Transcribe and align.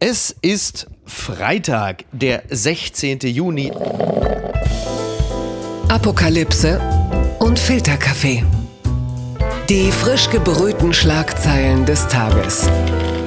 Es 0.00 0.32
ist 0.42 0.86
Freitag, 1.06 2.04
der 2.12 2.44
16. 2.48 3.18
Juni. 3.18 3.72
Apokalypse 5.88 6.80
und 7.40 7.58
Filterkaffee. 7.58 8.44
Die 9.68 9.90
frisch 9.90 10.30
gebrühten 10.30 10.94
Schlagzeilen 10.94 11.84
des 11.84 12.06
Tages. 12.06 12.68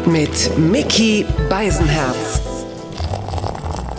Mit 0.06 0.58
Mickey 0.58 1.26
Beisenherz. 1.50 2.40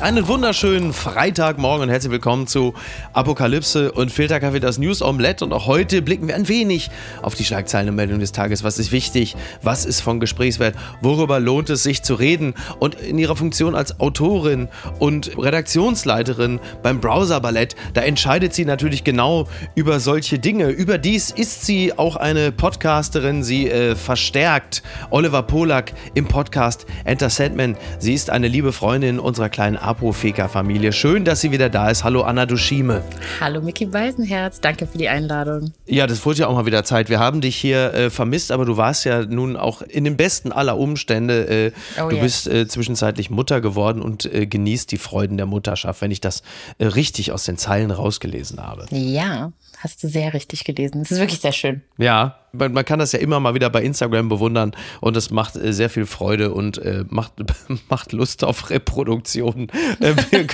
Einen 0.03 0.27
wunderschönen 0.27 0.93
Freitagmorgen 0.93 1.85
und 1.85 1.89
herzlich 1.89 2.11
willkommen 2.11 2.49
zu 2.49 2.75
Apokalypse 3.13 3.93
und 3.93 4.11
Filterkaffee, 4.11 4.59
das 4.59 4.79
News 4.79 5.01
Omelette. 5.01 5.45
Und 5.45 5.53
auch 5.53 5.69
heute 5.69 6.03
blicken 6.03 6.27
wir 6.27 6.35
ein 6.35 6.49
wenig 6.49 6.91
auf 7.23 7.37
die 7.37 7.45
Schlagzeilen 7.45 7.89
und 7.89 7.95
Meldungen 7.95 8.19
des 8.19 8.33
Tages. 8.33 8.65
Was 8.65 8.81
ist 8.81 8.91
wichtig? 8.91 9.37
Was 9.63 9.85
ist 9.85 10.01
von 10.01 10.19
Gesprächswert? 10.19 10.75
Worüber 11.03 11.39
lohnt 11.39 11.71
es 11.71 11.85
sich 11.85 12.03
zu 12.03 12.15
reden? 12.15 12.55
Und 12.81 12.97
in 12.97 13.17
ihrer 13.17 13.37
Funktion 13.37 13.77
als 13.77 14.01
Autorin 14.01 14.67
und 14.99 15.39
Redaktionsleiterin 15.39 16.59
beim 16.83 17.01
Browser 17.01 17.39
Ballett, 17.39 17.77
da 17.95 18.01
entscheidet 18.01 18.55
sie 18.55 18.65
natürlich 18.65 19.05
genau 19.05 19.47
über 19.77 20.01
solche 20.01 20.41
Dinge. 20.41 20.71
Überdies 20.71 21.31
ist 21.31 21.65
sie 21.65 21.97
auch 21.97 22.17
eine 22.17 22.51
Podcasterin. 22.51 23.45
Sie 23.45 23.71
äh, 23.71 23.95
verstärkt 23.95 24.83
Oliver 25.11 25.45
Polak 25.45 25.93
im 26.15 26.27
Podcast 26.27 26.87
Enter 27.05 27.31
Sandman. 27.31 27.77
Sie 28.01 28.15
ist 28.15 28.31
eine 28.31 28.49
liebe 28.49 28.73
Freundin 28.73 29.21
unserer 29.21 29.49
kleinen 29.49 29.77
Apofeka-Familie. 29.93 30.91
Schön, 30.93 31.27
dass 31.27 31.43
sie 31.43 31.51
wieder 31.51 31.69
da 31.69 31.91
ist. 31.91 32.03
Hallo 32.03 32.23
Anna 32.23 32.47
Duschime. 32.47 33.03
Hallo 33.41 33.61
Mickey 33.61 33.85
Beisenherz, 33.85 34.59
danke 34.59 34.87
für 34.87 34.97
die 34.97 35.11
Einladung. 35.11 35.75
Ja, 35.85 36.07
das 36.07 36.25
wurde 36.25 36.41
ja 36.41 36.47
auch 36.47 36.55
mal 36.55 36.65
wieder 36.65 36.83
Zeit. 36.83 37.11
Wir 37.11 37.19
haben 37.19 37.43
dich 37.43 37.57
hier 37.57 37.93
äh, 37.93 38.09
vermisst, 38.09 38.53
aber 38.53 38.65
du 38.65 38.79
warst 38.79 39.05
ja 39.05 39.27
nun 39.27 39.55
auch 39.55 39.83
in 39.83 40.05
den 40.05 40.17
besten 40.17 40.51
aller 40.51 40.79
Umstände. 40.79 41.47
Äh, 41.47 41.73
oh, 42.01 42.09
du 42.09 42.17
yes. 42.17 42.25
bist 42.25 42.49
äh, 42.49 42.67
zwischenzeitlich 42.67 43.29
Mutter 43.29 43.61
geworden 43.61 44.01
und 44.01 44.25
äh, 44.25 44.47
genießt 44.47 44.91
die 44.91 44.97
Freuden 44.97 45.37
der 45.37 45.45
Mutterschaft, 45.45 46.01
wenn 46.01 46.11
ich 46.11 46.23
das 46.23 46.43
äh, 46.79 46.87
richtig 46.87 47.31
aus 47.33 47.45
den 47.45 47.59
Zeilen 47.59 47.91
rausgelesen 47.91 48.63
habe. 48.63 48.87
Ja, 48.91 49.53
hast 49.83 50.03
du 50.03 50.09
sehr 50.09 50.33
richtig 50.33 50.65
gelesen. 50.65 51.03
Es 51.03 51.11
ist 51.11 51.19
wirklich 51.19 51.41
sehr 51.41 51.53
schön. 51.53 51.83
Ja, 51.99 52.39
man, 52.53 52.73
man, 52.73 52.85
kann 52.85 52.99
das 53.01 53.13
ja 53.13 53.19
immer 53.19 53.41
mal 53.41 53.55
wieder 53.55 53.69
bei 53.69 53.83
Instagram 53.83 54.29
bewundern 54.29 54.73
und 55.01 55.17
es 55.17 55.31
macht 55.31 55.57
äh, 55.57 55.73
sehr 55.73 55.91
viel 55.91 56.07
Freude 56.07 56.53
und 56.53 56.79
äh, 56.79 57.05
macht, 57.09 57.33
macht 57.89 58.13
Lust 58.13 58.45
auf 58.45 58.71
Reproduktion. 58.71 59.69
Äh, 60.01 60.15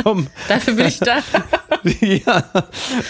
Dafür 0.49 0.75
bin 0.75 0.87
ich 0.87 0.99
da. 0.99 1.19
ja. 2.01 2.45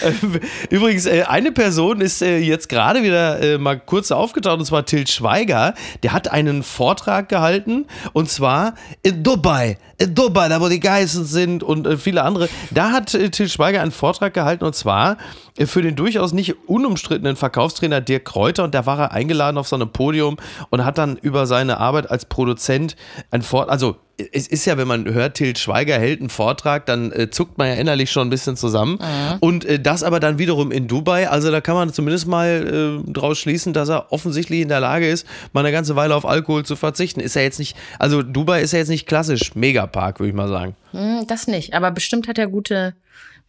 Äh, 0.01 0.39
übrigens, 0.69 1.05
äh, 1.05 1.23
eine 1.23 1.51
Person 1.51 2.01
ist 2.01 2.21
äh, 2.21 2.39
jetzt 2.39 2.67
gerade 2.67 3.03
wieder 3.03 3.57
mal 3.57 3.79
kurz 3.79 4.11
aufgetaucht 4.11 4.59
und 4.59 4.65
zwar 4.65 4.85
Til 4.85 5.07
Schweiger. 5.07 5.73
Der 6.03 6.11
hat 6.11 6.29
einen 6.29 6.63
Vortrag 6.63 7.29
gehalten 7.29 7.85
und 8.13 8.29
zwar 8.29 8.73
in 9.03 9.23
Dubai. 9.23 9.77
In 9.97 10.15
Dubai, 10.15 10.49
da 10.49 10.59
wo 10.59 10.67
die 10.67 10.79
Geißen 10.79 11.25
sind 11.25 11.63
und 11.63 11.99
viele 11.99 12.23
andere. 12.23 12.49
Da 12.71 12.91
hat 12.91 13.11
Til 13.31 13.49
Schweiger 13.49 13.81
einen 13.81 13.91
Vortrag 13.91 14.33
gehalten 14.33 14.65
und 14.65 14.75
zwar 14.75 15.17
für 15.67 15.81
den 15.81 15.95
durchaus 15.95 16.33
nicht 16.33 16.55
unumstrittenen 16.67 17.35
Verkaufstrainer 17.35 18.01
Dirk 18.01 18.25
Kräuter 18.25 18.63
und 18.63 18.73
da 18.73 18.85
war 18.85 18.99
er 18.99 19.11
eingeladen 19.11 19.57
auf 19.57 19.67
so 19.67 19.75
einem 19.75 19.89
Podium 19.89 20.37
und 20.69 20.85
hat 20.85 20.97
dann 20.97 21.17
über 21.17 21.45
seine 21.45 21.77
Arbeit 21.77 22.09
als 22.09 22.25
Produzent 22.25 22.95
ein 23.31 23.41
Vortrag, 23.41 23.71
also 23.71 23.97
es 24.33 24.47
ist 24.47 24.65
ja, 24.65 24.77
wenn 24.77 24.87
man 24.87 25.05
hört, 25.05 25.35
Til 25.35 25.55
Schweiger 25.55 25.97
hält 25.97 26.19
einen 26.19 26.29
Vortrag, 26.29 26.85
dann 26.85 27.11
äh, 27.11 27.29
zuckt 27.29 27.57
man 27.57 27.67
ja 27.67 27.75
innerlich 27.75 28.11
schon 28.11 28.27
ein 28.27 28.29
bisschen 28.29 28.57
zusammen. 28.57 28.99
Mhm. 28.99 29.37
Und 29.39 29.65
äh, 29.65 29.79
das 29.79 30.03
aber 30.03 30.19
dann 30.19 30.37
wiederum 30.37 30.71
in 30.71 30.87
Dubai, 30.87 31.29
also 31.29 31.51
da 31.51 31.61
kann 31.61 31.75
man 31.75 31.93
zumindest 31.93 32.27
mal 32.27 33.01
äh, 33.07 33.11
draus 33.11 33.39
schließen, 33.39 33.73
dass 33.73 33.89
er 33.89 34.11
offensichtlich 34.11 34.61
in 34.61 34.67
der 34.67 34.79
Lage 34.79 35.07
ist, 35.07 35.25
mal 35.53 35.61
eine 35.61 35.71
ganze 35.71 35.95
Weile 35.95 36.15
auf 36.15 36.25
Alkohol 36.25 36.65
zu 36.65 36.75
verzichten. 36.75 37.19
Ist 37.19 37.35
ja 37.35 37.41
jetzt 37.41 37.59
nicht, 37.59 37.77
also 37.97 38.21
Dubai 38.21 38.61
ist 38.61 38.73
ja 38.73 38.79
jetzt 38.79 38.89
nicht 38.89 39.07
klassisch 39.07 39.55
Megapark, 39.55 40.19
würde 40.19 40.29
ich 40.29 40.35
mal 40.35 40.49
sagen. 40.49 40.75
Mhm, 40.91 41.25
das 41.27 41.47
nicht, 41.47 41.73
aber 41.73 41.91
bestimmt 41.91 42.27
hat 42.27 42.37
er 42.37 42.47
gute 42.47 42.95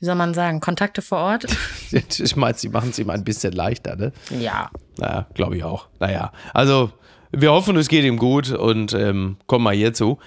wie 0.00 0.06
soll 0.06 0.14
man 0.14 0.32
sagen, 0.32 0.60
Kontakte 0.60 1.02
vor 1.02 1.18
Ort? 1.18 1.44
ich 1.92 2.36
meine, 2.36 2.56
sie 2.56 2.70
machen 2.70 2.90
es 2.90 2.98
ihm 2.98 3.10
ein 3.10 3.22
bisschen 3.22 3.52
leichter, 3.52 3.96
ne? 3.96 4.12
Ja. 4.38 4.70
Naja, 4.96 5.26
glaube 5.34 5.56
ich 5.56 5.64
auch. 5.64 5.88
Naja, 5.98 6.32
also 6.54 6.90
wir 7.30 7.52
hoffen, 7.52 7.76
es 7.76 7.88
geht 7.88 8.04
ihm 8.04 8.16
gut 8.16 8.50
und 8.50 8.94
ähm, 8.94 9.36
komm 9.46 9.62
mal 9.62 9.74
hierzu. 9.74 10.18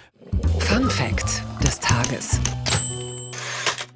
Fun 0.59 0.89
Fact 0.89 1.43
des 1.63 1.79
Tages. 1.79 2.39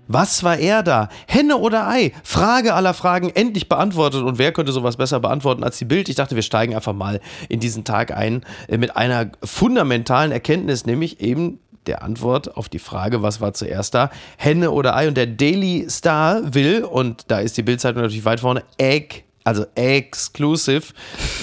Was 0.07 0.43
war 0.43 0.57
er 0.57 0.83
da? 0.83 1.09
Henne 1.27 1.57
oder 1.57 1.87
Ei? 1.87 2.13
Frage 2.23 2.73
aller 2.73 2.93
Fragen 2.93 3.29
endlich 3.29 3.67
beantwortet. 3.67 4.23
Und 4.23 4.37
wer 4.39 4.53
könnte 4.53 4.71
sowas 4.71 4.97
besser 4.97 5.19
beantworten 5.19 5.63
als 5.63 5.77
die 5.77 5.85
Bild? 5.85 6.07
Ich 6.09 6.15
dachte, 6.15 6.35
wir 6.35 6.43
steigen 6.43 6.73
einfach 6.73 6.93
mal 6.93 7.19
in 7.49 7.59
diesen 7.59 7.83
Tag 7.83 8.15
ein 8.15 8.45
äh, 8.67 8.77
mit 8.77 8.95
einer 8.95 9.31
fundamentalen 9.43 10.31
Erkenntnis, 10.31 10.85
nämlich 10.85 11.19
eben 11.19 11.59
der 11.87 12.03
Antwort 12.03 12.55
auf 12.57 12.69
die 12.69 12.79
Frage, 12.79 13.21
was 13.21 13.41
war 13.41 13.53
zuerst 13.53 13.93
da? 13.93 14.09
Henne 14.37 14.71
oder 14.71 14.95
Ei? 14.95 15.07
Und 15.07 15.17
der 15.17 15.27
Daily 15.27 15.87
Star 15.89 16.53
will, 16.53 16.83
und 16.83 17.31
da 17.31 17.39
ist 17.39 17.57
die 17.57 17.63
Bildzeitung 17.63 18.01
natürlich 18.01 18.25
weit 18.25 18.41
vorne, 18.41 18.63
Egg 18.77 19.23
also 19.47 19.65
exclusive 19.75 20.93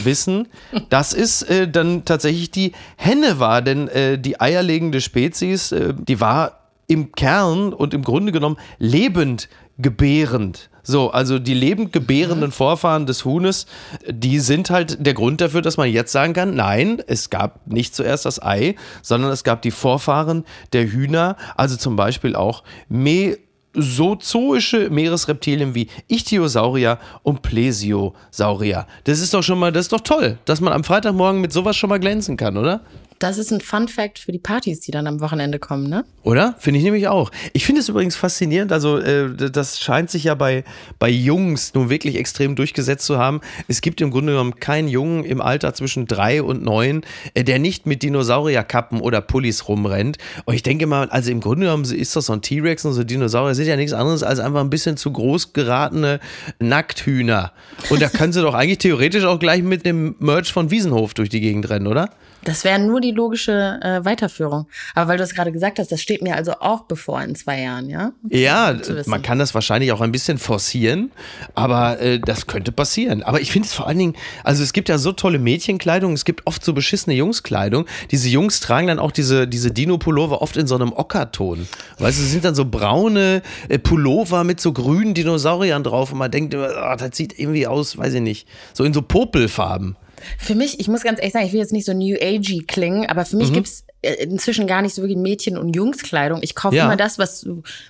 wissen, 0.02 0.48
dass 0.90 1.14
es 1.14 1.40
äh, 1.42 1.66
dann 1.66 2.04
tatsächlich 2.04 2.50
die 2.50 2.72
Henne 2.96 3.38
war, 3.40 3.62
denn 3.62 3.88
äh, 3.88 4.18
die 4.18 4.40
eierlegende 4.40 5.00
Spezies, 5.00 5.72
äh, 5.72 5.94
die 5.96 6.20
war 6.20 6.68
im 6.86 7.12
Kern 7.12 7.72
und 7.72 7.94
im 7.94 8.02
Grunde 8.02 8.30
genommen 8.30 8.58
lebend 8.78 9.48
gebärend. 9.78 10.68
So, 10.84 11.10
also 11.10 11.38
die 11.38 11.54
lebend 11.54 11.92
gebärenden. 11.92 12.52
Vorfahren 12.52 13.06
des 13.06 13.24
Huhnes, 13.24 13.66
die 14.08 14.38
sind 14.38 14.70
halt 14.70 15.04
der 15.04 15.14
Grund 15.14 15.40
dafür, 15.40 15.62
dass 15.62 15.76
man 15.76 15.90
jetzt 15.90 16.12
sagen 16.12 16.34
kann, 16.34 16.54
nein, 16.54 17.02
es 17.06 17.30
gab 17.30 17.66
nicht 17.66 17.94
zuerst 17.94 18.26
das 18.26 18.40
Ei, 18.40 18.76
sondern 19.02 19.32
es 19.32 19.42
gab 19.42 19.62
die 19.62 19.70
Vorfahren 19.70 20.44
der 20.72 20.86
Hühner, 20.86 21.36
also 21.56 21.76
zum 21.76 21.96
Beispiel 21.96 22.36
auch 22.36 22.62
Me 22.88 23.38
so 23.74 24.14
zoische 24.14 24.88
Meeresreptilien 24.88 25.74
wie 25.74 25.88
Ichthyosaurier 26.06 26.98
und 27.22 27.42
Plesiosaurier. 27.42 28.86
Das 29.02 29.20
ist 29.20 29.34
doch 29.34 29.42
schon 29.42 29.58
mal, 29.58 29.72
das 29.72 29.86
ist 29.86 29.92
doch 29.92 30.00
toll, 30.00 30.38
dass 30.44 30.60
man 30.60 30.72
am 30.72 30.84
Freitagmorgen 30.84 31.40
mit 31.40 31.52
sowas 31.52 31.76
schon 31.76 31.90
mal 31.90 31.98
glänzen 31.98 32.36
kann, 32.36 32.56
oder? 32.56 32.82
Das 33.18 33.38
ist 33.38 33.52
ein 33.52 33.60
Fun 33.60 33.88
Fact 33.88 34.18
für 34.18 34.32
die 34.32 34.38
Partys, 34.38 34.80
die 34.80 34.90
dann 34.90 35.06
am 35.06 35.20
Wochenende 35.20 35.58
kommen, 35.58 35.88
ne? 35.88 36.04
Oder? 36.22 36.56
Finde 36.58 36.78
ich 36.78 36.84
nämlich 36.84 37.08
auch. 37.08 37.30
Ich 37.52 37.64
finde 37.64 37.80
es 37.80 37.88
übrigens 37.88 38.16
faszinierend. 38.16 38.72
Also, 38.72 38.98
äh, 38.98 39.34
das 39.34 39.80
scheint 39.80 40.10
sich 40.10 40.24
ja 40.24 40.34
bei, 40.34 40.64
bei 40.98 41.08
Jungs 41.08 41.74
nun 41.74 41.90
wirklich 41.90 42.16
extrem 42.16 42.56
durchgesetzt 42.56 43.04
zu 43.06 43.18
haben. 43.18 43.40
Es 43.68 43.80
gibt 43.82 44.00
im 44.00 44.10
Grunde 44.10 44.32
genommen 44.32 44.56
keinen 44.56 44.88
Jungen 44.88 45.24
im 45.24 45.40
Alter 45.40 45.74
zwischen 45.74 46.06
drei 46.06 46.42
und 46.42 46.62
neun, 46.62 47.02
äh, 47.34 47.44
der 47.44 47.58
nicht 47.58 47.86
mit 47.86 48.02
Dinosaurierkappen 48.02 49.00
oder 49.00 49.20
Pullis 49.20 49.68
rumrennt. 49.68 50.18
Und 50.44 50.54
ich 50.54 50.62
denke 50.62 50.86
mal, 50.86 51.08
also 51.10 51.30
im 51.30 51.40
Grunde 51.40 51.66
genommen 51.66 51.84
ist 51.84 52.16
das 52.16 52.26
so 52.26 52.32
ein 52.32 52.42
T-Rex 52.42 52.84
und 52.84 52.94
so 52.94 53.04
Dinosaurier 53.04 53.54
sind 53.54 53.66
ja 53.66 53.76
nichts 53.76 53.92
anderes 53.92 54.22
als 54.22 54.38
einfach 54.38 54.60
ein 54.60 54.70
bisschen 54.70 54.96
zu 54.96 55.12
groß 55.12 55.52
geratene 55.52 56.20
Nackthühner. 56.58 57.52
Und 57.90 58.02
da 58.02 58.08
können 58.08 58.32
sie 58.32 58.42
doch 58.42 58.54
eigentlich 58.54 58.78
theoretisch 58.78 59.24
auch 59.24 59.38
gleich 59.38 59.62
mit 59.62 59.86
dem 59.86 60.16
Merch 60.18 60.52
von 60.52 60.70
Wiesenhof 60.70 61.14
durch 61.14 61.28
die 61.28 61.40
Gegend 61.40 61.68
rennen, 61.70 61.86
oder? 61.86 62.10
Das 62.44 62.64
wäre 62.64 62.78
nur 62.78 63.00
die 63.00 63.10
logische 63.10 63.80
äh, 63.82 64.04
Weiterführung. 64.04 64.66
Aber 64.94 65.08
weil 65.08 65.18
du 65.18 65.24
es 65.24 65.34
gerade 65.34 65.52
gesagt 65.52 65.78
hast, 65.78 65.90
das 65.90 66.00
steht 66.00 66.22
mir 66.22 66.36
also 66.36 66.52
auch 66.60 66.82
bevor 66.82 67.22
in 67.22 67.34
zwei 67.34 67.62
Jahren, 67.62 67.88
ja? 67.88 68.12
Ja, 68.28 68.74
man 69.06 69.22
kann 69.22 69.38
das 69.38 69.54
wahrscheinlich 69.54 69.92
auch 69.92 70.00
ein 70.00 70.12
bisschen 70.12 70.38
forcieren, 70.38 71.10
aber 71.54 72.00
äh, 72.00 72.18
das 72.18 72.46
könnte 72.46 72.72
passieren. 72.72 73.22
Aber 73.22 73.40
ich 73.40 73.50
finde 73.50 73.66
es 73.66 73.74
vor 73.74 73.86
allen 73.86 73.98
Dingen, 73.98 74.14
also 74.42 74.62
es 74.62 74.72
gibt 74.72 74.88
ja 74.88 74.98
so 74.98 75.12
tolle 75.12 75.38
Mädchenkleidung, 75.38 76.12
es 76.12 76.24
gibt 76.24 76.46
oft 76.46 76.64
so 76.64 76.72
beschissene 76.72 77.14
Jungskleidung. 77.16 77.86
Diese 78.10 78.28
Jungs 78.28 78.60
tragen 78.60 78.88
dann 78.88 78.98
auch 78.98 79.12
diese, 79.12 79.48
diese 79.48 79.70
Dino-Pullover 79.70 80.42
oft 80.42 80.56
in 80.56 80.66
so 80.66 80.74
einem 80.74 80.92
Ockerton. 80.92 81.66
Weißt 81.98 82.18
du, 82.18 82.22
es 82.22 82.30
sind 82.30 82.44
dann 82.44 82.54
so 82.54 82.64
braune 82.64 83.42
äh, 83.68 83.78
Pullover 83.78 84.44
mit 84.44 84.60
so 84.60 84.72
grünen 84.72 85.14
Dinosauriern 85.14 85.82
drauf 85.82 86.12
und 86.12 86.18
man 86.18 86.30
denkt, 86.30 86.54
oh, 86.54 86.96
das 86.96 87.16
sieht 87.16 87.38
irgendwie 87.38 87.66
aus, 87.66 87.96
weiß 87.96 88.14
ich 88.14 88.20
nicht, 88.20 88.48
so 88.72 88.84
in 88.84 88.92
so 88.92 89.02
Popelfarben. 89.02 89.96
Für 90.38 90.54
mich, 90.54 90.80
ich 90.80 90.88
muss 90.88 91.02
ganz 91.02 91.18
ehrlich 91.18 91.32
sagen, 91.32 91.46
ich 91.46 91.52
will 91.52 91.60
jetzt 91.60 91.72
nicht 91.72 91.86
so 91.86 91.92
New 91.92 92.16
Agey 92.20 92.64
klingen, 92.66 93.06
aber 93.06 93.24
für 93.24 93.36
mich 93.36 93.50
mhm. 93.50 93.54
gibt's 93.54 93.84
äh, 94.02 94.24
inzwischen 94.24 94.66
gar 94.66 94.82
nicht 94.82 94.94
so 94.94 95.02
wirklich 95.02 95.18
Mädchen- 95.18 95.56
und 95.56 95.74
Jungskleidung. 95.74 96.40
Ich 96.42 96.54
kaufe 96.54 96.76
ja. 96.76 96.84
immer 96.84 96.96
das, 96.96 97.18
was 97.18 97.46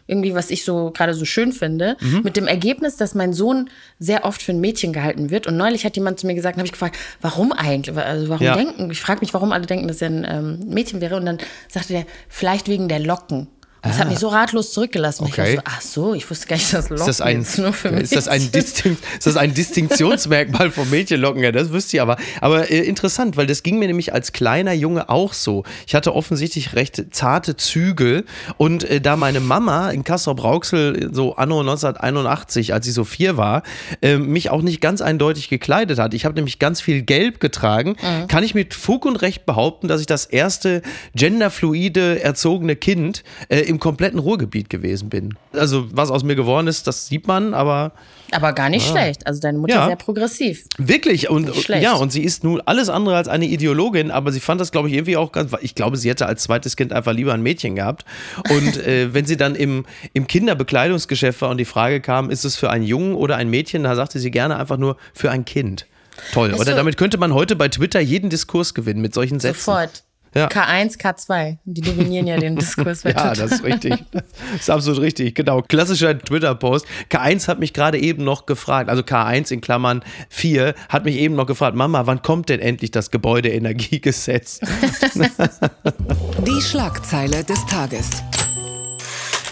irgendwie, 0.06 0.34
was 0.34 0.50
ich 0.50 0.64
so 0.64 0.90
gerade 0.92 1.14
so 1.14 1.24
schön 1.24 1.52
finde, 1.52 1.96
mhm. 2.00 2.20
mit 2.22 2.36
dem 2.36 2.46
Ergebnis, 2.46 2.96
dass 2.96 3.14
mein 3.14 3.32
Sohn 3.32 3.70
sehr 3.98 4.24
oft 4.24 4.42
für 4.42 4.52
ein 4.52 4.60
Mädchen 4.60 4.92
gehalten 4.92 5.30
wird. 5.30 5.46
Und 5.46 5.56
neulich 5.56 5.84
hat 5.84 5.96
jemand 5.96 6.20
zu 6.20 6.26
mir 6.26 6.34
gesagt, 6.34 6.56
habe 6.56 6.66
ich 6.66 6.72
gefragt, 6.72 6.96
warum 7.20 7.52
eigentlich? 7.52 7.96
Also 7.96 8.28
warum 8.28 8.44
ja. 8.44 8.56
denken? 8.56 8.90
Ich 8.90 9.00
frage 9.00 9.20
mich, 9.20 9.34
warum 9.34 9.52
alle 9.52 9.66
denken, 9.66 9.88
dass 9.88 10.02
er 10.02 10.10
ein 10.10 10.26
ähm, 10.28 10.60
Mädchen 10.66 11.00
wäre. 11.00 11.16
Und 11.16 11.26
dann 11.26 11.38
sagte 11.68 11.94
er, 11.94 12.06
vielleicht 12.28 12.68
wegen 12.68 12.88
der 12.88 13.00
Locken. 13.00 13.48
Das 13.84 13.96
ah. 13.96 13.98
hat 14.00 14.08
mich 14.08 14.18
so 14.18 14.28
ratlos 14.28 14.72
zurückgelassen. 14.72 15.24
Okay. 15.24 15.50
Ich 15.50 15.56
so, 15.56 15.62
ach 15.64 15.80
so, 15.80 16.14
ich 16.14 16.28
wusste 16.30 16.46
gar 16.46 16.56
nicht, 16.56 16.72
dass 16.72 16.88
Locken 16.88 16.96
ist 16.96 17.06
das 17.06 17.20
ein, 17.20 17.46
nur 17.58 17.72
für 17.72 17.90
mich. 17.90 18.04
Ist 18.04 18.16
das 18.16 18.28
ein, 18.28 18.50
Distinkt, 18.50 19.04
ist 19.12 19.26
das 19.26 19.36
ein 19.36 19.52
Distinktionsmerkmal 19.52 20.70
von 20.70 20.88
Mädchenlocken? 20.90 21.42
Ja, 21.42 21.52
das 21.52 21.70
wüsste 21.70 21.96
ich 21.96 22.00
aber. 22.00 22.16
Aber 22.40 22.70
äh, 22.70 22.80
interessant, 22.80 23.36
weil 23.36 23.46
das 23.46 23.62
ging 23.62 23.78
mir 23.78 23.86
nämlich 23.86 24.12
als 24.12 24.32
kleiner 24.32 24.72
Junge 24.72 25.10
auch 25.10 25.34
so. 25.34 25.64
Ich 25.86 25.94
hatte 25.94 26.14
offensichtlich 26.14 26.74
recht 26.74 27.04
zarte 27.10 27.56
Zügel 27.56 28.24
und 28.56 28.84
äh, 28.84 29.00
da 29.00 29.16
meine 29.16 29.40
Mama 29.40 29.90
in 29.90 30.02
Kassel-Brauxel 30.02 31.10
so 31.12 31.36
anno 31.36 31.60
1981, 31.60 32.72
als 32.72 32.86
ich 32.86 32.94
so 32.94 33.04
vier 33.04 33.36
war, 33.36 33.62
äh, 34.00 34.16
mich 34.16 34.50
auch 34.50 34.62
nicht 34.62 34.80
ganz 34.80 35.02
eindeutig 35.02 35.48
gekleidet 35.48 35.98
hat. 35.98 36.14
Ich 36.14 36.24
habe 36.24 36.34
nämlich 36.34 36.58
ganz 36.58 36.80
viel 36.80 37.02
Gelb 37.02 37.40
getragen. 37.40 37.96
Mhm. 38.00 38.28
Kann 38.28 38.44
ich 38.44 38.54
mit 38.54 38.72
Fug 38.72 39.04
und 39.04 39.16
Recht 39.16 39.44
behaupten, 39.44 39.88
dass 39.88 40.00
ich 40.00 40.06
das 40.06 40.24
erste 40.24 40.80
genderfluide 41.14 42.22
erzogene 42.22 42.76
Kind 42.76 43.24
äh, 43.48 43.73
im 43.74 43.80
kompletten 43.80 44.20
Ruhrgebiet 44.20 44.70
gewesen 44.70 45.08
bin. 45.08 45.34
Also 45.52 45.86
was 45.90 46.10
aus 46.10 46.22
mir 46.22 46.36
geworden 46.36 46.68
ist, 46.68 46.86
das 46.86 47.06
sieht 47.06 47.26
man, 47.26 47.54
aber 47.54 47.92
aber 48.30 48.52
gar 48.52 48.68
nicht 48.68 48.86
ah. 48.88 48.90
schlecht. 48.90 49.26
Also 49.26 49.40
deine 49.40 49.58
Mutter 49.58 49.74
ja. 49.74 49.86
sehr 49.86 49.96
progressiv. 49.96 50.64
Wirklich 50.78 51.28
und 51.28 51.68
ja 51.68 51.94
und 51.94 52.12
sie 52.12 52.22
ist 52.22 52.44
nun 52.44 52.60
alles 52.64 52.88
andere 52.88 53.16
als 53.16 53.28
eine 53.28 53.46
Ideologin, 53.46 54.10
aber 54.10 54.32
sie 54.32 54.40
fand 54.40 54.60
das 54.60 54.70
glaube 54.70 54.88
ich 54.88 54.94
irgendwie 54.94 55.16
auch 55.16 55.32
ganz. 55.32 55.52
Ich 55.60 55.74
glaube, 55.74 55.96
sie 55.96 56.08
hätte 56.08 56.26
als 56.26 56.44
zweites 56.44 56.76
Kind 56.76 56.92
einfach 56.92 57.12
lieber 57.12 57.34
ein 57.34 57.42
Mädchen 57.42 57.74
gehabt. 57.74 58.04
Und 58.48 58.76
äh, 58.86 59.12
wenn 59.12 59.26
sie 59.26 59.36
dann 59.36 59.56
im 59.56 59.84
im 60.12 60.26
Kinderbekleidungsgeschäft 60.26 61.42
war 61.42 61.50
und 61.50 61.58
die 61.58 61.64
Frage 61.64 62.00
kam, 62.00 62.30
ist 62.30 62.44
es 62.44 62.56
für 62.56 62.70
einen 62.70 62.84
Jungen 62.84 63.14
oder 63.14 63.36
ein 63.36 63.50
Mädchen, 63.50 63.82
da 63.82 63.96
sagte 63.96 64.18
sie 64.20 64.30
gerne 64.30 64.56
einfach 64.56 64.76
nur 64.76 64.96
für 65.12 65.30
ein 65.30 65.44
Kind. 65.44 65.86
Toll. 66.32 66.52
Weißt 66.52 66.60
oder 66.60 66.76
damit 66.76 66.96
könnte 66.96 67.18
man 67.18 67.34
heute 67.34 67.56
bei 67.56 67.68
Twitter 67.68 68.00
jeden 68.00 68.30
Diskurs 68.30 68.74
gewinnen 68.74 69.00
mit 69.00 69.14
solchen 69.14 69.40
Sätzen. 69.40 69.58
Sofort. 69.58 70.04
Ja. 70.34 70.48
K1, 70.48 70.98
K2. 70.98 71.58
Die 71.64 71.80
dominieren 71.80 72.26
ja 72.26 72.36
den 72.36 72.56
Diskurs. 72.64 73.04
ja, 73.04 73.34
das 73.34 73.52
ist 73.52 73.64
richtig. 73.64 74.04
Das 74.12 74.24
ist 74.60 74.70
absolut 74.70 75.00
richtig. 75.00 75.34
Genau. 75.34 75.62
Klassischer 75.62 76.18
Twitter-Post. 76.18 76.86
K1 77.10 77.48
hat 77.48 77.60
mich 77.60 77.72
gerade 77.72 77.98
eben 77.98 78.24
noch 78.24 78.46
gefragt, 78.46 78.90
also 78.90 79.02
K1 79.02 79.52
in 79.52 79.60
Klammern 79.60 80.02
4, 80.30 80.74
hat 80.88 81.04
mich 81.04 81.16
eben 81.16 81.34
noch 81.34 81.46
gefragt, 81.46 81.76
Mama, 81.76 82.06
wann 82.06 82.22
kommt 82.22 82.48
denn 82.48 82.60
endlich 82.60 82.90
das 82.90 83.10
Gebäudeenergiegesetz? 83.10 84.60
Die 86.46 86.60
Schlagzeile 86.62 87.44
des 87.44 87.64
Tages. 87.66 88.10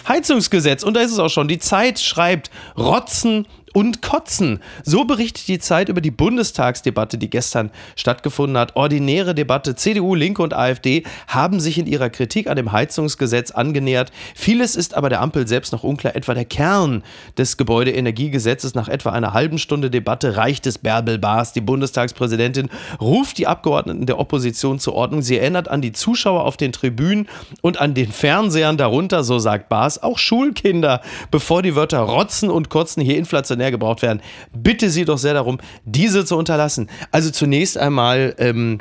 Heizungsgesetz. 0.07 0.83
Und 0.83 0.95
da 0.95 1.01
ist 1.01 1.11
es 1.11 1.19
auch 1.19 1.29
schon. 1.29 1.47
Die 1.47 1.59
Zeit 1.59 1.99
schreibt 1.99 2.51
Rotzen 2.77 3.47
und 3.73 4.01
Kotzen. 4.01 4.59
So 4.83 5.03
berichtet 5.03 5.47
die 5.47 5.59
Zeit 5.59 5.89
über 5.89 5.99
die 5.99 6.11
Bundestagsdebatte, 6.11 7.17
die 7.17 7.29
gestern 7.29 7.71
stattgefunden 7.95 8.57
hat. 8.57 8.75
Ordinäre 8.75 9.35
Debatte. 9.35 9.75
CDU, 9.75 10.15
Linke 10.15 10.41
und 10.41 10.53
AfD 10.53 11.03
haben 11.27 11.59
sich 11.59 11.77
in 11.77 11.87
ihrer 11.87 12.09
Kritik 12.09 12.47
an 12.47 12.55
dem 12.55 12.71
Heizungsgesetz 12.71 13.51
angenähert. 13.51 14.11
Vieles 14.35 14.75
ist 14.75 14.93
aber 14.93 15.09
der 15.09 15.21
Ampel 15.21 15.47
selbst 15.47 15.73
noch 15.73 15.83
unklar. 15.83 16.15
Etwa 16.15 16.33
der 16.33 16.45
Kern 16.45 17.03
des 17.37 17.57
Gebäudeenergiegesetzes. 17.57 18.75
Nach 18.75 18.87
etwa 18.87 19.09
einer 19.09 19.33
halben 19.33 19.57
Stunde 19.57 19.89
Debatte 19.89 20.37
reicht 20.37 20.67
es 20.67 20.77
Bärbel 20.77 21.17
Baas, 21.17 21.53
die 21.53 21.61
Bundestagspräsidentin, 21.61 22.69
ruft 23.01 23.37
die 23.37 23.47
Abgeordneten 23.47 24.05
der 24.05 24.19
Opposition 24.19 24.79
zur 24.79 24.93
Ordnung. 24.93 25.21
Sie 25.21 25.37
erinnert 25.37 25.67
an 25.67 25.81
die 25.81 25.91
Zuschauer 25.91 26.45
auf 26.45 26.57
den 26.57 26.71
Tribünen 26.71 27.27
und 27.61 27.81
an 27.81 27.95
den 27.95 28.11
Fernsehern 28.11 28.77
darunter, 28.77 29.23
so 29.23 29.39
sagt 29.39 29.69
Baas, 29.69 30.01
auch 30.01 30.19
Schulkinder, 30.19 31.01
bevor 31.31 31.63
die 31.63 31.75
Wörter 31.75 31.99
rotzen 31.99 32.49
und 32.49 32.69
kotzen 32.69 33.01
hier 33.01 33.17
inflationär 33.17 33.62
stationär 33.63 33.71
gebraucht 33.71 34.01
werden, 34.01 34.21
bitte 34.53 34.89
Sie 34.89 35.05
doch 35.05 35.17
sehr 35.17 35.33
darum, 35.33 35.59
diese 35.85 36.25
zu 36.25 36.37
unterlassen. 36.37 36.89
Also 37.11 37.31
zunächst 37.31 37.77
einmal. 37.77 38.35
Ähm, 38.37 38.79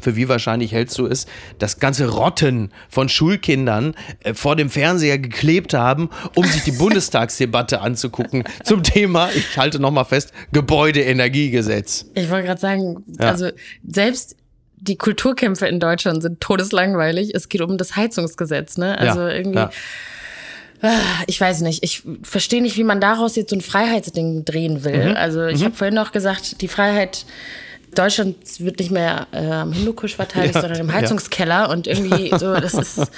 für 0.00 0.16
wie 0.16 0.28
wahrscheinlich 0.28 0.72
hältst 0.72 0.98
du 0.98 1.06
es, 1.06 1.24
das 1.60 1.78
ganze 1.78 2.08
Rotten 2.08 2.72
von 2.90 3.08
Schulkindern 3.08 3.94
äh, 4.24 4.34
vor 4.34 4.56
dem 4.56 4.68
Fernseher 4.68 5.18
geklebt 5.18 5.72
haben, 5.72 6.10
um 6.34 6.44
sich 6.44 6.64
die 6.64 6.72
Bundestagsdebatte 6.78 7.80
anzugucken 7.80 8.42
zum 8.64 8.82
Thema, 8.82 9.30
ich 9.34 9.56
halte 9.56 9.78
nochmal 9.78 10.04
fest, 10.04 10.32
Gebäudeenergiegesetz. 10.52 12.06
Ich 12.14 12.28
wollte 12.28 12.48
gerade 12.48 12.60
sagen, 12.60 13.04
ja. 13.18 13.30
also 13.30 13.50
selbst 13.86 14.36
die 14.74 14.96
Kulturkämpfe 14.96 15.68
in 15.68 15.78
Deutschland 15.78 16.22
sind 16.22 16.40
todeslangweilig. 16.40 17.32
Es 17.32 17.48
geht 17.48 17.62
um 17.62 17.78
das 17.78 17.94
Heizungsgesetz, 17.94 18.76
ne? 18.76 18.98
Also 18.98 19.20
ja, 19.20 19.30
irgendwie. 19.30 19.58
Ja. 19.58 19.70
Ah, 20.84 21.22
ich 21.26 21.40
weiß 21.40 21.62
nicht. 21.62 21.82
Ich 21.82 22.02
verstehe 22.22 22.60
nicht, 22.60 22.76
wie 22.76 22.84
man 22.84 23.00
daraus 23.00 23.36
jetzt 23.36 23.50
so 23.50 23.56
ein 23.56 23.62
Freiheitsding 23.62 24.44
drehen 24.44 24.84
will. 24.84 25.10
Mhm. 25.10 25.16
Also 25.16 25.46
ich 25.46 25.60
mhm. 25.60 25.64
habe 25.64 25.74
vorhin 25.76 25.94
noch 25.94 26.12
gesagt, 26.12 26.60
die 26.60 26.68
Freiheit 26.68 27.24
Deutschland 27.94 28.36
wird 28.58 28.80
nicht 28.80 28.90
mehr 28.90 29.28
äh, 29.32 29.46
am 29.46 29.72
Hindukusch 29.72 30.16
verteidigt, 30.16 30.56
ja, 30.56 30.60
sondern 30.60 30.80
im 30.80 30.92
Heizungskeller. 30.92 31.54
Ja. 31.54 31.70
Und 31.70 31.86
irgendwie 31.86 32.28
so, 32.38 32.54
das 32.54 32.74
ist, 32.74 33.10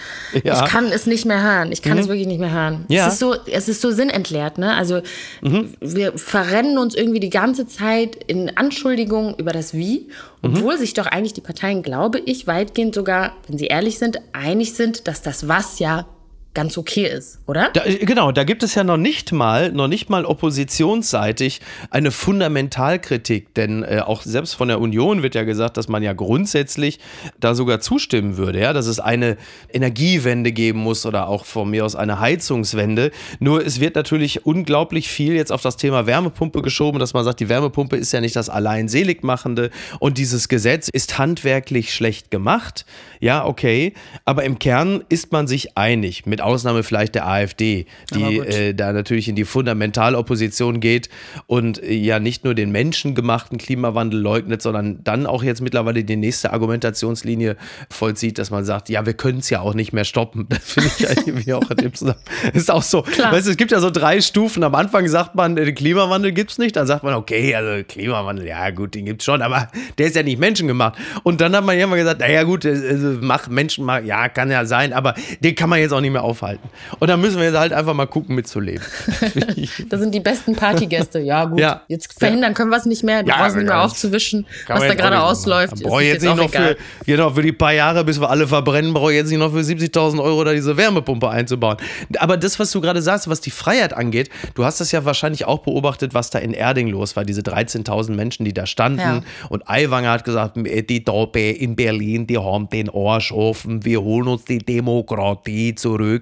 ja. 0.45 0.63
ich 0.63 0.71
kann 0.71 0.93
es 0.93 1.07
nicht 1.07 1.25
mehr 1.25 1.43
hören. 1.43 1.73
Ich 1.73 1.83
kann 1.83 1.95
mhm. 1.95 2.01
es 2.01 2.09
wirklich 2.09 2.27
nicht 2.27 2.41
mehr 2.41 2.53
hören. 2.53 2.85
Es 2.89 3.15
ist 3.15 3.19
so, 3.19 3.35
es 3.51 3.69
ist 3.69 3.81
so 3.81 3.91
sinnentleert, 3.91 4.59
ne? 4.59 4.75
Also 4.75 5.01
mhm. 5.41 5.75
wir 5.81 6.17
verrennen 6.17 6.79
uns 6.79 6.95
irgendwie 6.95 7.21
die 7.21 7.31
ganze 7.31 7.67
Zeit 7.67 8.17
in 8.27 8.57
Anschuldigungen 8.57 9.35
über 9.37 9.53
das 9.53 9.75
Wie, 9.75 10.09
obwohl 10.43 10.75
mhm. 10.75 10.79
sich 10.79 10.95
doch 10.95 11.07
eigentlich 11.07 11.33
die 11.33 11.41
Parteien, 11.41 11.83
glaube 11.83 12.21
ich, 12.21 12.47
weitgehend 12.47 12.95
sogar, 12.95 13.33
wenn 13.49 13.59
sie 13.59 13.67
ehrlich 13.67 13.99
sind, 13.99 14.21
einig 14.33 14.75
sind, 14.75 15.09
dass 15.09 15.23
das 15.23 15.49
Was 15.49 15.79
ja 15.79 16.07
ganz 16.57 16.79
okay 16.79 17.07
ist, 17.07 17.39
oder? 17.47 17.69
Da, 17.75 17.85
äh, 17.85 17.99
genau, 17.99 18.33
da 18.33 18.43
gibt 18.43 18.63
es 18.63 18.75
ja 18.75 18.83
noch 18.83 18.97
nicht 18.97 19.31
mal, 19.31 19.71
noch 19.71 19.89
nicht 19.89 20.09
mal 20.09 20.25
oppositionsseitig 20.25 21.61
eine 21.91 22.11
Fundamentalkritik, 22.11 23.55
denn 23.55 23.83
äh, 23.83 24.01
auch 24.05 24.23
selbst 24.23 24.55
von 24.55 24.69
der 24.69 24.81
Union 24.81 25.23
wird 25.23 25.35
ja 25.35 25.45
gesagt, 25.45 25.77
dass 25.77 25.87
man 25.89 26.03
ja 26.03 26.15
grundsätzlich 26.15 26.99
da 27.39 27.55
sogar 27.55 27.81
zustimmen 27.81 28.39
würde, 28.39 28.59
ja, 28.59 28.73
dass 28.73 28.87
es 28.87 29.01
eine 29.01 29.37
Energiewende 29.71 30.51
geben 30.51 30.79
muss 30.79 31.05
oder 31.05 31.29
auch 31.29 31.45
von 31.45 31.69
mir 31.69 31.85
aus 31.85 31.95
eine 31.95 32.21
Heizungswende. 32.21 33.11
Nur 33.39 33.65
es 33.65 33.79
wird 33.79 33.95
natürlich 33.95 34.47
unglaublich 34.47 35.09
viel 35.09 35.35
jetzt 35.35 35.53
auf 35.53 35.61
das 35.61 35.77
Thema 35.77 36.07
Wärmepumpe 36.07 36.63
geschoben, 36.63 36.99
dass 36.99 37.13
man 37.13 37.23
sagt, 37.25 37.41
die 37.41 37.51
Wärmepumpe 37.51 37.97
ist 37.97 38.13
ja 38.13 38.23
nicht 38.23 38.35
das 38.35 38.49
allein 38.49 38.89
seligmachende 38.89 39.71
und 40.01 40.17
dieses 40.17 40.49
Gesetz 40.49 40.89
ist 40.89 41.19
handwerklich 41.19 41.93
schlecht 41.93 42.31
gemacht. 42.31 42.87
Ja, 43.21 43.45
okay, 43.45 43.93
aber 44.25 44.45
im 44.45 44.59
Kern 44.59 45.05
ist 45.11 45.33
man 45.33 45.47
sich 45.47 45.77
einig 45.77 46.25
mit 46.25 46.46
Ausnahme 46.47 46.83
vielleicht 46.83 47.15
der 47.15 47.27
AfD, 47.27 47.87
die 48.15 48.39
äh, 48.39 48.75
da 48.75 48.93
natürlich 48.93 49.29
in 49.29 49.37
die 49.37 49.45
Fundamentalopposition 49.45 50.81
geht 50.81 51.09
und 51.47 51.83
äh, 51.83 51.93
ja 51.93 52.19
nicht 52.19 52.45
nur 52.45 52.55
den 52.55 52.71
menschengemachten 52.73 53.59
Klimawandel 53.59 54.21
leugnet, 54.21 54.63
sondern 54.63 55.03
dann 55.05 55.27
auch 55.27 55.43
jetzt 55.43 55.61
mittlerweile 55.61 56.05
die 56.05 56.17
nächste 56.17 56.53
Argumentationslinie 56.53 57.57
vollzieht, 57.91 58.39
dass 58.39 58.51
man 58.51 58.65
sagt, 58.65 58.89
ja, 58.89 59.05
wir 59.05 59.15
können 59.15 59.39
es 59.39 59.51
ja 59.51 59.61
auch 59.61 59.75
nicht 59.75 59.93
mehr 59.93 60.05
stoppen. 60.05 60.47
Das 60.57 60.73
finde 60.73 60.91
ich 60.99 61.27
irgendwie 61.27 61.53
auch 61.53 61.71
in 61.71 61.77
dem 61.77 61.95
Zusammenhang. 61.95 62.25
Ist 62.55 62.71
auch 62.71 62.83
so, 62.83 63.03
Klar. 63.03 63.33
weißt 63.33 63.47
du, 63.47 63.51
es 63.51 63.57
gibt 63.57 63.73
ja 63.73 63.81
so 63.81 63.91
drei 63.91 64.21
Stufen. 64.21 64.65
Am 64.65 64.75
Anfang 64.75 65.07
sagt 65.07 65.35
man, 65.35 65.55
den 65.55 65.75
Klimawandel 65.75 66.33
gibt 66.33 66.53
es 66.53 66.59
nicht. 66.59 66.77
Dann 66.77 66.87
sagt 66.87 67.03
man, 67.03 67.15
okay, 67.15 67.55
also 67.55 67.85
Klimawandel, 67.85 68.47
ja 68.47 68.71
gut, 68.71 68.95
den 68.95 69.05
gibt 69.05 69.21
es 69.21 69.27
schon, 69.27 69.43
aber 69.43 69.69
der 69.99 70.07
ist 70.07 70.17
ja 70.17 70.23
nicht 70.23 70.39
menschengemacht. 70.39 70.95
Und 71.25 71.41
dann 71.41 71.55
hat 71.55 71.65
man 71.65 71.77
ja 71.77 71.85
immer 71.85 71.97
gesagt, 71.97 72.21
naja 72.21 72.45
gut, 72.45 72.65
also 72.65 73.19
mach 73.21 73.49
Menschen 73.49 73.87
ja, 74.05 74.29
kann 74.29 74.51
ja 74.51 74.65
sein, 74.65 74.93
aber 74.93 75.15
den 75.41 75.55
kann 75.55 75.69
man 75.69 75.79
jetzt 75.79 75.93
auch 75.93 76.01
nicht 76.01 76.13
mehr 76.13 76.23
auf 76.23 76.36
aufhalten. 76.37 76.69
Und 76.99 77.09
dann 77.09 77.21
müssen 77.21 77.39
wir 77.39 77.45
jetzt 77.45 77.59
halt 77.59 77.73
einfach 77.73 77.95
mal 77.95 78.07
gucken, 78.07 78.35
mitzuleben. 78.35 78.85
das 79.89 80.01
sind 80.01 80.15
die 80.15 80.21
besten 80.21 80.55
Partygäste. 80.55 81.19
Ja, 81.21 81.45
gut. 81.47 81.61
Ja. 81.61 81.83
Jetzt 81.89 82.19
verhindern 82.19 82.55
können 82.55 82.71
wir 82.71 82.77
es 82.77 82.87
nicht 82.87 83.03
mehr. 83.03 83.23
Du 83.23 83.31
ja, 83.31 83.39
brauchst 83.39 83.57
nicht 83.57 83.67
mehr 83.67 83.83
aufzuwischen, 83.83 84.47
was 84.67 84.81
da 84.81 84.95
gerade 84.95 85.21
ausläuft. 85.21 85.83
Brauche 85.83 86.03
jetzt, 86.03 86.23
jetzt 86.23 86.37
nicht 86.37 86.37
noch 86.37 86.51
für, 86.51 86.77
genau, 87.05 87.31
für 87.31 87.43
die 87.43 87.53
paar 87.53 87.73
Jahre, 87.73 88.05
bis 88.05 88.21
wir 88.21 88.31
alle 88.31 88.47
verbrennen, 88.47 88.93
brauche 88.93 89.13
ich 89.13 89.17
jetzt 89.17 89.31
nicht 89.31 89.39
noch 89.39 89.53
für 89.53 89.61
70.000 89.61 90.23
Euro 90.23 90.45
da 90.45 90.53
diese 90.53 90.77
Wärmepumpe 90.77 91.29
einzubauen. 91.29 91.77
Aber 92.19 92.37
das, 92.37 92.59
was 92.59 92.71
du 92.71 92.81
gerade 92.81 93.03
sagst, 93.03 93.29
was 93.29 93.41
die 93.41 93.51
Freiheit 93.51 93.95
angeht, 93.95 94.31
du 94.55 94.65
hast 94.65 94.81
das 94.81 94.93
ja 94.93 95.05
wahrscheinlich 95.05 95.47
auch 95.47 95.61
beobachtet, 95.61 96.15
was 96.15 96.31
da 96.31 96.39
in 96.39 96.53
Erding 96.53 96.89
los 96.89 97.17
war. 97.17 97.25
Diese 97.25 97.41
13.000 97.41 98.13
Menschen, 98.13 98.45
die 98.45 98.53
da 98.53 98.67
standen. 98.67 99.01
Ja. 99.01 99.23
Und 99.49 99.69
Aiwanger 99.69 100.11
hat 100.11 100.25
gesagt, 100.25 100.57
die 100.57 101.05
Dope 101.05 101.41
in 101.41 101.77
Berlin, 101.77 102.27
die 102.27 102.39
haben 102.39 102.69
den 102.69 102.91
Arsch 102.91 103.33
offen, 103.33 103.85
wir 103.85 104.03
holen 104.03 104.29
uns 104.29 104.45
die 104.45 104.59
Demokratie 104.59 105.75
zurück. 105.75 106.16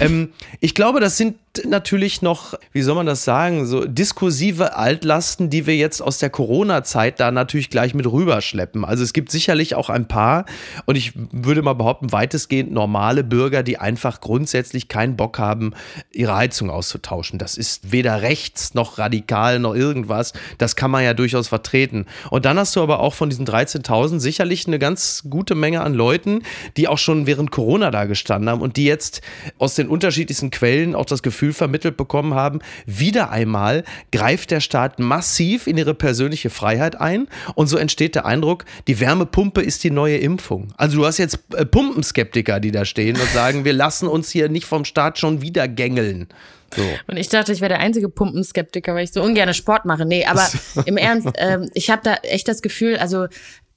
Ähm, 0.00 0.32
ich 0.60 0.74
glaube, 0.74 1.00
das 1.00 1.16
sind 1.16 1.36
natürlich 1.64 2.22
noch, 2.22 2.54
wie 2.72 2.82
soll 2.82 2.94
man 2.94 3.06
das 3.06 3.24
sagen, 3.24 3.66
so 3.66 3.84
diskursive 3.84 4.76
Altlasten, 4.76 5.50
die 5.50 5.66
wir 5.66 5.76
jetzt 5.76 6.00
aus 6.00 6.18
der 6.18 6.30
Corona-Zeit 6.30 7.18
da 7.18 7.32
natürlich 7.32 7.70
gleich 7.70 7.92
mit 7.92 8.06
rüberschleppen. 8.06 8.84
Also 8.84 9.02
es 9.02 9.12
gibt 9.12 9.32
sicherlich 9.32 9.74
auch 9.74 9.90
ein 9.90 10.06
paar, 10.06 10.44
und 10.86 10.94
ich 10.94 11.12
würde 11.32 11.62
mal 11.62 11.72
behaupten, 11.72 12.12
weitestgehend 12.12 12.70
normale 12.70 13.24
Bürger, 13.24 13.64
die 13.64 13.78
einfach 13.78 14.20
grundsätzlich 14.20 14.86
keinen 14.86 15.16
Bock 15.16 15.38
haben, 15.38 15.72
ihre 16.12 16.36
Heizung 16.36 16.70
auszutauschen. 16.70 17.38
Das 17.38 17.58
ist 17.58 17.90
weder 17.90 18.22
rechts 18.22 18.74
noch 18.74 18.98
radikal 18.98 19.58
noch 19.58 19.74
irgendwas. 19.74 20.32
Das 20.58 20.76
kann 20.76 20.92
man 20.92 21.02
ja 21.02 21.14
durchaus 21.14 21.48
vertreten. 21.48 22.06
Und 22.30 22.44
dann 22.44 22.58
hast 22.58 22.76
du 22.76 22.80
aber 22.82 23.00
auch 23.00 23.14
von 23.14 23.28
diesen 23.28 23.46
13.000 23.46 24.20
sicherlich 24.20 24.68
eine 24.68 24.78
ganz 24.78 25.24
gute 25.28 25.56
Menge 25.56 25.80
an 25.80 25.94
Leuten, 25.94 26.42
die 26.76 26.86
auch 26.86 26.98
schon 26.98 27.26
während 27.26 27.50
Corona 27.50 27.90
da 27.90 28.04
gestanden 28.04 28.48
haben 28.48 28.60
und 28.60 28.76
die 28.76 28.84
jetzt 28.84 29.20
aus 29.58 29.74
den 29.74 29.88
unterschiedlichsten 29.88 30.52
Quellen 30.52 30.94
auch 30.94 31.06
das 31.06 31.24
Gefühl 31.24 31.39
Gefühl 31.40 31.52
vermittelt 31.54 31.96
bekommen 31.96 32.34
haben, 32.34 32.58
wieder 32.84 33.30
einmal 33.30 33.84
greift 34.12 34.50
der 34.50 34.60
Staat 34.60 34.98
massiv 34.98 35.66
in 35.66 35.78
ihre 35.78 35.94
persönliche 35.94 36.50
Freiheit 36.50 37.00
ein 37.00 37.28
und 37.54 37.66
so 37.66 37.78
entsteht 37.78 38.14
der 38.14 38.26
Eindruck, 38.26 38.66
die 38.88 39.00
Wärmepumpe 39.00 39.62
ist 39.62 39.82
die 39.82 39.90
neue 39.90 40.18
Impfung. 40.18 40.74
Also 40.76 40.98
du 40.98 41.06
hast 41.06 41.16
jetzt 41.16 41.38
äh, 41.54 41.64
Pumpenskeptiker, 41.64 42.60
die 42.60 42.72
da 42.72 42.84
stehen 42.84 43.16
und 43.16 43.28
sagen, 43.30 43.64
wir 43.64 43.72
lassen 43.72 44.06
uns 44.06 44.30
hier 44.30 44.50
nicht 44.50 44.66
vom 44.66 44.84
Staat 44.84 45.18
schon 45.18 45.40
wieder 45.40 45.66
gängeln. 45.66 46.28
So. 46.76 46.82
Und 47.06 47.16
ich 47.16 47.30
dachte, 47.30 47.52
ich 47.52 47.62
wäre 47.62 47.70
der 47.70 47.80
einzige 47.80 48.10
Pumpenskeptiker, 48.10 48.94
weil 48.94 49.04
ich 49.04 49.12
so 49.12 49.22
ungern 49.22 49.54
Sport 49.54 49.86
mache. 49.86 50.04
Nee, 50.04 50.26
aber 50.26 50.46
im 50.84 50.98
Ernst, 50.98 51.26
äh, 51.38 51.60
ich 51.72 51.88
habe 51.88 52.02
da 52.04 52.16
echt 52.16 52.48
das 52.48 52.60
Gefühl, 52.60 52.98
also 52.98 53.28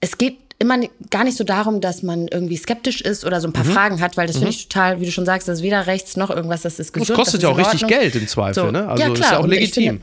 es 0.01 0.17
geht 0.17 0.42
immer 0.59 0.77
gar 1.09 1.23
nicht 1.23 1.37
so 1.37 1.43
darum, 1.43 1.81
dass 1.81 2.03
man 2.03 2.27
irgendwie 2.27 2.57
skeptisch 2.57 3.01
ist 3.01 3.25
oder 3.25 3.41
so 3.41 3.47
ein 3.47 3.53
paar 3.53 3.65
mhm. 3.65 3.71
Fragen 3.71 4.01
hat, 4.01 4.17
weil 4.17 4.27
das 4.27 4.35
mhm. 4.37 4.41
finde 4.41 4.51
ich 4.51 4.67
total, 4.67 5.01
wie 5.01 5.05
du 5.05 5.11
schon 5.11 5.25
sagst, 5.25 5.47
das 5.47 5.59
ist 5.59 5.63
weder 5.63 5.87
rechts 5.87 6.15
noch 6.15 6.29
irgendwas, 6.29 6.61
das 6.61 6.79
ist 6.79 6.93
gesund. 6.93 7.09
Das 7.09 7.15
kostet 7.15 7.43
das 7.43 7.49
ja 7.49 7.49
auch 7.49 7.57
richtig 7.57 7.87
Geld 7.87 8.15
im 8.15 8.27
Zweifel, 8.27 8.65
so. 8.65 8.71
ne? 8.71 8.87
Also 8.87 9.03
ja, 9.03 9.09
klar. 9.09 9.25
ist 9.25 9.31
ja 9.31 9.39
auch 9.39 9.47
legitim. 9.47 10.01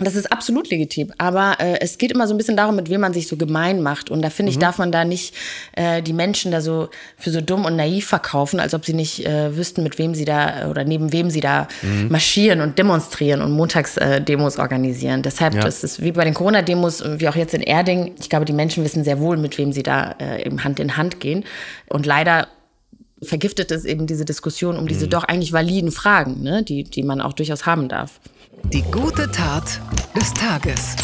Das 0.00 0.14
ist 0.14 0.32
absolut 0.32 0.70
legitim. 0.70 1.12
Aber 1.18 1.56
äh, 1.58 1.78
es 1.80 1.98
geht 1.98 2.10
immer 2.10 2.26
so 2.26 2.34
ein 2.34 2.38
bisschen 2.38 2.56
darum, 2.56 2.76
mit 2.76 2.88
wem 2.88 3.00
man 3.00 3.12
sich 3.12 3.28
so 3.28 3.36
gemein 3.36 3.82
macht. 3.82 4.10
Und 4.10 4.22
da 4.22 4.30
finde 4.30 4.50
ich, 4.50 4.56
mhm. 4.56 4.62
darf 4.62 4.78
man 4.78 4.90
da 4.90 5.04
nicht 5.04 5.34
äh, 5.72 6.02
die 6.02 6.12
Menschen 6.12 6.50
da 6.50 6.60
so 6.60 6.88
für 7.16 7.30
so 7.30 7.40
dumm 7.40 7.64
und 7.64 7.76
naiv 7.76 8.06
verkaufen, 8.06 8.60
als 8.60 8.74
ob 8.74 8.84
sie 8.84 8.94
nicht 8.94 9.26
äh, 9.26 9.56
wüssten, 9.56 9.82
mit 9.82 9.98
wem 9.98 10.14
sie 10.14 10.24
da 10.24 10.68
oder 10.70 10.84
neben 10.84 11.12
wem 11.12 11.30
sie 11.30 11.40
da 11.40 11.68
mhm. 11.82 12.08
marschieren 12.10 12.60
und 12.60 12.78
demonstrieren 12.78 13.42
und 13.42 13.52
Montagsdemos 13.52 14.56
äh, 14.56 14.60
organisieren. 14.60 15.22
Deshalb, 15.22 15.54
ja. 15.54 15.60
das 15.60 15.84
ist 15.84 16.02
wie 16.02 16.12
bei 16.12 16.24
den 16.24 16.34
Corona-Demos, 16.34 17.04
wie 17.18 17.28
auch 17.28 17.36
jetzt 17.36 17.54
in 17.54 17.62
Erding. 17.62 18.14
Ich 18.18 18.30
glaube, 18.30 18.44
die 18.44 18.52
Menschen 18.52 18.84
wissen 18.84 19.04
sehr 19.04 19.20
wohl, 19.20 19.36
mit 19.36 19.58
wem 19.58 19.72
sie 19.72 19.82
da 19.82 20.16
äh, 20.20 20.46
eben 20.46 20.64
Hand 20.64 20.80
in 20.80 20.96
Hand 20.96 21.20
gehen. 21.20 21.44
Und 21.88 22.06
leider 22.06 22.48
vergiftet 23.22 23.70
es 23.70 23.84
eben 23.84 24.06
diese 24.06 24.24
Diskussion 24.24 24.76
um 24.76 24.88
diese 24.88 25.06
mhm. 25.06 25.10
doch 25.10 25.24
eigentlich 25.24 25.52
validen 25.52 25.90
Fragen, 25.90 26.42
ne, 26.42 26.62
die, 26.62 26.84
die 26.84 27.02
man 27.02 27.20
auch 27.20 27.32
durchaus 27.32 27.66
haben 27.66 27.88
darf. 27.88 28.20
Die 28.68 28.82
gute 28.82 29.30
Tat 29.30 29.80
des 30.14 30.32
Tages. 30.34 30.96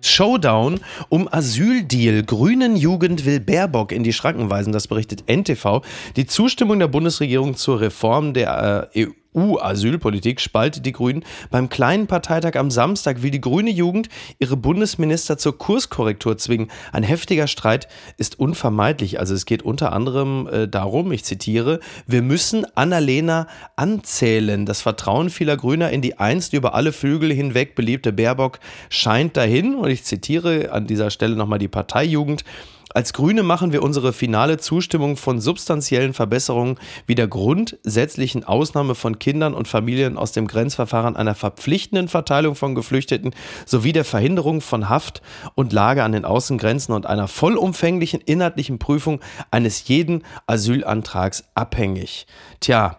Showdown 0.00 0.80
um 1.08 1.28
Asyldeal. 1.32 2.22
Grünen 2.22 2.76
Jugend 2.76 3.26
will 3.26 3.40
Baerbock 3.40 3.92
in 3.92 4.02
die 4.02 4.12
Schranken 4.12 4.50
weisen, 4.50 4.72
das 4.72 4.88
berichtet 4.88 5.24
NTV. 5.28 5.82
Die 6.16 6.26
Zustimmung 6.26 6.78
der 6.78 6.88
Bundesregierung 6.88 7.56
zur 7.56 7.80
Reform 7.80 8.32
der 8.32 8.90
äh, 8.94 9.06
EU 9.06 9.10
EU-Asylpolitik 9.36 10.40
spaltet 10.40 10.86
die 10.86 10.92
Grünen. 10.92 11.24
Beim 11.50 11.68
kleinen 11.68 12.06
Parteitag 12.06 12.56
am 12.56 12.70
Samstag 12.70 13.22
will 13.22 13.30
die 13.30 13.40
grüne 13.40 13.70
Jugend 13.70 14.08
ihre 14.38 14.56
Bundesminister 14.56 15.38
zur 15.38 15.56
Kurskorrektur 15.56 16.36
zwingen. 16.38 16.70
Ein 16.92 17.02
heftiger 17.02 17.46
Streit 17.46 17.88
ist 18.16 18.38
unvermeidlich. 18.38 19.20
Also 19.20 19.34
es 19.34 19.46
geht 19.46 19.62
unter 19.62 19.92
anderem 19.92 20.48
äh, 20.48 20.68
darum, 20.68 21.12
ich 21.12 21.24
zitiere, 21.24 21.80
wir 22.06 22.22
müssen 22.22 22.66
Annalena 22.74 23.46
anzählen. 23.76 24.66
Das 24.66 24.80
Vertrauen 24.80 25.30
vieler 25.30 25.56
Grüner 25.56 25.90
in 25.90 26.02
die 26.02 26.18
einst 26.18 26.52
über 26.52 26.74
alle 26.74 26.92
Flügel 26.92 27.32
hinweg 27.32 27.74
beliebte 27.74 28.12
Baerbock 28.12 28.58
scheint 28.88 29.36
dahin. 29.36 29.74
Und 29.74 29.90
ich 29.90 30.04
zitiere 30.04 30.72
an 30.72 30.86
dieser 30.86 31.10
Stelle 31.10 31.36
nochmal 31.36 31.58
die 31.58 31.68
Parteijugend. 31.68 32.44
Als 32.92 33.12
Grüne 33.12 33.44
machen 33.44 33.72
wir 33.72 33.84
unsere 33.84 34.12
finale 34.12 34.58
Zustimmung 34.58 35.16
von 35.16 35.40
substanziellen 35.40 36.12
Verbesserungen 36.12 36.76
wie 37.06 37.14
der 37.14 37.28
grundsätzlichen 37.28 38.42
Ausnahme 38.42 38.96
von 38.96 39.20
Kindern 39.20 39.54
und 39.54 39.68
Familien 39.68 40.18
aus 40.18 40.32
dem 40.32 40.48
Grenzverfahren 40.48 41.14
einer 41.14 41.36
verpflichtenden 41.36 42.08
Verteilung 42.08 42.56
von 42.56 42.74
Geflüchteten 42.74 43.32
sowie 43.64 43.92
der 43.92 44.04
Verhinderung 44.04 44.60
von 44.60 44.88
Haft 44.88 45.22
und 45.54 45.72
Lage 45.72 46.02
an 46.02 46.10
den 46.10 46.24
Außengrenzen 46.24 46.92
und 46.92 47.06
einer 47.06 47.28
vollumfänglichen 47.28 48.20
inhaltlichen 48.22 48.80
Prüfung 48.80 49.20
eines 49.52 49.86
jeden 49.86 50.24
Asylantrags 50.48 51.44
abhängig. 51.54 52.26
Tja, 52.58 52.98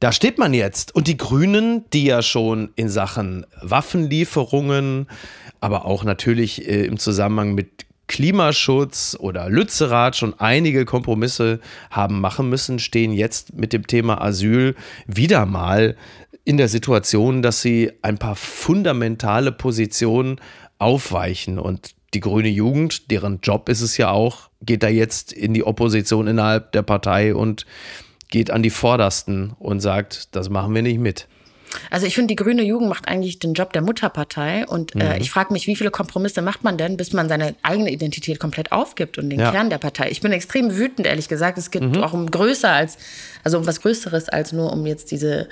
da 0.00 0.12
steht 0.12 0.38
man 0.38 0.54
jetzt. 0.54 0.94
Und 0.94 1.06
die 1.06 1.18
Grünen, 1.18 1.84
die 1.92 2.04
ja 2.04 2.22
schon 2.22 2.70
in 2.76 2.88
Sachen 2.88 3.44
Waffenlieferungen, 3.60 5.06
aber 5.60 5.84
auch 5.84 6.04
natürlich 6.04 6.66
äh, 6.66 6.86
im 6.86 6.98
Zusammenhang 6.98 7.54
mit 7.54 7.87
Klimaschutz 8.08 9.16
oder 9.20 9.48
Lützerath 9.48 10.16
schon 10.16 10.34
einige 10.40 10.84
Kompromisse 10.84 11.60
haben 11.90 12.20
machen 12.20 12.48
müssen, 12.48 12.78
stehen 12.78 13.12
jetzt 13.12 13.54
mit 13.54 13.72
dem 13.72 13.86
Thema 13.86 14.20
Asyl 14.20 14.74
wieder 15.06 15.46
mal 15.46 15.96
in 16.44 16.56
der 16.56 16.68
Situation, 16.68 17.42
dass 17.42 17.62
sie 17.62 17.92
ein 18.02 18.18
paar 18.18 18.34
fundamentale 18.34 19.52
Positionen 19.52 20.40
aufweichen. 20.78 21.58
Und 21.58 21.94
die 22.14 22.20
grüne 22.20 22.48
Jugend, 22.48 23.10
deren 23.10 23.40
Job 23.42 23.68
ist 23.68 23.82
es 23.82 23.98
ja 23.98 24.10
auch, 24.10 24.48
geht 24.62 24.82
da 24.82 24.88
jetzt 24.88 25.32
in 25.32 25.52
die 25.52 25.64
Opposition 25.64 26.26
innerhalb 26.26 26.72
der 26.72 26.82
Partei 26.82 27.34
und 27.34 27.66
geht 28.30 28.50
an 28.50 28.62
die 28.62 28.70
Vordersten 28.70 29.54
und 29.58 29.80
sagt, 29.80 30.34
das 30.34 30.48
machen 30.48 30.74
wir 30.74 30.82
nicht 30.82 30.98
mit. 30.98 31.28
Also 31.90 32.06
ich 32.06 32.14
finde, 32.14 32.28
die 32.28 32.36
grüne 32.36 32.62
Jugend 32.62 32.88
macht 32.88 33.08
eigentlich 33.08 33.38
den 33.38 33.54
Job 33.54 33.72
der 33.72 33.82
Mutterpartei. 33.82 34.66
Und 34.66 34.94
äh, 34.94 35.14
mhm. 35.14 35.20
ich 35.20 35.30
frage 35.30 35.52
mich, 35.52 35.66
wie 35.66 35.76
viele 35.76 35.90
Kompromisse 35.90 36.42
macht 36.42 36.64
man 36.64 36.76
denn, 36.76 36.96
bis 36.96 37.12
man 37.12 37.28
seine 37.28 37.54
eigene 37.62 37.90
Identität 37.90 38.38
komplett 38.40 38.72
aufgibt 38.72 39.18
und 39.18 39.30
den 39.30 39.40
ja. 39.40 39.50
Kern 39.50 39.70
der 39.70 39.78
Partei? 39.78 40.10
Ich 40.10 40.20
bin 40.20 40.32
extrem 40.32 40.76
wütend, 40.76 41.06
ehrlich 41.06 41.28
gesagt. 41.28 41.58
Es 41.58 41.70
geht 41.70 41.82
mhm. 41.82 42.02
auch 42.02 42.12
um 42.12 42.30
größer 42.30 42.70
als, 42.70 42.98
also 43.44 43.58
um 43.58 43.66
was 43.66 43.80
Größeres 43.80 44.28
als 44.28 44.52
nur 44.52 44.72
um 44.72 44.86
jetzt 44.86 45.10
diese 45.10 45.48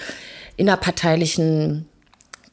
innerparteilichen 0.56 1.86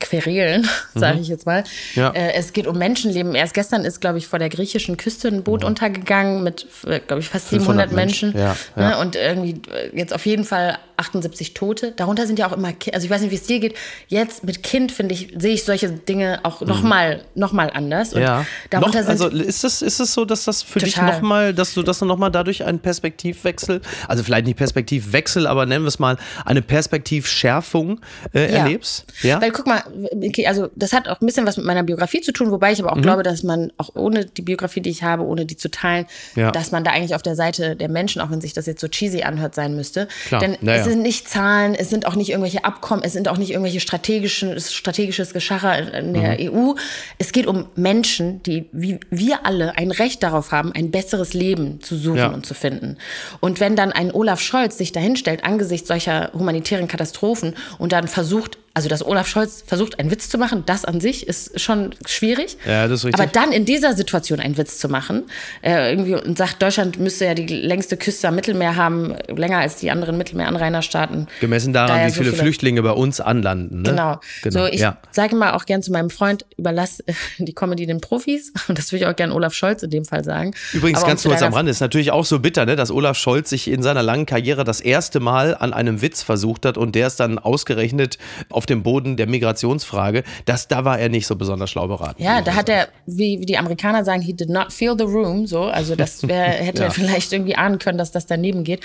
Querelen, 0.03 0.67
sage 0.95 1.15
mhm. 1.15 1.21
ich 1.21 1.27
jetzt 1.29 1.45
mal. 1.45 1.63
Ja. 1.95 2.09
Äh, 2.11 2.33
es 2.33 2.53
geht 2.53 2.67
um 2.67 2.77
Menschenleben. 2.77 3.35
Erst 3.35 3.53
gestern 3.53 3.85
ist, 3.85 4.01
glaube 4.01 4.17
ich, 4.17 4.27
vor 4.27 4.39
der 4.39 4.49
griechischen 4.49 4.97
Küste 4.97 5.29
ein 5.29 5.43
Boot 5.43 5.61
mhm. 5.61 5.67
untergegangen 5.67 6.43
mit, 6.43 6.67
äh, 6.85 6.99
glaube 6.99 7.21
ich, 7.21 7.29
fast 7.29 7.49
700 7.49 7.91
Menschen. 7.91 8.33
Menschen. 8.33 8.39
Ja, 8.39 8.55
ja. 8.75 8.89
Ne? 8.89 8.97
Und 8.99 9.15
irgendwie 9.15 9.61
äh, 9.71 9.97
jetzt 9.97 10.13
auf 10.13 10.25
jeden 10.25 10.43
Fall 10.43 10.77
78 10.97 11.53
Tote. 11.53 11.91
Darunter 11.91 12.27
sind 12.27 12.39
ja 12.39 12.47
auch 12.47 12.53
immer, 12.53 12.73
also 12.93 13.05
ich 13.05 13.09
weiß 13.09 13.21
nicht, 13.21 13.31
wie 13.31 13.35
es 13.35 13.43
dir 13.43 13.59
geht. 13.59 13.75
Jetzt 14.07 14.43
mit 14.43 14.63
Kind, 14.63 14.91
finde 14.91 15.13
ich, 15.13 15.33
sehe 15.37 15.53
ich 15.53 15.63
solche 15.63 15.89
Dinge 15.89 16.39
auch 16.43 16.61
mhm. 16.61 16.67
nochmal 16.67 17.23
noch 17.35 17.53
mal 17.53 17.69
anders. 17.73 18.13
Und 18.13 18.21
ja. 18.21 18.45
Darunter 18.69 19.01
noch, 19.01 19.09
also 19.09 19.27
ist 19.29 19.63
es, 19.63 19.81
ist 19.81 19.99
es 19.99 20.13
so, 20.13 20.25
dass 20.25 20.45
das 20.45 20.63
für 20.63 20.79
total. 20.79 20.85
dich 20.85 21.15
nochmal, 21.15 21.53
dass 21.53 21.73
du 21.73 21.83
das 21.83 22.01
nochmal 22.01 22.31
dadurch 22.31 22.63
einen 22.63 22.79
Perspektivwechsel, 22.79 23.81
also 24.07 24.23
vielleicht 24.23 24.45
nicht 24.45 24.57
Perspektivwechsel, 24.57 25.47
aber 25.47 25.65
nennen 25.65 25.83
wir 25.83 25.89
es 25.89 25.99
mal 25.99 26.17
eine 26.45 26.61
Perspektivschärfung 26.61 27.99
äh, 28.33 28.51
ja. 28.51 28.59
erlebst? 28.59 29.05
Ja. 29.21 29.41
Weil 29.41 29.51
guck 29.51 29.67
mal, 29.67 29.83
okay, 30.11 30.47
also 30.47 30.69
das 30.75 30.93
hat 30.93 31.07
auch 31.07 31.21
ein 31.21 31.25
bisschen 31.25 31.45
was 31.45 31.57
mit 31.57 31.65
meiner 31.65 31.83
Biografie 31.83 32.21
zu 32.21 32.31
tun, 32.31 32.51
wobei 32.51 32.71
ich 32.71 32.81
aber 32.81 32.91
auch 32.91 32.97
mhm. 32.97 33.03
glaube, 33.03 33.23
dass 33.23 33.43
man 33.43 33.71
auch 33.77 33.95
ohne 33.95 34.25
die 34.25 34.41
Biografie, 34.41 34.81
die 34.81 34.89
ich 34.89 35.03
habe, 35.03 35.23
ohne 35.23 35.45
die 35.45 35.57
zu 35.57 35.69
teilen, 35.69 36.05
ja. 36.35 36.51
dass 36.51 36.71
man 36.71 36.83
da 36.83 36.91
eigentlich 36.91 37.15
auf 37.15 37.21
der 37.21 37.35
Seite 37.35 37.75
der 37.75 37.89
Menschen, 37.89 38.21
auch 38.21 38.29
wenn 38.29 38.41
sich 38.41 38.53
das 38.53 38.65
jetzt 38.65 38.81
so 38.81 38.87
cheesy 38.87 39.23
anhört, 39.23 39.55
sein 39.55 39.75
müsste. 39.75 40.07
Klar. 40.27 40.41
Denn 40.41 40.57
naja. 40.61 40.82
Es 40.87 40.93
sind 40.93 41.01
nicht 41.01 41.27
Zahlen, 41.27 41.75
es 41.75 41.89
sind 41.89 42.05
auch 42.05 42.15
nicht 42.15 42.29
irgendwelche 42.29 42.65
Abkommen, 42.65 43.03
es 43.03 43.13
sind 43.13 43.27
auch 43.27 43.37
nicht 43.37 43.51
irgendwelche 43.51 43.79
strategischen, 43.79 44.59
strategisches 44.59 45.33
Geschacher 45.33 45.93
in 45.93 46.13
der 46.13 46.39
mhm. 46.39 46.55
EU. 46.55 46.73
Es 47.17 47.31
geht 47.31 47.47
um 47.47 47.67
Menschen, 47.75 48.41
die 48.43 48.69
wie 48.71 48.99
wir 49.09 49.45
alle 49.45 49.77
ein 49.77 49.91
Recht 49.91 50.23
darauf 50.23 50.51
haben, 50.51 50.71
ein 50.73 50.91
besseres 50.91 51.33
Leben 51.33 51.81
zu 51.81 51.95
suchen 51.95 52.17
ja. 52.17 52.27
und 52.27 52.45
zu 52.45 52.53
finden. 52.53 52.97
Und 53.39 53.59
wenn 53.59 53.75
dann 53.75 53.91
ein 53.91 54.13
Olaf 54.13 54.39
Scholz 54.39 54.77
sich 54.77 54.91
dahinstellt 54.91 55.43
angesichts 55.43 55.87
solcher 55.87 56.31
humanitären 56.33 56.87
Katastrophen 56.87 57.55
und 57.77 57.91
dann 57.91 58.07
versucht, 58.07 58.57
also, 58.75 58.89
dass 58.89 59.05
Olaf 59.05 59.27
Scholz 59.27 59.63
versucht, 59.65 59.99
einen 59.99 60.09
Witz 60.09 60.29
zu 60.29 60.39
machen, 60.39 60.63
das 60.65 60.83
an 60.83 60.99
sich 60.99 61.27
ist 61.27 61.59
schon 61.61 61.93
schwierig. 62.07 62.57
Ja, 62.65 62.87
das 62.87 63.01
ist 63.01 63.05
richtig. 63.05 63.21
Aber 63.21 63.31
dann 63.31 63.51
in 63.51 63.65
dieser 63.65 63.93
Situation 63.93 64.39
einen 64.39 64.57
Witz 64.57 64.79
zu 64.79 64.89
machen, 64.89 65.25
äh, 65.61 65.91
irgendwie 65.91 66.15
und 66.15 66.39
sagt, 66.39 66.59
Deutschland 66.59 66.97
müsste 66.97 67.25
ja 67.25 67.35
die 67.35 67.45
längste 67.45 67.97
Küste 67.97 68.27
am 68.27 68.35
Mittelmeer 68.35 68.75
haben, 68.75 69.13
länger 69.27 69.59
als 69.59 69.75
die 69.75 69.91
anderen 69.91 70.17
Mittelmeeranrainerstaaten. 70.17 71.27
Gemessen 71.39 71.71
daran, 71.71 71.99
da 71.99 72.07
wie 72.07 72.11
viele, 72.11 72.31
viele, 72.31 72.41
Flüchtlinge 72.41 72.81
bei 72.81 72.91
uns 72.91 73.21
anlanden. 73.21 73.83
Ne? 73.83 73.91
Genau. 73.91 74.19
genau. 74.41 74.65
So, 74.65 74.65
ich 74.65 74.79
ja. 74.79 74.97
sage 75.11 75.35
mal 75.35 75.53
auch 75.53 75.65
gern 75.65 75.83
zu 75.83 75.91
meinem 75.91 76.09
Freund, 76.09 76.43
überlass 76.57 76.99
äh, 77.01 77.13
die 77.37 77.53
Comedy 77.53 77.85
den 77.85 78.01
Profis. 78.01 78.53
Und 78.67 78.79
das 78.79 78.91
würde 78.91 79.05
ich 79.05 79.09
auch 79.11 79.15
gern 79.15 79.31
Olaf 79.31 79.53
Scholz 79.53 79.83
in 79.83 79.91
dem 79.91 80.05
Fall 80.05 80.23
sagen. 80.23 80.55
Übrigens, 80.73 81.01
Aber 81.01 81.09
ganz 81.09 81.23
kurz 81.23 81.43
am 81.43 81.53
Rande, 81.53 81.69
ist 81.69 81.79
natürlich 81.79 82.09
auch 82.09 82.25
so 82.25 82.39
bitter, 82.39 82.65
ne, 82.65 82.75
dass 82.75 82.89
Olaf 82.89 83.17
Scholz 83.17 83.51
sich 83.51 83.67
in 83.67 83.83
seiner 83.83 84.01
langen 84.01 84.25
Karriere 84.25 84.63
das 84.63 84.81
erste 84.81 85.19
Mal 85.19 85.55
an 85.55 85.73
einem 85.73 86.01
Witz 86.01 86.23
versucht 86.23 86.65
hat 86.65 86.79
und 86.79 86.95
der 86.95 87.05
ist 87.05 87.19
dann 87.19 87.37
ausgerechnet 87.37 88.17
auf 88.49 88.62
auf 88.63 88.65
dem 88.65 88.81
Boden 88.81 89.17
der 89.17 89.27
Migrationsfrage, 89.27 90.23
das, 90.45 90.69
da 90.69 90.85
war 90.85 90.97
er 90.97 91.09
nicht 91.09 91.27
so 91.27 91.35
besonders 91.35 91.69
schlau 91.69 91.85
beraten. 91.87 92.23
Ja, 92.23 92.41
da 92.41 92.55
hat 92.55 92.69
er, 92.69 92.87
wie, 93.05 93.41
wie 93.41 93.45
die 93.45 93.57
Amerikaner 93.57 94.05
sagen, 94.05 94.21
he 94.21 94.31
did 94.31 94.47
not 94.49 94.71
feel 94.71 94.95
the 94.97 95.03
room, 95.03 95.45
so, 95.45 95.63
also 95.63 95.97
das 95.97 96.25
wär, 96.25 96.43
hätte 96.45 96.83
ja. 96.83 96.85
er 96.85 96.91
vielleicht 96.91 97.33
irgendwie 97.33 97.57
ahnen 97.57 97.77
können, 97.77 97.97
dass 97.97 98.11
das 98.11 98.25
daneben 98.25 98.63
geht. 98.63 98.79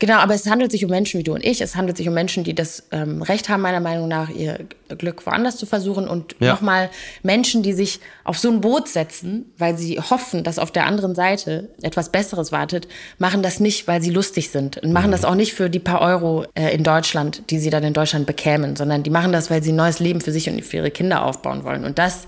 Genau, 0.00 0.16
aber 0.16 0.34
es 0.34 0.50
handelt 0.50 0.72
sich 0.72 0.84
um 0.84 0.90
Menschen 0.90 1.20
wie 1.20 1.22
du 1.22 1.32
und 1.32 1.44
ich, 1.44 1.60
es 1.60 1.76
handelt 1.76 1.96
sich 1.96 2.08
um 2.08 2.14
Menschen, 2.14 2.42
die 2.42 2.56
das 2.56 2.88
ähm, 2.90 3.22
Recht 3.22 3.48
haben, 3.48 3.62
meiner 3.62 3.78
Meinung 3.78 4.08
nach, 4.08 4.30
ihr 4.30 4.66
Glück 4.98 5.24
woanders 5.26 5.56
zu 5.56 5.66
versuchen 5.66 6.08
und 6.08 6.34
ja. 6.40 6.52
nochmal 6.52 6.90
Menschen, 7.22 7.62
die 7.62 7.72
sich 7.72 8.00
auf 8.24 8.36
so 8.36 8.50
ein 8.50 8.60
Boot 8.60 8.88
setzen, 8.88 9.44
weil 9.58 9.76
sie 9.76 10.00
hoffen, 10.00 10.42
dass 10.42 10.58
auf 10.58 10.72
der 10.72 10.86
anderen 10.86 11.14
Seite 11.14 11.68
etwas 11.82 12.10
Besseres 12.10 12.50
wartet, 12.50 12.88
machen 13.18 13.44
das 13.44 13.60
nicht, 13.60 13.86
weil 13.86 14.02
sie 14.02 14.10
lustig 14.10 14.50
sind 14.50 14.78
und 14.78 14.92
machen 14.92 15.08
mhm. 15.08 15.12
das 15.12 15.24
auch 15.24 15.36
nicht 15.36 15.52
für 15.52 15.70
die 15.70 15.78
paar 15.78 16.00
Euro 16.00 16.46
äh, 16.54 16.74
in 16.74 16.82
Deutschland, 16.82 17.42
die 17.50 17.60
sie 17.60 17.70
dann 17.70 17.84
in 17.84 17.92
Deutschland 17.92 18.26
bekämen, 18.26 18.74
sondern 18.74 19.02
die 19.04 19.10
machen 19.10 19.19
machen 19.20 19.32
das, 19.32 19.50
weil 19.50 19.62
sie 19.62 19.72
ein 19.72 19.76
neues 19.76 20.00
Leben 20.00 20.22
für 20.22 20.32
sich 20.32 20.48
und 20.48 20.64
für 20.64 20.78
ihre 20.78 20.90
Kinder 20.90 21.26
aufbauen 21.26 21.62
wollen. 21.62 21.84
Und 21.84 21.98
das 21.98 22.26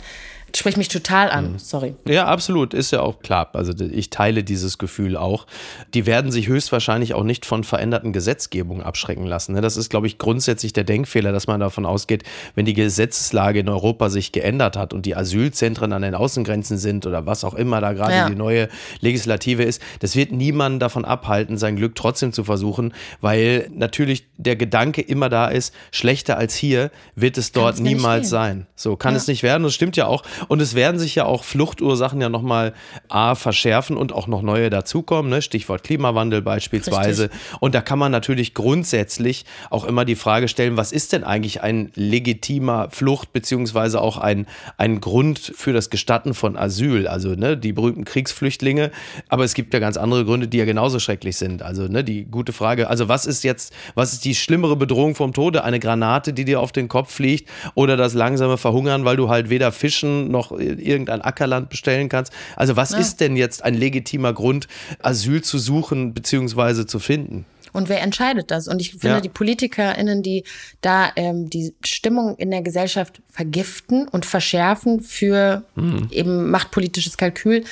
spricht 0.56 0.76
mich 0.76 0.88
total 0.88 1.30
an. 1.30 1.52
Mhm. 1.52 1.58
Sorry. 1.58 1.94
Ja, 2.06 2.26
absolut. 2.26 2.74
Ist 2.74 2.90
ja 2.90 3.00
auch 3.00 3.20
klar. 3.20 3.50
Also 3.54 3.72
ich 3.72 4.10
teile 4.10 4.44
dieses 4.44 4.78
Gefühl 4.78 5.16
auch. 5.16 5.46
Die 5.94 6.06
werden 6.06 6.30
sich 6.30 6.48
höchstwahrscheinlich 6.48 7.14
auch 7.14 7.24
nicht 7.24 7.46
von 7.46 7.64
veränderten 7.64 8.12
Gesetzgebungen 8.12 8.82
abschrecken 8.82 9.26
lassen. 9.26 9.54
Ne? 9.54 9.60
Das 9.60 9.76
ist, 9.76 9.90
glaube 9.90 10.06
ich, 10.06 10.18
grundsätzlich 10.18 10.72
der 10.72 10.84
Denkfehler, 10.84 11.32
dass 11.32 11.46
man 11.46 11.60
davon 11.60 11.86
ausgeht, 11.86 12.24
wenn 12.54 12.64
die 12.64 12.74
Gesetzeslage 12.74 13.60
in 13.60 13.68
Europa 13.68 14.10
sich 14.10 14.32
geändert 14.32 14.76
hat 14.76 14.92
und 14.92 15.06
die 15.06 15.16
Asylzentren 15.16 15.92
an 15.92 16.02
den 16.02 16.14
Außengrenzen 16.14 16.78
sind 16.78 17.06
oder 17.06 17.26
was 17.26 17.44
auch 17.44 17.54
immer 17.54 17.80
da 17.80 17.92
gerade 17.92 18.12
ja. 18.14 18.28
die 18.28 18.34
neue 18.34 18.68
Legislative 19.00 19.62
ist, 19.62 19.82
das 20.00 20.16
wird 20.16 20.32
niemanden 20.32 20.78
davon 20.78 21.04
abhalten, 21.04 21.56
sein 21.56 21.76
Glück 21.76 21.94
trotzdem 21.94 22.32
zu 22.32 22.44
versuchen, 22.44 22.92
weil 23.20 23.70
natürlich 23.74 24.26
der 24.36 24.56
Gedanke 24.56 25.00
immer 25.00 25.28
da 25.28 25.48
ist, 25.48 25.74
schlechter 25.90 26.36
als 26.36 26.54
hier 26.54 26.90
wird 27.14 27.38
es 27.38 27.52
dort 27.52 27.80
niemals 27.80 28.28
sein. 28.28 28.66
So 28.76 28.96
kann 28.96 29.14
ja. 29.14 29.18
es 29.18 29.26
nicht 29.26 29.42
werden. 29.42 29.62
Das 29.62 29.74
stimmt 29.74 29.96
ja 29.96 30.06
auch. 30.06 30.22
Und 30.48 30.60
es 30.60 30.74
werden 30.74 30.98
sich 30.98 31.14
ja 31.14 31.24
auch 31.24 31.44
Fluchtursachen 31.44 32.20
ja 32.20 32.28
nochmal 32.28 32.74
A, 33.08 33.34
verschärfen 33.34 33.96
und 33.96 34.12
auch 34.12 34.26
noch 34.26 34.42
neue 34.42 34.70
dazukommen. 34.70 35.30
Ne? 35.30 35.42
Stichwort 35.42 35.82
Klimawandel 35.82 36.42
beispielsweise. 36.42 37.24
Richtig. 37.24 37.40
Und 37.60 37.74
da 37.74 37.80
kann 37.80 37.98
man 37.98 38.12
natürlich 38.12 38.54
grundsätzlich 38.54 39.44
auch 39.70 39.84
immer 39.84 40.04
die 40.04 40.16
Frage 40.16 40.48
stellen, 40.48 40.76
was 40.76 40.92
ist 40.92 41.12
denn 41.12 41.24
eigentlich 41.24 41.62
ein 41.62 41.90
legitimer 41.94 42.88
Flucht 42.90 43.32
beziehungsweise 43.32 44.00
auch 44.00 44.18
ein, 44.18 44.46
ein 44.76 45.00
Grund 45.00 45.52
für 45.54 45.72
das 45.72 45.90
Gestatten 45.90 46.34
von 46.34 46.56
Asyl? 46.56 47.06
Also 47.06 47.30
ne, 47.30 47.56
die 47.56 47.72
berühmten 47.72 48.04
Kriegsflüchtlinge. 48.04 48.90
Aber 49.28 49.44
es 49.44 49.54
gibt 49.54 49.74
ja 49.74 49.80
ganz 49.80 49.96
andere 49.96 50.24
Gründe, 50.24 50.48
die 50.48 50.58
ja 50.58 50.64
genauso 50.64 50.98
schrecklich 50.98 51.36
sind. 51.36 51.62
Also 51.62 51.84
ne, 51.84 52.04
die 52.04 52.24
gute 52.24 52.52
Frage, 52.52 52.88
also 52.88 53.08
was 53.08 53.26
ist 53.26 53.44
jetzt, 53.44 53.72
was 53.94 54.12
ist 54.12 54.24
die 54.24 54.34
schlimmere 54.34 54.76
Bedrohung 54.76 55.14
vom 55.14 55.32
Tode? 55.32 55.64
Eine 55.64 55.80
Granate, 55.80 56.32
die 56.32 56.44
dir 56.44 56.60
auf 56.60 56.72
den 56.72 56.88
Kopf 56.88 57.12
fliegt 57.12 57.48
oder 57.74 57.96
das 57.96 58.14
langsame 58.14 58.58
Verhungern, 58.58 59.04
weil 59.04 59.16
du 59.16 59.28
halt 59.28 59.50
weder 59.50 59.72
fischen 59.72 60.30
noch 60.32 60.50
irgendein 60.50 61.22
Ackerland 61.22 61.70
bestellen 61.70 62.08
kannst. 62.08 62.32
Also 62.56 62.74
was 62.76 62.90
ja. 62.90 62.98
ist 62.98 63.20
denn 63.20 63.36
jetzt 63.36 63.62
ein 63.62 63.74
legitimer 63.74 64.32
Grund, 64.32 64.66
Asyl 65.00 65.42
zu 65.42 65.58
suchen 65.58 66.14
bzw. 66.14 66.86
zu 66.86 66.98
finden? 66.98 67.44
Und 67.72 67.88
wer 67.88 68.02
entscheidet 68.02 68.50
das? 68.50 68.68
Und 68.68 68.80
ich 68.80 68.90
finde, 68.90 69.08
ja. 69.08 69.20
die 69.20 69.28
PolitikerInnen, 69.30 70.22
die 70.22 70.44
da 70.82 71.10
ähm, 71.16 71.48
die 71.48 71.74
Stimmung 71.84 72.36
in 72.36 72.50
der 72.50 72.62
Gesellschaft 72.62 73.22
vergiften 73.30 74.06
und 74.08 74.26
verschärfen 74.26 75.00
für 75.00 75.64
mhm. 75.74 76.08
eben 76.10 76.50
machtpolitisches 76.50 77.16
Kalkül, 77.16 77.64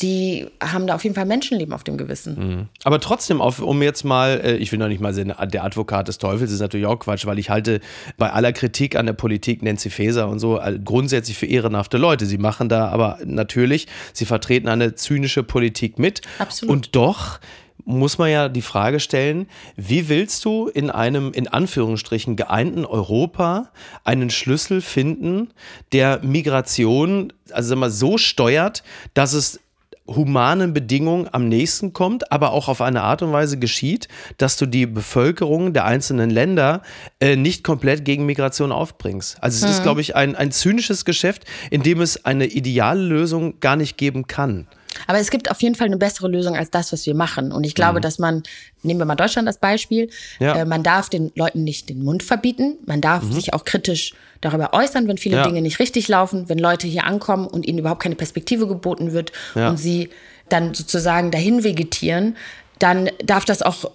die 0.00 0.46
haben 0.62 0.86
da 0.86 0.94
auf 0.94 1.04
jeden 1.04 1.14
Fall 1.14 1.26
Menschenleben 1.26 1.72
auf 1.74 1.84
dem 1.84 1.96
Gewissen. 1.96 2.36
Mhm. 2.38 2.68
Aber 2.84 3.00
trotzdem, 3.00 3.40
auf, 3.40 3.60
um 3.60 3.82
jetzt 3.82 4.04
mal, 4.04 4.40
äh, 4.42 4.56
ich 4.56 4.72
will 4.72 4.78
noch 4.78 4.88
nicht 4.88 5.00
mal 5.00 5.14
sehen, 5.14 5.32
der 5.52 5.64
Advokat 5.64 6.08
des 6.08 6.18
Teufels 6.18 6.52
ist 6.52 6.60
natürlich 6.60 6.86
auch 6.86 6.98
Quatsch, 6.98 7.26
weil 7.26 7.38
ich 7.38 7.50
halte 7.50 7.80
bei 8.16 8.30
aller 8.30 8.52
Kritik 8.52 8.96
an 8.96 9.06
der 9.06 9.14
Politik 9.14 9.62
Nancy 9.62 9.90
Faeser 9.90 10.28
und 10.28 10.38
so 10.38 10.60
äh, 10.60 10.78
grundsätzlich 10.82 11.38
für 11.38 11.46
ehrenhafte 11.46 11.98
Leute. 11.98 12.26
Sie 12.26 12.38
machen 12.38 12.68
da 12.68 12.88
aber 12.88 13.18
natürlich, 13.24 13.86
sie 14.12 14.26
vertreten 14.26 14.68
eine 14.68 14.94
zynische 14.94 15.42
Politik 15.42 15.98
mit. 15.98 16.20
Absolut. 16.38 16.72
Und 16.72 16.96
doch 16.96 17.40
muss 17.84 18.18
man 18.18 18.30
ja 18.30 18.48
die 18.48 18.62
Frage 18.62 18.98
stellen, 18.98 19.46
wie 19.76 20.08
willst 20.08 20.44
du 20.44 20.66
in 20.66 20.90
einem 20.90 21.32
in 21.32 21.46
Anführungsstrichen 21.46 22.34
geeinten 22.34 22.84
Europa 22.84 23.70
einen 24.02 24.28
Schlüssel 24.28 24.80
finden, 24.80 25.50
der 25.92 26.20
Migration 26.22 27.32
also 27.52 27.70
sag 27.70 27.78
mal, 27.78 27.90
so 27.90 28.18
steuert, 28.18 28.82
dass 29.14 29.32
es 29.32 29.60
humanen 30.06 30.72
Bedingungen 30.72 31.28
am 31.32 31.48
nächsten 31.48 31.92
kommt, 31.92 32.32
aber 32.32 32.52
auch 32.52 32.68
auf 32.68 32.80
eine 32.80 33.02
Art 33.02 33.22
und 33.22 33.32
Weise 33.32 33.58
geschieht, 33.58 34.08
dass 34.38 34.56
du 34.56 34.66
die 34.66 34.86
Bevölkerung 34.86 35.72
der 35.72 35.84
einzelnen 35.84 36.30
Länder 36.30 36.82
äh, 37.20 37.36
nicht 37.36 37.64
komplett 37.64 38.04
gegen 38.04 38.26
Migration 38.26 38.72
aufbringst. 38.72 39.42
Also 39.42 39.56
es 39.56 39.62
mhm. 39.62 39.70
ist, 39.70 39.82
glaube 39.82 40.00
ich, 40.00 40.16
ein, 40.16 40.36
ein 40.36 40.52
zynisches 40.52 41.04
Geschäft, 41.04 41.44
in 41.70 41.82
dem 41.82 42.00
es 42.00 42.24
eine 42.24 42.46
ideale 42.46 43.02
Lösung 43.02 43.60
gar 43.60 43.76
nicht 43.76 43.96
geben 43.96 44.26
kann. 44.26 44.66
Aber 45.06 45.18
es 45.18 45.30
gibt 45.30 45.50
auf 45.50 45.60
jeden 45.62 45.74
Fall 45.74 45.86
eine 45.86 45.96
bessere 45.96 46.28
Lösung 46.28 46.56
als 46.56 46.70
das, 46.70 46.92
was 46.92 47.06
wir 47.06 47.14
machen. 47.14 47.52
Und 47.52 47.64
ich 47.64 47.74
glaube, 47.74 47.98
mhm. 47.98 48.02
dass 48.02 48.18
man, 48.18 48.42
nehmen 48.82 49.00
wir 49.00 49.06
mal 49.06 49.14
Deutschland 49.14 49.48
als 49.48 49.58
Beispiel, 49.58 50.10
ja. 50.38 50.56
äh, 50.56 50.64
man 50.64 50.82
darf 50.82 51.08
den 51.08 51.32
Leuten 51.34 51.64
nicht 51.64 51.88
den 51.88 52.02
Mund 52.02 52.22
verbieten. 52.22 52.78
Man 52.86 53.00
darf 53.00 53.22
mhm. 53.24 53.32
sich 53.32 53.54
auch 53.54 53.64
kritisch 53.64 54.14
darüber 54.40 54.72
äußern, 54.72 55.08
wenn 55.08 55.18
viele 55.18 55.38
ja. 55.38 55.44
Dinge 55.44 55.62
nicht 55.62 55.78
richtig 55.78 56.08
laufen, 56.08 56.48
wenn 56.48 56.58
Leute 56.58 56.86
hier 56.86 57.04
ankommen 57.04 57.46
und 57.46 57.66
ihnen 57.66 57.78
überhaupt 57.78 58.02
keine 58.02 58.16
Perspektive 58.16 58.66
geboten 58.66 59.12
wird 59.12 59.32
ja. 59.54 59.68
und 59.68 59.78
sie 59.78 60.10
dann 60.48 60.74
sozusagen 60.74 61.30
dahin 61.30 61.64
vegetieren, 61.64 62.36
dann 62.78 63.10
darf 63.24 63.44
das 63.44 63.62
auch 63.62 63.90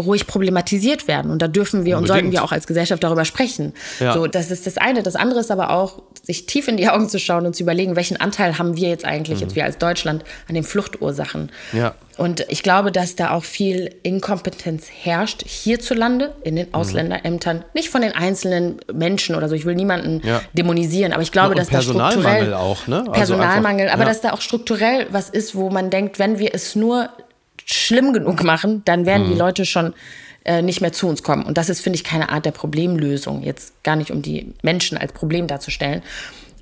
ruhig 0.00 0.26
problematisiert 0.26 1.06
werden. 1.06 1.30
Und 1.30 1.40
da 1.40 1.48
dürfen 1.48 1.84
wir 1.84 1.96
Unbedingt. 1.96 2.02
und 2.02 2.06
sollten 2.06 2.32
wir 2.32 2.44
auch 2.44 2.52
als 2.52 2.66
Gesellschaft 2.66 3.02
darüber 3.04 3.24
sprechen. 3.24 3.74
Ja. 4.00 4.14
So, 4.14 4.26
das 4.26 4.50
ist 4.50 4.66
das 4.66 4.76
eine. 4.76 5.02
Das 5.02 5.14
andere 5.14 5.40
ist 5.40 5.50
aber 5.50 5.70
auch, 5.70 6.02
sich 6.22 6.46
tief 6.46 6.68
in 6.68 6.76
die 6.76 6.88
Augen 6.88 7.08
zu 7.08 7.18
schauen 7.18 7.46
und 7.46 7.54
zu 7.54 7.62
überlegen, 7.62 7.96
welchen 7.96 8.16
Anteil 8.16 8.58
haben 8.58 8.76
wir 8.76 8.88
jetzt 8.88 9.04
eigentlich, 9.04 9.38
mhm. 9.38 9.44
jetzt 9.44 9.56
wir 9.56 9.64
als 9.64 9.78
Deutschland, 9.78 10.24
an 10.48 10.54
den 10.54 10.64
Fluchtursachen. 10.64 11.52
Ja. 11.72 11.94
Und 12.16 12.46
ich 12.48 12.62
glaube, 12.62 12.92
dass 12.92 13.16
da 13.16 13.30
auch 13.30 13.44
viel 13.44 13.94
Inkompetenz 14.02 14.86
herrscht 14.88 15.44
hierzulande 15.46 16.34
in 16.42 16.56
den 16.56 16.68
mhm. 16.68 16.74
Ausländerämtern. 16.74 17.64
Nicht 17.74 17.90
von 17.90 18.02
den 18.02 18.12
einzelnen 18.12 18.80
Menschen 18.92 19.34
oder 19.34 19.48
so. 19.48 19.54
Ich 19.54 19.64
will 19.64 19.74
niemanden 19.74 20.22
ja. 20.24 20.40
dämonisieren, 20.54 21.12
aber 21.12 21.22
ich 21.22 21.32
glaube, 21.32 21.54
dass 21.54 21.68
da 21.68 21.82
strukturell 21.82 22.54
auch, 22.54 22.86
ne? 22.86 22.98
Also 22.98 23.12
Personalmangel, 23.12 23.86
einfach, 23.86 24.00
aber 24.00 24.04
dass 24.06 24.20
da 24.20 24.32
auch 24.32 24.40
strukturell 24.40 25.06
was 25.10 25.28
ist, 25.28 25.54
wo 25.54 25.70
man 25.70 25.90
denkt, 25.90 26.18
wenn 26.18 26.38
wir 26.38 26.54
es 26.54 26.74
nur 26.76 27.10
schlimm 27.64 28.12
genug 28.12 28.42
machen, 28.44 28.82
dann 28.84 29.06
werden 29.06 29.26
mhm. 29.26 29.32
die 29.32 29.38
Leute 29.38 29.64
schon 29.64 29.94
äh, 30.44 30.62
nicht 30.62 30.80
mehr 30.80 30.92
zu 30.92 31.08
uns 31.08 31.22
kommen. 31.22 31.44
Und 31.44 31.56
das 31.58 31.68
ist, 31.68 31.80
finde 31.80 31.96
ich, 31.96 32.04
keine 32.04 32.28
Art 32.28 32.44
der 32.44 32.50
Problemlösung. 32.50 33.42
Jetzt 33.42 33.82
gar 33.82 33.96
nicht, 33.96 34.10
um 34.10 34.22
die 34.22 34.52
Menschen 34.62 34.98
als 34.98 35.12
Problem 35.12 35.46
darzustellen. 35.46 36.02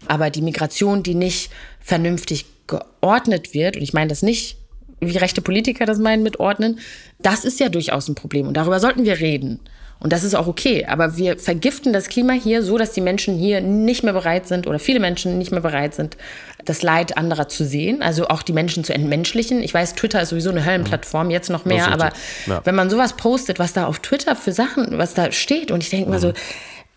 Aber 0.06 0.30
die 0.30 0.42
Migration, 0.42 1.02
die 1.02 1.14
nicht 1.14 1.50
vernünftig 1.80 2.46
geordnet 2.66 3.54
wird, 3.54 3.76
und 3.76 3.82
ich 3.82 3.92
meine 3.92 4.08
das 4.08 4.22
nicht, 4.22 4.56
wie 5.00 5.16
rechte 5.16 5.42
Politiker 5.42 5.84
das 5.84 5.98
meinen 5.98 6.22
mit 6.22 6.38
ordnen, 6.38 6.78
das 7.18 7.44
ist 7.44 7.58
ja 7.58 7.68
durchaus 7.68 8.08
ein 8.08 8.14
Problem. 8.14 8.46
Und 8.46 8.56
darüber 8.56 8.78
sollten 8.78 9.04
wir 9.04 9.18
reden. 9.18 9.58
Und 10.02 10.12
das 10.12 10.24
ist 10.24 10.34
auch 10.34 10.48
okay. 10.48 10.84
Aber 10.86 11.16
wir 11.16 11.38
vergiften 11.38 11.92
das 11.92 12.08
Klima 12.08 12.32
hier 12.32 12.64
so, 12.64 12.76
dass 12.76 12.90
die 12.90 13.00
Menschen 13.00 13.38
hier 13.38 13.60
nicht 13.60 14.02
mehr 14.02 14.12
bereit 14.12 14.48
sind 14.48 14.66
oder 14.66 14.80
viele 14.80 14.98
Menschen 14.98 15.38
nicht 15.38 15.52
mehr 15.52 15.60
bereit 15.60 15.94
sind, 15.94 16.16
das 16.64 16.82
Leid 16.82 17.16
anderer 17.16 17.48
zu 17.48 17.64
sehen. 17.64 18.02
Also 18.02 18.26
auch 18.26 18.42
die 18.42 18.52
Menschen 18.52 18.82
zu 18.82 18.92
entmenschlichen. 18.92 19.62
Ich 19.62 19.72
weiß, 19.72 19.94
Twitter 19.94 20.20
ist 20.20 20.30
sowieso 20.30 20.50
eine 20.50 20.66
Höllenplattform, 20.66 21.30
jetzt 21.30 21.50
noch 21.50 21.64
mehr. 21.64 21.92
Aber 21.92 22.10
ja. 22.46 22.60
wenn 22.64 22.74
man 22.74 22.90
sowas 22.90 23.12
postet, 23.12 23.60
was 23.60 23.74
da 23.74 23.86
auf 23.86 24.00
Twitter 24.00 24.34
für 24.34 24.52
Sachen, 24.52 24.98
was 24.98 25.14
da 25.14 25.30
steht, 25.30 25.70
und 25.70 25.84
ich 25.84 25.90
denke 25.90 26.06
mhm. 26.06 26.12
mal 26.14 26.20
so, 26.20 26.32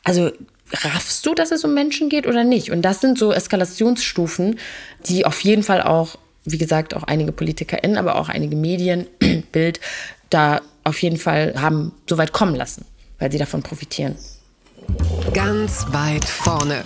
also 0.03 0.31
raffst 0.73 1.23
du, 1.27 1.35
dass 1.35 1.51
es 1.51 1.63
um 1.63 1.75
Menschen 1.75 2.09
geht 2.09 2.25
oder 2.25 2.43
nicht? 2.43 2.71
Und 2.71 2.81
das 2.81 3.01
sind 3.01 3.19
so 3.19 3.31
Eskalationsstufen, 3.31 4.57
die 5.05 5.27
auf 5.27 5.41
jeden 5.41 5.61
Fall 5.61 5.83
auch, 5.83 6.17
wie 6.43 6.57
gesagt, 6.57 6.95
auch 6.95 7.03
einige 7.03 7.31
PolitikerInnen, 7.31 7.97
aber 7.97 8.15
auch 8.15 8.29
einige 8.29 8.55
Medien, 8.55 9.05
Bild, 9.51 9.79
da 10.31 10.61
auf 10.83 11.03
jeden 11.03 11.17
Fall 11.17 11.53
haben 11.55 11.91
so 12.09 12.17
weit 12.17 12.31
kommen 12.31 12.55
lassen 12.55 12.83
weil 13.19 13.31
sie 13.31 13.37
davon 13.37 13.61
profitieren. 13.63 14.15
Ganz 15.33 15.85
weit 15.91 16.25
vorne. 16.25 16.83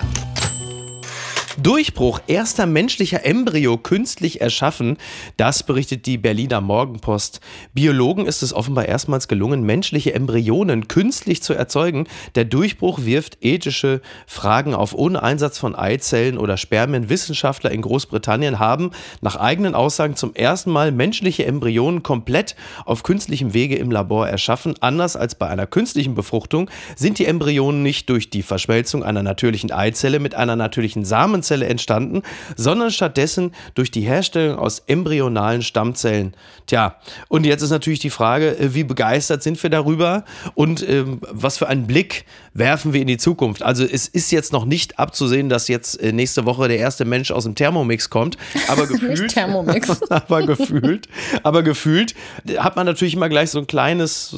Durchbruch, 1.61 2.21
erster 2.27 2.65
menschlicher 2.65 3.25
Embryo 3.25 3.77
künstlich 3.77 4.39
erschaffen, 4.39 4.95
das 5.35 5.63
berichtet 5.63 6.05
die 6.05 6.17
Berliner 6.17 6.61
Morgenpost. 6.61 7.41
Biologen 7.73 8.27
ist 8.27 8.43
es 8.43 8.53
offenbar 8.53 8.85
erstmals 8.85 9.27
gelungen, 9.27 9.63
menschliche 9.63 10.13
Embryonen 10.13 10.87
künstlich 10.87 11.43
zu 11.43 11.53
erzeugen. 11.53 12.07
Der 12.35 12.45
Durchbruch 12.45 12.99
wirft 13.03 13.39
ethische 13.41 13.99
Fragen 14.25 14.73
auf. 14.73 14.93
Ohne 14.93 15.21
Einsatz 15.21 15.57
von 15.57 15.75
Eizellen 15.75 16.37
oder 16.37 16.55
Spermien. 16.55 17.09
Wissenschaftler 17.09 17.71
in 17.71 17.81
Großbritannien 17.81 18.59
haben 18.59 18.91
nach 19.19 19.35
eigenen 19.35 19.75
Aussagen 19.75 20.15
zum 20.15 20.33
ersten 20.35 20.71
Mal 20.71 20.93
menschliche 20.93 21.45
Embryonen 21.45 22.03
komplett 22.03 22.55
auf 22.85 23.03
künstlichem 23.03 23.53
Wege 23.53 23.75
im 23.75 23.91
Labor 23.91 24.29
erschaffen. 24.29 24.75
Anders 24.79 25.17
als 25.17 25.35
bei 25.35 25.47
einer 25.47 25.67
künstlichen 25.67 26.15
Befruchtung 26.15 26.69
sind 26.95 27.19
die 27.19 27.25
Embryonen 27.25 27.83
nicht 27.83 28.09
durch 28.09 28.29
die 28.29 28.43
Verschmelzung 28.43 29.03
einer 29.03 29.23
natürlichen 29.23 29.73
Eizelle 29.73 30.19
mit 30.19 30.35
einer 30.35 30.55
natürlichen 30.55 31.03
Samenzelle 31.03 31.48
Stammzelle 31.49 31.65
entstanden, 31.65 32.21
sondern 32.55 32.91
stattdessen 32.91 33.51
durch 33.73 33.91
die 33.91 34.01
Herstellung 34.01 34.59
aus 34.59 34.83
embryonalen 34.87 35.61
Stammzellen. 35.61 36.33
Tja, 36.67 36.95
und 37.27 37.45
jetzt 37.45 37.61
ist 37.61 37.71
natürlich 37.71 37.99
die 37.99 38.09
Frage, 38.09 38.57
äh, 38.57 38.73
wie 38.75 38.83
begeistert 38.83 39.41
sind 39.41 39.61
wir 39.61 39.69
darüber 39.69 40.25
und 40.53 40.87
ähm, 40.87 41.19
was 41.31 41.57
für 41.57 41.67
einen 41.67 41.87
Blick 41.87 42.25
werfen 42.53 42.93
wir 42.93 43.01
in 43.01 43.07
die 43.07 43.17
Zukunft? 43.17 43.63
Also 43.63 43.83
es 43.83 44.07
ist 44.07 44.31
jetzt 44.31 44.53
noch 44.53 44.65
nicht 44.65 44.99
abzusehen, 44.99 45.49
dass 45.49 45.67
jetzt 45.67 45.99
äh, 46.01 46.11
nächste 46.11 46.45
Woche 46.45 46.67
der 46.67 46.77
erste 46.77 47.05
Mensch 47.05 47.31
aus 47.31 47.45
dem 47.45 47.55
Thermomix 47.55 48.09
kommt, 48.09 48.37
aber 48.67 48.85
gefühlt, 48.87 49.31
Thermomix. 49.31 50.01
aber 50.09 50.43
gefühlt, 50.43 51.07
aber 51.41 51.63
gefühlt 51.63 52.13
hat 52.57 52.75
man 52.75 52.85
natürlich 52.85 53.15
immer 53.15 53.29
gleich 53.29 53.49
so 53.49 53.59
ein 53.59 53.67
kleines 53.67 54.35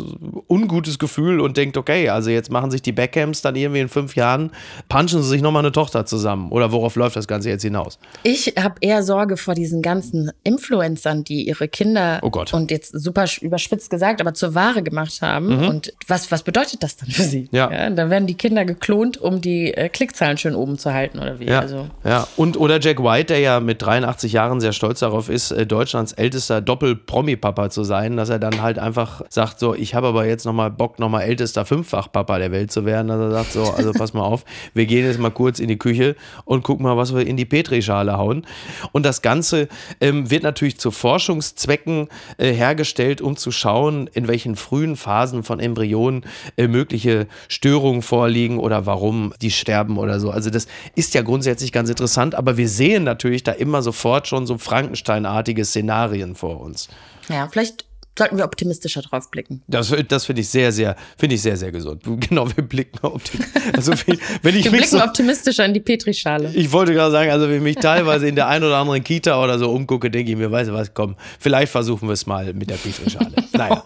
ungutes 0.48 1.00
Gefühl 1.00 1.42
und 1.42 1.58
denkt, 1.58 1.76
okay, 1.78 2.10
also 2.10 2.30
jetzt 2.30 2.52
machen 2.52 2.72
sich 2.72 2.82
die 2.82 2.92
Beckhams 2.94 3.42
dann 3.42 3.56
irgendwie 3.56 3.82
in 3.82 3.90
fünf 3.90 4.16
Jahren, 4.16 4.52
punchen 4.88 5.22
sie 5.22 5.30
sich 5.30 5.42
nochmal 5.42 5.64
eine 5.64 5.72
Tochter 5.72 6.06
zusammen 6.06 6.52
oder 6.52 6.72
worauf 6.72 6.96
läuft 7.02 7.16
das 7.16 7.28
Ganze 7.28 7.50
jetzt 7.50 7.64
hinaus? 7.64 8.00
Ich 8.24 8.54
habe 8.58 8.76
eher 8.82 9.04
Sorge 9.04 9.38
vor 9.38 9.56
diesen 9.56 9.82
ganzen 9.82 10.32
Influencern, 10.44 11.24
die 11.24 11.48
ihre 11.48 11.68
Kinder 11.68 12.20
oh 12.22 12.32
und 12.52 12.72
jetzt 12.72 12.94
super 12.94 13.26
überspitzt 13.42 13.90
gesagt, 13.90 14.22
aber 14.22 14.34
zur 14.34 14.56
Ware 14.56 14.84
gemacht 14.84 15.22
haben. 15.22 15.48
Mhm. 15.48 15.68
Und 15.68 15.94
was, 16.08 16.32
was 16.32 16.44
bedeutet 16.44 16.84
das 16.84 16.98
dann 16.98 17.10
für 17.10 17.24
sie? 17.24 17.50
Ja. 17.52 17.72
ja. 17.72 17.90
Da 17.90 18.10
werden 18.10 18.28
die 18.28 18.36
Kinder 18.36 18.66
geklont, 18.66 19.18
um 19.18 19.42
die 19.42 19.74
äh, 19.74 19.90
Klickzahlen 19.90 20.38
schön 20.38 20.56
oben 20.56 20.78
zu 20.78 20.94
halten 20.94 21.20
oder 21.20 21.40
wie? 21.40 21.48
Ja. 21.48 21.60
Also. 21.60 21.88
ja. 22.04 22.28
Und 22.38 22.58
oder 22.58 22.80
Jack 22.80 23.04
White, 23.04 23.34
der 23.34 23.40
ja 23.40 23.60
mit 23.60 23.82
83 23.82 24.32
Jahren 24.32 24.62
sehr 24.62 24.74
stolz 24.74 25.00
darauf 25.00 25.30
ist, 25.30 25.52
äh, 25.52 25.66
Deutschlands 25.66 26.14
ältester 26.14 26.62
Doppel-Promi-Papa 26.62 27.70
zu 27.70 27.84
sein, 27.84 28.16
dass 28.16 28.30
er 28.30 28.40
dann 28.40 28.62
halt 28.62 28.78
einfach 28.78 29.24
sagt, 29.30 29.60
so, 29.60 29.74
ich 29.74 29.96
habe 29.96 30.08
aber 30.08 30.26
jetzt 30.26 30.46
nochmal 30.46 30.70
Bock, 30.70 31.00
nochmal 31.00 31.24
ältester 31.24 31.66
Fünffach-Papa 31.66 32.38
der 32.38 32.52
Welt 32.52 32.72
zu 32.72 32.86
werden. 32.86 33.08
Dass 33.08 33.20
er 33.20 33.32
sagt, 33.32 33.54
so, 33.54 33.64
also 33.64 33.92
pass 33.92 34.14
mal 34.14 34.24
auf, 34.24 34.46
wir 34.74 34.86
gehen 34.86 35.06
jetzt 35.06 35.20
mal 35.20 35.32
kurz 35.32 35.60
in 35.60 35.68
die 35.68 35.78
Küche 35.78 36.16
und 36.46 36.64
gucken 36.64 36.84
mal, 36.84 36.91
was 36.98 37.14
wir 37.14 37.26
in 37.26 37.38
die 37.38 37.46
Petrischale 37.46 38.18
hauen. 38.18 38.46
Und 38.92 39.06
das 39.06 39.22
Ganze 39.22 39.68
ähm, 40.00 40.30
wird 40.30 40.44
natürlich 40.44 40.78
zu 40.80 40.92
Forschungszwecken 40.92 42.08
äh, 42.38 42.52
hergestellt, 42.52 43.22
um 43.22 43.38
zu 43.38 43.52
schauen, 43.52 44.10
in 44.14 44.28
welchen 44.28 44.56
frühen 44.56 44.96
Phasen 44.96 45.44
von 45.44 45.60
Embryonen 45.60 46.24
äh, 46.58 46.68
mögliche 46.68 47.28
Störungen 47.48 48.02
vorliegen 48.02 48.60
oder 48.60 48.86
warum 48.86 49.34
die 49.42 49.52
sterben 49.52 49.98
oder 49.98 50.20
so. 50.20 50.32
Also 50.32 50.50
das 50.50 50.68
ist 50.96 51.14
ja 51.14 51.22
grundsätzlich 51.22 51.72
ganz 51.72 51.90
interessant, 51.90 52.36
aber 52.36 52.58
wir 52.58 52.70
sehen 52.70 53.04
natürlich 53.04 53.44
da 53.44 53.52
immer 53.52 53.82
sofort 53.82 54.28
schon 54.28 54.48
so 54.48 54.58
Frankenstein-artige 54.58 55.66
Szenarien 55.66 56.36
vor 56.36 56.62
uns. 56.62 56.88
Ja, 57.30 57.48
vielleicht 57.50 57.86
sollten 58.18 58.38
wir 58.38 58.46
optimistischer 58.46 59.02
drauf 59.02 59.32
blicken. 59.32 59.64
Das, 59.68 59.94
das 60.08 60.26
finde 60.26 60.42
ich 60.42 60.50
sehr, 60.50 60.72
sehr, 60.72 60.96
finde 61.18 61.36
ich 61.36 61.42
sehr, 61.42 61.58
sehr 61.58 61.72
gesund. 61.72 62.04
Genau, 62.32 62.48
wir 62.56 62.64
blicken 62.64 63.00
optimistischer. 63.02 63.76
Also, 63.76 63.94
wenn 64.42 64.56
ich 64.56 64.66
wir 64.66 64.72
blicken 64.72 64.88
so, 64.88 65.04
optimistischer 65.04 65.66
in 65.66 65.74
die 65.74 65.80
Petrischale. 65.80 66.52
Ich 66.54 66.72
wollte 66.72 66.94
gerade 66.94 67.12
sagen, 67.12 67.32
also 67.32 67.48
wenn 67.48 67.58
ich 67.58 67.62
mich 67.62 67.76
teilweise 67.78 68.28
in 68.28 68.36
der 68.36 68.48
ein 68.48 68.64
oder 68.64 68.78
anderen 68.78 69.04
Kita 69.04 69.42
oder 69.42 69.58
so 69.58 69.72
umgucke, 69.72 70.12
denke 70.12 70.32
ich 70.32 70.38
mir, 70.38 70.52
weißt 70.52 70.70
du 70.70 70.74
was, 70.74 70.94
komm, 70.94 71.16
vielleicht 71.40 71.72
versuchen 71.72 72.08
wir 72.08 72.14
es 72.14 72.26
mal 72.26 72.54
mit 72.54 72.70
der 72.70 72.76
Petrischale. 72.76 73.32
Naja. 73.54 73.84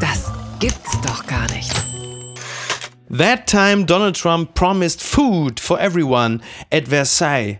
Das 0.00 0.32
gibt's 0.58 1.00
doch 1.02 1.26
gar 1.26 1.50
nicht. 1.52 1.70
That 3.08 3.46
time 3.46 3.84
Donald 3.84 4.16
Trump 4.16 4.54
promised 4.54 5.02
food 5.02 5.60
for 5.60 5.78
everyone 5.78 6.40
at 6.72 6.88
Versailles. 6.88 7.58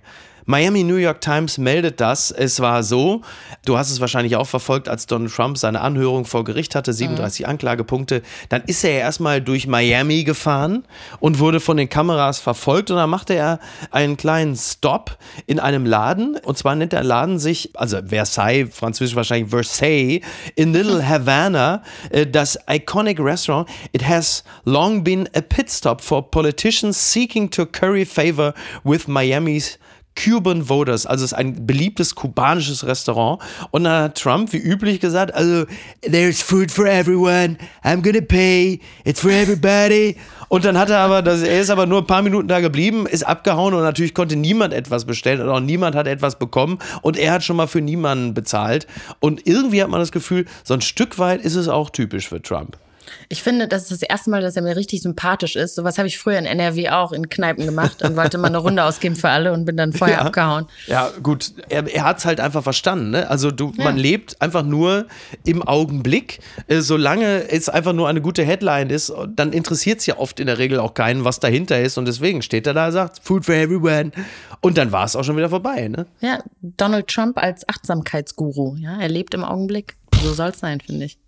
Miami 0.49 0.85
New 0.85 0.95
York 0.95 1.21
Times 1.21 1.59
meldet 1.59 2.01
das. 2.01 2.31
Es 2.31 2.61
war 2.61 2.85
so, 2.85 3.23
du 3.65 3.77
hast 3.77 3.91
es 3.91 4.01
wahrscheinlich 4.01 4.37
auch 4.37 4.47
verfolgt, 4.47 4.89
als 4.89 5.07
Donald 5.07 5.35
Trump 5.35 5.59
seine 5.59 5.81
Anhörung 5.81 6.25
vor 6.25 6.45
Gericht 6.45 6.77
hatte, 6.77 6.93
37 6.93 7.45
mhm. 7.45 7.51
Anklagepunkte, 7.51 8.23
dann 8.49 8.63
ist 8.63 8.85
er 8.85 8.93
erstmal 8.93 9.43
durch 9.43 9.67
Miami 9.67 10.23
gefahren 10.23 10.85
und 11.19 11.41
wurde 11.41 11.59
von 11.59 11.77
den 11.77 11.89
Kameras 11.89 12.39
verfolgt 12.39 12.93
und 12.93 12.97
dann 12.97 13.11
machte 13.11 13.35
er 13.35 13.59
einen 13.91 14.17
kleinen 14.17 14.55
Stop 14.55 15.19
in 15.47 15.59
einem 15.59 15.85
Laden 15.85 16.37
und 16.45 16.57
zwar 16.57 16.77
nennt 16.77 16.93
der 16.93 17.03
Laden 17.03 17.41
sich, 17.41 17.71
also 17.75 17.99
Versailles, 18.07 18.69
französisch 18.73 19.17
wahrscheinlich 19.17 19.51
Versailles, 19.51 20.21
in 20.55 20.73
Little 20.73 21.07
Havana, 21.09 21.83
äh, 22.11 22.25
das 22.25 22.57
iconic 22.71 23.19
restaurant. 23.19 23.69
It 23.91 24.07
has 24.07 24.45
long 24.65 25.03
been 25.03 25.29
a 25.35 25.41
pit 25.41 25.69
stop 25.71 26.01
for 26.01 26.31
politicians 26.31 27.13
seeking 27.13 27.51
to 27.51 27.67
curry 27.67 28.05
favor 28.05 28.55
with 28.85 29.09
Miami's 29.09 29.79
Cuban 30.17 30.69
Voters, 30.69 31.07
also 31.07 31.25
es 31.25 31.33
ist 31.33 31.39
ein 31.39 31.67
beliebtes 31.67 32.15
kubanisches 32.15 32.87
Restaurant. 32.87 33.41
Und 33.71 33.85
dann 33.85 34.05
hat 34.05 34.19
Trump 34.19 34.53
wie 34.53 34.59
üblich 34.59 35.01
gesagt, 35.01 35.35
also 35.35 35.65
there's 36.03 36.43
food 36.43 36.71
for 36.71 36.87
everyone, 36.87 37.57
I'm 37.85 38.03
gonna 38.03 38.21
pay, 38.21 38.81
it's 39.05 39.21
for 39.21 39.31
everybody. 39.31 40.17
Und 40.49 40.65
dann 40.65 40.79
hat 40.79 40.91
er 40.91 40.99
aber, 40.99 41.23
das, 41.23 41.43
er 41.43 41.61
ist 41.61 41.71
aber 41.71 41.87
nur 41.87 41.99
ein 41.99 42.07
paar 42.07 42.23
Minuten 42.23 42.49
da 42.49 42.61
geblieben, 42.61 43.07
ist 43.07 43.27
abgehauen 43.27 43.75
und 43.75 43.83
natürlich 43.83 44.15
konnte 44.15 44.37
niemand 44.37 44.73
etwas 44.73 45.05
bestellen 45.05 45.41
und 45.41 45.49
auch 45.49 45.61
niemand 45.61 45.97
hat 45.97 46.07
etwas 46.07 46.39
bekommen 46.39 46.79
und 47.03 47.17
er 47.17 47.33
hat 47.33 47.45
schon 47.45 47.57
mal 47.57 47.67
für 47.67 47.81
niemanden 47.81 48.33
bezahlt. 48.35 48.87
Und 49.21 49.47
irgendwie 49.47 49.83
hat 49.83 49.91
man 49.91 50.01
das 50.01 50.13
Gefühl, 50.13 50.47
so 50.65 50.75
ein 50.75 50.81
Stück 50.81 51.19
weit 51.19 51.41
ist 51.41 51.57
es 51.57 51.69
auch 51.69 51.91
typisch 51.91 52.29
für 52.29 52.41
Trump. 52.41 52.79
Ich 53.29 53.43
finde, 53.43 53.69
das 53.69 53.83
ist 53.83 54.03
das 54.03 54.03
erste 54.03 54.31
Mal, 54.31 54.43
dass 54.43 54.57
er 54.57 54.63
mir 54.63 54.77
richtig 54.77 55.03
sympathisch 55.03 55.57
ist. 55.57 55.75
Sowas 55.75 55.99
habe 55.99 56.09
ich 56.09 56.19
früher 56.19 56.39
in 56.39 56.47
NRW 56.47 56.91
auch 56.91 57.13
in 57.13 57.29
Kneipen 57.29 57.65
gemacht 57.65 58.03
und 58.03 58.17
wollte 58.17 58.39
mal 58.39 58.49
eine 58.49 58.59
Runde 58.59 58.85
ausgeben 58.85 59.17
für 59.17 59.29
alle 59.29 59.53
und 59.53 59.65
bin 59.65 59.77
dann 59.77 59.93
vorher 59.93 60.19
ja. 60.19 60.25
abgehauen. 60.25 60.67
Ja, 60.87 61.11
gut. 61.23 61.53
Er, 61.69 61.87
er 61.93 62.05
hat 62.05 62.19
es 62.19 62.25
halt 62.25 62.41
einfach 62.41 62.63
verstanden. 62.63 63.11
Ne? 63.11 63.29
Also 63.29 63.51
du, 63.51 63.73
ja. 63.77 63.85
man 63.85 63.97
lebt 63.97 64.41
einfach 64.41 64.63
nur 64.63 65.07
im 65.45 65.63
Augenblick. 65.63 66.41
Äh, 66.69 66.81
solange 66.81 67.51
es 67.51 67.69
einfach 67.69 67.93
nur 67.93 68.09
eine 68.09 68.21
gute 68.21 68.45
Headline 68.45 68.91
ist, 68.91 69.13
dann 69.35 69.53
interessiert 69.53 70.01
es 70.01 70.07
ja 70.07 70.19
oft 70.19 70.41
in 70.41 70.47
der 70.47 70.59
Regel 70.59 70.79
auch 70.79 70.95
keinen, 70.95 71.25
was 71.25 71.41
dahinter 71.41 71.81
ist. 71.81 71.99
Und 71.99 72.07
deswegen 72.07 72.43
steht 72.43 72.67
er 72.67 72.75
da 72.75 72.87
und 72.87 72.93
sagt, 72.93 73.21
Food 73.23 73.45
for 73.45 73.55
everyone. 73.55 74.13
Und 74.61 74.79
dann 74.79 74.93
war 74.93 75.05
es 75.05 75.17
auch 75.17 75.25
schon 75.25 75.37
wieder 75.37 75.51
vorbei. 75.51 75.89
Ne? 75.89 76.07
Ja, 76.21 76.39
Donald 76.63 77.09
Trump 77.09 77.39
als 77.39 77.69
Achtsamkeitsguru. 77.69 78.77
Ja, 78.77 78.99
er 79.01 79.09
lebt 79.09 79.35
im 79.35 79.45
Augenblick. 79.45 79.97
So 80.23 80.33
soll 80.33 80.51
es 80.51 80.61
sein, 80.61 80.81
finde 80.81 81.07
ich. 81.07 81.19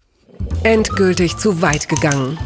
Endgültig 0.63 1.37
zu 1.37 1.63
weit 1.63 1.89
gegangen. 1.89 2.39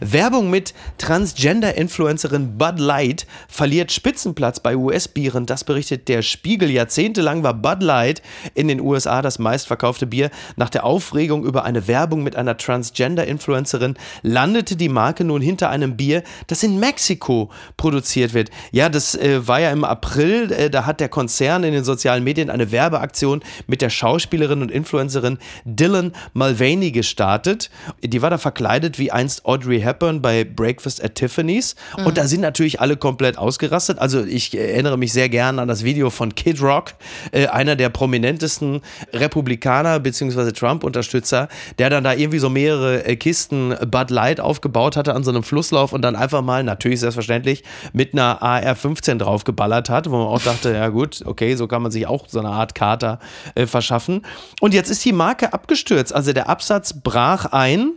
Werbung 0.00 0.50
mit 0.50 0.74
Transgender-Influencerin 0.98 2.56
Bud 2.56 2.78
Light 2.78 3.26
verliert 3.48 3.90
Spitzenplatz 3.90 4.60
bei 4.60 4.76
US-Bieren. 4.76 5.46
Das 5.46 5.64
berichtet 5.64 6.08
der 6.08 6.22
Spiegel. 6.22 6.70
Jahrzehntelang 6.70 7.42
war 7.42 7.54
Bud 7.54 7.82
Light 7.82 8.22
in 8.54 8.68
den 8.68 8.80
USA 8.80 9.22
das 9.22 9.38
meistverkaufte 9.38 10.06
Bier. 10.06 10.30
Nach 10.56 10.70
der 10.70 10.84
Aufregung 10.84 11.44
über 11.44 11.64
eine 11.64 11.88
Werbung 11.88 12.22
mit 12.22 12.36
einer 12.36 12.56
Transgender-Influencerin 12.56 13.96
landete 14.22 14.76
die 14.76 14.88
Marke 14.88 15.24
nun 15.24 15.42
hinter 15.42 15.70
einem 15.70 15.96
Bier, 15.96 16.22
das 16.46 16.62
in 16.62 16.78
Mexiko 16.78 17.50
produziert 17.76 18.34
wird. 18.34 18.50
Ja, 18.70 18.88
das 18.88 19.14
äh, 19.14 19.46
war 19.46 19.60
ja 19.60 19.70
im 19.70 19.84
April. 19.84 20.52
Äh, 20.52 20.70
da 20.70 20.86
hat 20.86 21.00
der 21.00 21.08
Konzern 21.08 21.64
in 21.64 21.72
den 21.72 21.84
sozialen 21.84 22.22
Medien 22.22 22.50
eine 22.50 22.70
Werbeaktion 22.70 23.42
mit 23.66 23.82
der 23.82 23.90
Schauspielerin 23.90 24.62
und 24.62 24.70
Influencerin 24.70 25.38
Dylan 25.64 26.12
Mulvaney 26.34 26.92
gestartet. 26.92 27.70
Die 28.02 28.22
war 28.22 28.30
da 28.30 28.38
verkleidet 28.38 28.98
wie 28.98 29.10
einst 29.10 29.44
Audrey 29.44 29.87
Hepburn 29.88 30.22
bei 30.22 30.44
Breakfast 30.44 31.02
at 31.02 31.14
Tiffany's. 31.14 31.74
Mhm. 31.96 32.06
Und 32.06 32.18
da 32.18 32.26
sind 32.26 32.40
natürlich 32.40 32.80
alle 32.80 32.96
komplett 32.96 33.38
ausgerastet. 33.38 33.98
Also 33.98 34.24
ich 34.24 34.56
erinnere 34.56 34.98
mich 34.98 35.12
sehr 35.12 35.28
gern 35.28 35.58
an 35.58 35.68
das 35.68 35.82
Video 35.82 36.10
von 36.10 36.34
Kid 36.34 36.62
Rock, 36.62 36.92
äh, 37.32 37.46
einer 37.46 37.74
der 37.74 37.88
prominentesten 37.88 38.82
Republikaner 39.12 39.98
bzw. 40.00 40.52
Trump-Unterstützer, 40.52 41.48
der 41.78 41.90
dann 41.90 42.04
da 42.04 42.12
irgendwie 42.12 42.38
so 42.38 42.50
mehrere 42.50 43.04
äh, 43.04 43.16
Kisten 43.16 43.74
Bud 43.90 44.10
Light 44.10 44.40
aufgebaut 44.40 44.96
hatte 44.96 45.14
an 45.14 45.24
so 45.24 45.30
einem 45.30 45.42
Flusslauf 45.42 45.92
und 45.92 46.02
dann 46.02 46.16
einfach 46.16 46.42
mal, 46.42 46.62
natürlich 46.62 47.00
selbstverständlich, 47.00 47.64
mit 47.92 48.12
einer 48.12 48.42
AR-15 48.42 49.16
draufgeballert 49.18 49.88
hat, 49.88 50.10
wo 50.10 50.16
man 50.16 50.26
auch 50.26 50.42
dachte, 50.42 50.72
ja 50.72 50.88
gut, 50.88 51.22
okay, 51.24 51.54
so 51.54 51.66
kann 51.66 51.82
man 51.82 51.90
sich 51.90 52.06
auch 52.06 52.26
so 52.28 52.38
eine 52.38 52.50
Art 52.50 52.74
Kater 52.74 53.18
äh, 53.54 53.66
verschaffen. 53.66 54.22
Und 54.60 54.74
jetzt 54.74 54.90
ist 54.90 55.04
die 55.04 55.12
Marke 55.12 55.52
abgestürzt. 55.52 56.14
Also 56.14 56.32
der 56.32 56.48
Absatz 56.48 56.92
brach 56.92 57.46
ein 57.46 57.92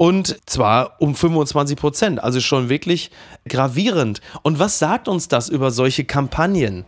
und 0.00 0.38
zwar 0.46 0.96
um 0.98 1.14
25 1.14 1.76
Prozent, 1.76 2.24
also 2.24 2.40
schon 2.40 2.70
wirklich 2.70 3.10
gravierend. 3.46 4.22
Und 4.40 4.58
was 4.58 4.78
sagt 4.78 5.08
uns 5.08 5.28
das 5.28 5.50
über 5.50 5.70
solche 5.70 6.06
Kampagnen? 6.06 6.86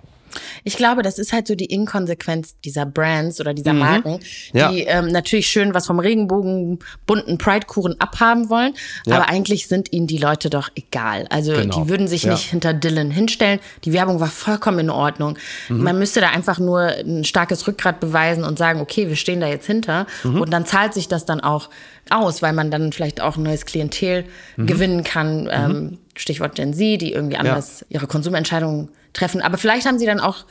Ich 0.64 0.77
glaube, 0.77 1.03
das 1.03 1.18
ist 1.18 1.33
halt 1.33 1.47
so 1.47 1.55
die 1.55 1.66
Inkonsequenz 1.66 2.57
dieser 2.64 2.87
Brands 2.87 3.40
oder 3.40 3.55
dieser 3.55 3.73
mhm. 3.73 3.79
Marken, 3.79 4.21
die 4.53 4.59
ja. 4.59 4.71
ähm, 4.73 5.09
natürlich 5.09 5.49
schön 5.49 5.75
was 5.75 5.87
vom 5.87 5.99
Regenbogen 5.99 6.79
bunten 7.07 7.38
Pride-Kuchen 7.38 8.01
abhaben 8.01 8.51
wollen, 8.51 8.75
ja. 9.07 9.16
aber 9.16 9.29
eigentlich 9.29 9.68
sind 9.68 9.92
ihnen 9.92 10.07
die 10.07 10.18
Leute 10.18 10.51
doch 10.51 10.71
egal. 10.75 11.27
Also 11.31 11.53
genau. 11.53 11.83
die 11.83 11.88
würden 11.88 12.09
sich 12.09 12.25
ja. 12.25 12.33
nicht 12.33 12.51
hinter 12.51 12.75
Dylan 12.75 13.11
hinstellen. 13.11 13.61
Die 13.85 13.92
Werbung 13.92 14.21
war 14.21 14.29
vollkommen 14.29 14.81
in 14.81 14.90
Ordnung. 14.90 15.38
Mhm. 15.68 15.83
Man 15.83 15.99
müsste 15.99 16.21
da 16.21 16.31
einfach 16.31 16.59
nur 16.59 16.81
ein 16.81 17.25
starkes 17.25 17.66
Rückgrat 17.66 18.01
beweisen 18.01 18.45
und 18.45 18.59
sagen, 18.59 18.81
okay, 18.81 19.09
wir 19.09 19.16
stehen 19.16 19.40
da 19.40 19.49
jetzt 19.49 19.66
hinter. 19.66 20.07
Mhm. 20.25 20.40
Und 20.40 20.53
dann 20.53 20.66
zahlt 20.66 20.95
sich 20.95 21.09
das 21.09 21.25
dann 21.25 21.40
auch 21.40 21.68
aus, 22.11 22.42
weil 22.42 22.53
man 22.53 22.71
dann 22.71 22.92
vielleicht 22.92 23.21
auch 23.21 23.37
ein 23.37 23.42
neues 23.42 23.66
Klientel 23.66 24.25
mhm. 24.57 24.66
gewinnen 24.66 25.05
kann. 25.05 25.49
Ähm, 25.51 25.73
mhm. 25.73 25.99
Stichwort 26.14 26.55
Gen 26.55 26.75
Z, 26.75 27.01
die 27.01 27.12
irgendwie 27.12 27.37
anders 27.37 27.87
ihre 27.88 28.07
Konsumentscheidungen 28.07 28.90
treffen. 29.12 29.42
Aber 29.42 29.59
vielleicht 29.59 29.87
haben 29.87 29.98
sie 29.98 30.07
dann 30.07 30.20
auch 30.20 30.44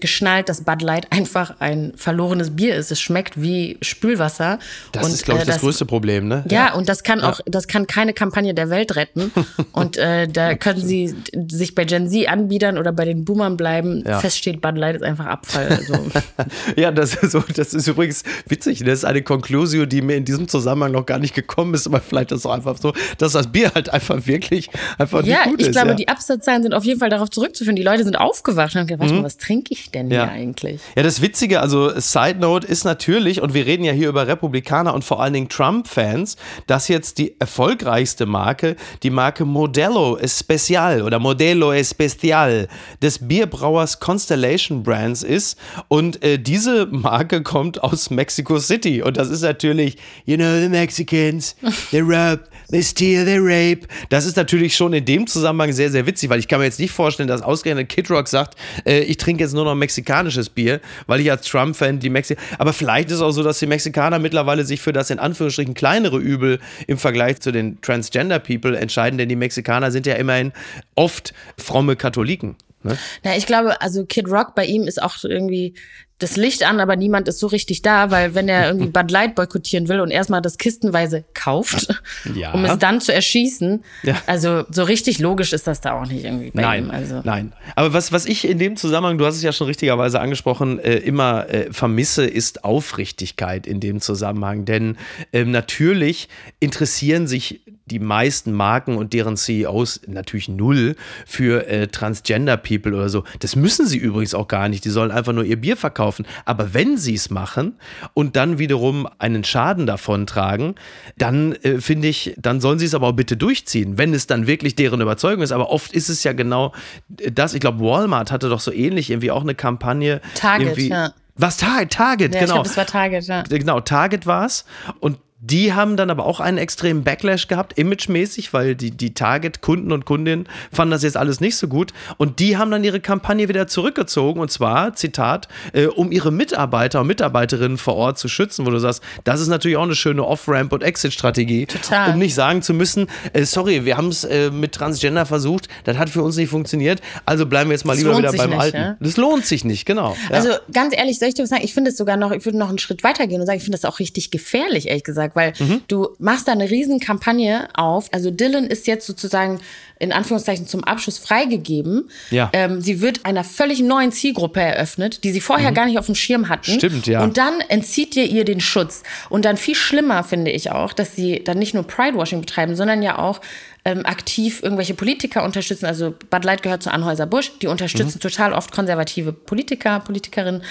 geschnallt, 0.00 0.48
dass 0.48 0.62
Bud 0.62 0.82
Light 0.82 1.10
einfach 1.10 1.56
ein 1.58 1.92
verlorenes 1.96 2.54
Bier 2.54 2.76
ist. 2.76 2.90
Es 2.90 3.00
schmeckt 3.00 3.40
wie 3.40 3.78
Spülwasser. 3.82 4.58
Das 4.92 5.06
und, 5.06 5.12
ist, 5.12 5.24
glaube 5.24 5.40
ich, 5.40 5.44
äh, 5.44 5.46
das, 5.46 5.56
das, 5.56 5.62
größte 5.62 5.86
Problem, 5.86 6.28
ne? 6.28 6.44
Ja, 6.48 6.68
ja, 6.68 6.74
und 6.74 6.88
das 6.88 7.02
kann 7.02 7.20
auch, 7.20 7.40
das 7.46 7.68
kann 7.68 7.86
keine 7.86 8.12
Kampagne 8.12 8.54
der 8.54 8.70
Welt 8.70 8.96
retten. 8.96 9.32
und 9.72 9.96
äh, 9.96 10.28
da 10.28 10.54
können 10.54 10.80
sie 10.80 11.14
sich 11.48 11.74
bei 11.74 11.84
Gen 11.84 12.08
Z 12.08 12.28
anbiedern 12.28 12.78
oder 12.78 12.92
bei 12.92 13.04
den 13.04 13.24
Boomern 13.24 13.56
bleiben. 13.56 14.04
Ja. 14.06 14.20
Fest 14.20 14.38
steht, 14.38 14.60
Bud 14.60 14.76
Light 14.76 14.96
ist 14.96 15.02
einfach 15.02 15.26
Abfall. 15.26 15.68
Also. 15.68 15.94
ja, 16.76 16.90
das 16.90 17.14
ist, 17.14 17.32
so, 17.32 17.42
das 17.54 17.74
ist 17.74 17.86
übrigens 17.86 18.22
witzig. 18.46 18.84
Das 18.84 19.00
ist 19.00 19.04
eine 19.04 19.22
Konklusio, 19.22 19.86
die 19.86 20.02
mir 20.02 20.16
in 20.16 20.24
diesem 20.24 20.48
Zusammenhang 20.48 20.92
noch 20.92 21.06
gar 21.06 21.18
nicht 21.18 21.34
gekommen 21.34 21.74
ist, 21.74 21.86
aber 21.86 22.00
vielleicht 22.00 22.32
ist 22.32 22.40
es 22.40 22.46
auch 22.46 22.52
einfach 22.52 22.76
so, 22.78 22.92
dass 23.18 23.32
das 23.32 23.50
Bier 23.50 23.72
halt 23.74 23.90
einfach 23.90 24.26
wirklich 24.26 24.70
einfach 24.98 25.24
ja, 25.24 25.38
nicht 25.38 25.44
gut 25.44 25.60
ist. 25.60 25.66
Ich 25.68 25.72
glaube, 25.72 25.88
ja. 25.88 25.94
die 25.94 26.08
Absatzzahlen 26.08 26.62
sind 26.62 26.74
auf 26.74 26.84
jeden 26.84 27.00
Fall 27.00 27.10
darauf 27.10 27.30
zurückzuführen. 27.30 27.76
Die 27.76 27.82
Leute 27.82 28.04
sind 28.04 28.16
aufgewacht 28.16 28.74
und 28.74 28.80
haben 28.82 28.86
gedacht, 28.86 29.10
mhm. 29.10 29.24
was 29.24 29.38
trinke 29.38 29.72
ich 29.72 29.77
ich 29.80 29.90
denn 29.90 30.10
ja. 30.10 30.24
hier 30.24 30.32
eigentlich? 30.32 30.80
Ja, 30.96 31.02
das 31.02 31.20
Witzige, 31.22 31.60
also 31.60 31.98
Side 31.98 32.38
Note 32.38 32.66
ist 32.66 32.84
natürlich, 32.84 33.40
und 33.42 33.54
wir 33.54 33.66
reden 33.66 33.84
ja 33.84 33.92
hier 33.92 34.08
über 34.08 34.26
Republikaner 34.26 34.94
und 34.94 35.04
vor 35.04 35.22
allen 35.22 35.32
Dingen 35.32 35.48
Trump-Fans, 35.48 36.36
dass 36.66 36.88
jetzt 36.88 37.18
die 37.18 37.38
erfolgreichste 37.40 38.26
Marke, 38.26 38.76
die 39.02 39.10
Marke 39.10 39.44
Modelo 39.44 40.16
Especial 40.16 41.02
oder 41.02 41.18
Modelo 41.18 41.72
Especial 41.72 42.68
des 43.02 43.26
Bierbrauers 43.26 44.00
Constellation 44.00 44.82
Brands 44.82 45.22
ist. 45.22 45.58
Und 45.88 46.22
äh, 46.22 46.38
diese 46.38 46.86
Marke 46.86 47.42
kommt 47.48 47.82
aus 47.82 48.10
Mexico 48.10 48.58
City. 48.58 49.02
Und 49.02 49.16
das 49.16 49.30
ist 49.30 49.42
natürlich, 49.42 49.96
you 50.24 50.36
know, 50.36 50.60
the 50.60 50.68
Mexicans, 50.68 51.56
they 51.90 52.00
rob, 52.00 52.40
they 52.70 52.82
steal, 52.82 53.24
they 53.24 53.38
rape. 53.38 53.86
Das 54.08 54.26
ist 54.26 54.36
natürlich 54.36 54.76
schon 54.76 54.92
in 54.92 55.04
dem 55.04 55.26
Zusammenhang 55.26 55.72
sehr, 55.72 55.90
sehr 55.90 56.06
witzig, 56.06 56.30
weil 56.30 56.38
ich 56.38 56.48
kann 56.48 56.60
mir 56.60 56.66
jetzt 56.66 56.80
nicht 56.80 56.92
vorstellen, 56.92 57.28
dass 57.28 57.42
ausgerechnet 57.42 57.88
Kid 57.88 58.10
Rock 58.10 58.28
sagt, 58.28 58.56
äh, 58.84 59.00
ich 59.00 59.16
trinke 59.16 59.42
jetzt 59.42 59.54
nur 59.54 59.64
noch 59.64 59.67
mexikanisches 59.74 60.50
Bier, 60.50 60.80
weil 61.06 61.20
ich 61.20 61.30
als 61.30 61.46
Trump-Fan 61.46 61.98
die 61.98 62.10
Mexikaner. 62.10 62.46
Aber 62.58 62.72
vielleicht 62.72 63.08
ist 63.08 63.16
es 63.16 63.22
auch 63.22 63.30
so, 63.30 63.42
dass 63.42 63.58
die 63.58 63.66
Mexikaner 63.66 64.18
mittlerweile 64.18 64.64
sich 64.64 64.80
für 64.80 64.92
das 64.92 65.10
in 65.10 65.18
Anführungsstrichen 65.18 65.74
kleinere 65.74 66.18
Übel 66.18 66.60
im 66.86 66.98
Vergleich 66.98 67.40
zu 67.40 67.52
den 67.52 67.80
Transgender-People 67.80 68.76
entscheiden, 68.76 69.18
denn 69.18 69.28
die 69.28 69.36
Mexikaner 69.36 69.90
sind 69.90 70.06
ja 70.06 70.14
immerhin 70.14 70.52
oft 70.94 71.34
fromme 71.56 71.96
Katholiken. 71.96 72.56
Ne? 72.82 72.96
Na, 73.24 73.36
ich 73.36 73.46
glaube, 73.46 73.80
also 73.80 74.04
Kid 74.04 74.28
Rock 74.28 74.54
bei 74.54 74.64
ihm 74.64 74.84
ist 74.84 75.02
auch 75.02 75.16
irgendwie 75.24 75.74
das 76.18 76.36
Licht 76.36 76.64
an, 76.64 76.80
aber 76.80 76.96
niemand 76.96 77.28
ist 77.28 77.38
so 77.38 77.46
richtig 77.46 77.82
da, 77.82 78.10
weil 78.10 78.34
wenn 78.34 78.48
er 78.48 78.66
irgendwie 78.68 78.86
Bud 78.92 79.10
Light 79.10 79.34
boykottieren 79.34 79.88
will 79.88 80.00
und 80.00 80.10
erstmal 80.10 80.42
das 80.42 80.58
kistenweise 80.58 81.24
kauft, 81.32 81.88
ja. 82.34 82.52
um 82.52 82.64
es 82.64 82.78
dann 82.78 83.00
zu 83.00 83.14
erschießen, 83.14 83.84
ja. 84.02 84.20
also 84.26 84.64
so 84.70 84.82
richtig 84.82 85.20
logisch 85.20 85.52
ist 85.52 85.66
das 85.66 85.80
da 85.80 85.92
auch 85.92 86.06
nicht 86.06 86.24
irgendwie 86.24 86.50
bei 86.50 86.62
nein, 86.62 86.84
ihm. 86.86 86.90
Also. 86.90 87.20
Nein, 87.24 87.52
aber 87.76 87.92
was, 87.92 88.10
was 88.10 88.26
ich 88.26 88.46
in 88.46 88.58
dem 88.58 88.76
Zusammenhang, 88.76 89.18
du 89.18 89.26
hast 89.26 89.36
es 89.36 89.42
ja 89.42 89.52
schon 89.52 89.68
richtigerweise 89.68 90.20
angesprochen, 90.20 90.78
äh, 90.80 90.96
immer 90.96 91.48
äh, 91.48 91.72
vermisse, 91.72 92.26
ist 92.26 92.64
Aufrichtigkeit 92.64 93.66
in 93.66 93.80
dem 93.80 94.00
Zusammenhang. 94.00 94.64
Denn 94.64 94.96
äh, 95.32 95.44
natürlich 95.44 96.28
interessieren 96.58 97.26
sich 97.28 97.60
die 97.90 97.98
meisten 97.98 98.52
Marken 98.52 98.96
und 98.96 99.12
deren 99.12 99.36
CEOs 99.36 100.02
natürlich 100.06 100.48
null 100.48 100.96
für 101.26 101.66
äh, 101.66 101.88
Transgender 101.88 102.56
People 102.56 102.94
oder 102.94 103.08
so. 103.08 103.24
Das 103.40 103.56
müssen 103.56 103.86
sie 103.86 103.98
übrigens 103.98 104.34
auch 104.34 104.48
gar 104.48 104.68
nicht. 104.68 104.84
Die 104.84 104.90
sollen 104.90 105.10
einfach 105.10 105.32
nur 105.32 105.44
ihr 105.44 105.60
Bier 105.60 105.76
verkaufen. 105.76 106.26
Aber 106.44 106.74
wenn 106.74 106.96
sie 106.96 107.14
es 107.14 107.30
machen 107.30 107.74
und 108.14 108.36
dann 108.36 108.58
wiederum 108.58 109.08
einen 109.18 109.44
Schaden 109.44 109.86
davon 109.86 110.26
tragen, 110.26 110.74
dann 111.16 111.52
äh, 111.62 111.80
finde 111.80 112.08
ich, 112.08 112.34
dann 112.38 112.60
sollen 112.60 112.78
sie 112.78 112.86
es 112.86 112.94
aber 112.94 113.08
auch 113.08 113.12
bitte 113.12 113.36
durchziehen, 113.36 113.98
wenn 113.98 114.14
es 114.14 114.26
dann 114.26 114.46
wirklich 114.46 114.76
deren 114.76 115.00
Überzeugung 115.00 115.42
ist. 115.42 115.52
Aber 115.52 115.70
oft 115.70 115.92
ist 115.92 116.08
es 116.08 116.24
ja 116.24 116.32
genau 116.32 116.72
das. 117.08 117.54
Ich 117.54 117.60
glaube, 117.60 117.80
Walmart 117.80 118.30
hatte 118.30 118.48
doch 118.48 118.60
so 118.60 118.72
ähnlich 118.72 119.10
irgendwie 119.10 119.30
auch 119.30 119.42
eine 119.42 119.54
Kampagne. 119.54 120.20
Target, 120.34 120.78
ja. 120.78 121.12
Was 121.36 121.56
Target? 121.56 121.92
Target, 121.92 122.34
ja, 122.34 122.40
genau. 122.40 122.50
Ich 122.50 122.54
glaube, 122.54 122.68
es 122.68 122.76
war 122.76 122.86
Target, 122.86 123.26
ja. 123.26 123.42
Genau, 123.42 123.80
Target 123.80 124.26
war 124.26 124.44
es. 124.44 124.64
Und 125.00 125.18
die 125.40 125.72
haben 125.72 125.96
dann 125.96 126.10
aber 126.10 126.26
auch 126.26 126.40
einen 126.40 126.58
extremen 126.58 127.04
Backlash 127.04 127.46
gehabt, 127.46 127.78
imagemäßig, 127.78 128.52
weil 128.52 128.74
die, 128.74 128.90
die 128.90 129.14
Target-Kunden 129.14 129.92
und 129.92 130.04
Kundinnen 130.04 130.48
fanden 130.72 130.90
das 130.90 131.04
jetzt 131.04 131.16
alles 131.16 131.40
nicht 131.40 131.56
so 131.56 131.68
gut. 131.68 131.92
Und 132.16 132.40
die 132.40 132.56
haben 132.56 132.72
dann 132.72 132.82
ihre 132.82 132.98
Kampagne 132.98 133.48
wieder 133.48 133.68
zurückgezogen. 133.68 134.40
Und 134.40 134.50
zwar, 134.50 134.94
Zitat, 134.94 135.46
äh, 135.72 135.86
um 135.86 136.10
ihre 136.10 136.32
Mitarbeiter 136.32 137.02
und 137.02 137.06
Mitarbeiterinnen 137.06 137.78
vor 137.78 137.94
Ort 137.94 138.18
zu 138.18 138.26
schützen, 138.26 138.66
wo 138.66 138.70
du 138.70 138.78
sagst, 138.78 139.00
das 139.22 139.40
ist 139.40 139.46
natürlich 139.46 139.76
auch 139.76 139.84
eine 139.84 139.94
schöne 139.94 140.24
Off-Ramp- 140.24 140.72
und 140.72 140.82
Exit-Strategie. 140.82 141.66
Total. 141.66 142.12
Um 142.12 142.18
nicht 142.18 142.34
sagen 142.34 142.62
zu 142.62 142.74
müssen, 142.74 143.06
äh, 143.32 143.44
sorry, 143.44 143.84
wir 143.84 143.96
haben 143.96 144.08
es 144.08 144.24
äh, 144.24 144.50
mit 144.50 144.72
Transgender 144.72 145.24
versucht, 145.24 145.68
das 145.84 145.98
hat 145.98 146.10
für 146.10 146.22
uns 146.22 146.36
nicht 146.36 146.50
funktioniert, 146.50 147.00
also 147.26 147.46
bleiben 147.46 147.70
wir 147.70 147.74
jetzt 147.74 147.84
mal 147.84 147.92
das 147.94 148.02
lieber 148.02 148.18
wieder 148.18 148.32
beim 148.32 148.50
nicht, 148.50 148.60
Alten. 148.60 148.76
Ja? 148.76 148.96
Das 148.98 149.16
lohnt 149.16 149.46
sich 149.46 149.64
nicht, 149.64 149.86
genau. 149.86 150.16
Ja. 150.30 150.36
Also 150.36 150.50
ganz 150.72 150.96
ehrlich, 150.96 151.18
soll 151.18 151.28
ich 151.28 151.34
dir 151.34 151.42
was 151.42 151.50
sagen? 151.50 151.62
Ich 151.64 151.74
finde 151.74 151.90
es 151.90 151.96
sogar 151.96 152.16
noch, 152.16 152.32
ich 152.32 152.44
würde 152.44 152.58
noch 152.58 152.68
einen 152.68 152.78
Schritt 152.78 153.04
weiter 153.04 153.26
gehen 153.26 153.40
und 153.40 153.46
sagen, 153.46 153.58
ich 153.58 153.64
finde 153.64 153.78
das 153.78 153.84
auch 153.84 154.00
richtig 154.00 154.30
gefährlich, 154.30 154.88
ehrlich 154.88 155.04
gesagt 155.04 155.27
gesagt, 155.34 155.60
weil 155.60 155.66
mhm. 155.66 155.82
du 155.88 156.08
machst 156.18 156.48
da 156.48 156.52
eine 156.52 156.70
Riesenkampagne 156.70 157.68
auf. 157.74 158.08
Also 158.12 158.30
Dylan 158.30 158.66
ist 158.66 158.86
jetzt 158.86 159.06
sozusagen 159.06 159.60
in 160.00 160.12
Anführungszeichen 160.12 160.66
zum 160.66 160.84
Abschluss 160.84 161.18
freigegeben. 161.18 162.08
Ja. 162.30 162.50
Ähm, 162.52 162.80
sie 162.80 163.00
wird 163.00 163.24
einer 163.24 163.42
völlig 163.42 163.80
neuen 163.80 164.12
Zielgruppe 164.12 164.60
eröffnet, 164.60 165.24
die 165.24 165.32
sie 165.32 165.40
vorher 165.40 165.70
mhm. 165.70 165.74
gar 165.74 165.86
nicht 165.86 165.98
auf 165.98 166.06
dem 166.06 166.14
Schirm 166.14 166.48
hatten. 166.48 166.70
Stimmt, 166.70 167.06
ja. 167.06 167.22
Und 167.22 167.36
dann 167.36 167.60
entzieht 167.68 168.14
ihr 168.14 168.26
ihr 168.26 168.44
den 168.44 168.60
Schutz. 168.60 169.02
Und 169.28 169.44
dann 169.44 169.56
viel 169.56 169.74
schlimmer 169.74 170.22
finde 170.22 170.50
ich 170.52 170.70
auch, 170.70 170.92
dass 170.92 171.16
sie 171.16 171.42
dann 171.42 171.58
nicht 171.58 171.74
nur 171.74 171.82
Pride-Washing 171.82 172.40
betreiben, 172.40 172.76
sondern 172.76 173.02
ja 173.02 173.18
auch 173.18 173.40
ähm, 173.84 174.04
aktiv 174.04 174.62
irgendwelche 174.62 174.94
Politiker 174.94 175.44
unterstützen. 175.44 175.86
Also 175.86 176.14
Bud 176.30 176.44
Light 176.44 176.62
gehört 176.62 176.82
zu 176.82 176.92
Anhäuser-Busch. 176.92 177.58
Die 177.60 177.66
unterstützen 177.66 178.18
mhm. 178.18 178.20
total 178.20 178.52
oft 178.52 178.70
konservative 178.70 179.32
Politiker, 179.32 180.00
Politikerinnen 180.00 180.62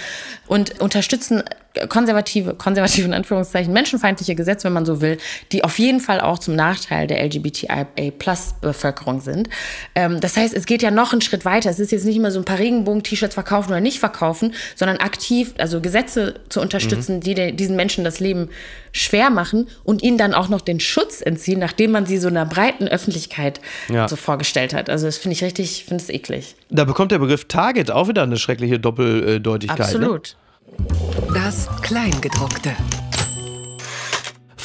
und 0.48 0.80
unterstützen 0.80 1.44
konservative, 1.88 2.56
konservative 2.56 3.06
in 3.06 3.14
Anführungszeichen, 3.14 3.72
menschenfeindliche 3.74 4.36
Gesetze, 4.36 4.66
wenn 4.66 4.74
man 4.74 4.86
so 4.86 5.02
will, 5.02 5.18
die 5.52 5.64
auf 5.64 5.80
jeden 5.80 6.00
Fall 6.00 6.20
auch 6.22 6.40
zum 6.40 6.56
Nachteil 6.56 7.08
der 7.08 7.24
LGBTIA-Plus-Bevölkerung 7.24 9.22
sind. 9.22 9.50
Ähm, 9.96 10.20
das 10.20 10.38
heißt, 10.38 10.54
es 10.54 10.66
geht 10.66 10.82
ja 10.82 10.92
noch 10.92 11.12
einen 11.12 11.22
Schritt 11.22 11.46
weiter. 11.46 11.70
Es 11.70 11.80
ist 11.80 11.92
jetzt 11.92 12.06
nicht 12.06 12.16
immer 12.16 12.32
so 12.32 12.40
ein 12.40 12.46
paar 12.46 12.60
Regenbogen-T-Shirts 12.60 13.34
verkaufen 13.34 13.72
oder 13.72 13.82
nicht 13.82 14.00
verkaufen, 14.00 14.54
sondern 14.76 14.98
aktiv, 14.98 15.54
also 15.58 15.82
Gesetze 15.82 16.36
zu 16.50 16.62
unterstützen, 16.62 17.18
mhm. 17.18 17.22
die 17.22 17.34
de, 17.34 17.52
diesen 17.52 17.76
Menschen 17.76 18.04
das 18.04 18.20
Leben 18.20 18.50
schwer 18.92 19.30
machen 19.30 19.68
und 19.84 20.02
ihnen 20.04 20.18
dann 20.18 20.34
auch 20.34 20.50
noch 20.50 20.62
den 20.62 20.80
Schutz 20.80 21.22
entziehen, 21.22 21.60
nachdem 21.60 21.92
man 21.92 22.06
sie 22.06 22.18
so 22.18 22.28
einer 22.28 22.46
breiten 22.46 22.88
Öffentlichkeit 22.88 23.62
ja. 23.90 24.08
so 24.08 24.16
vorgestellt 24.16 24.74
hat. 24.74 24.90
Also 24.90 25.06
das 25.06 25.18
finde 25.18 25.34
ich 25.34 25.44
richtig, 25.44 25.86
finde 25.86 26.04
es 26.04 26.10
eklig. 26.10 26.56
Da 26.70 26.84
bekommt 26.84 27.12
der 27.12 27.20
Begriff 27.20 27.46
Target 27.46 27.92
auch 27.92 28.08
wieder 28.08 28.24
eine 28.24 28.38
schreckliche 28.38 28.80
Doppeldeutigkeit. 28.80 29.78
Ne? 29.78 29.86
Absolut. 29.86 30.28
Ne? 30.30 30.47
Das 31.34 31.68
Kleingedruckte. 31.82 32.76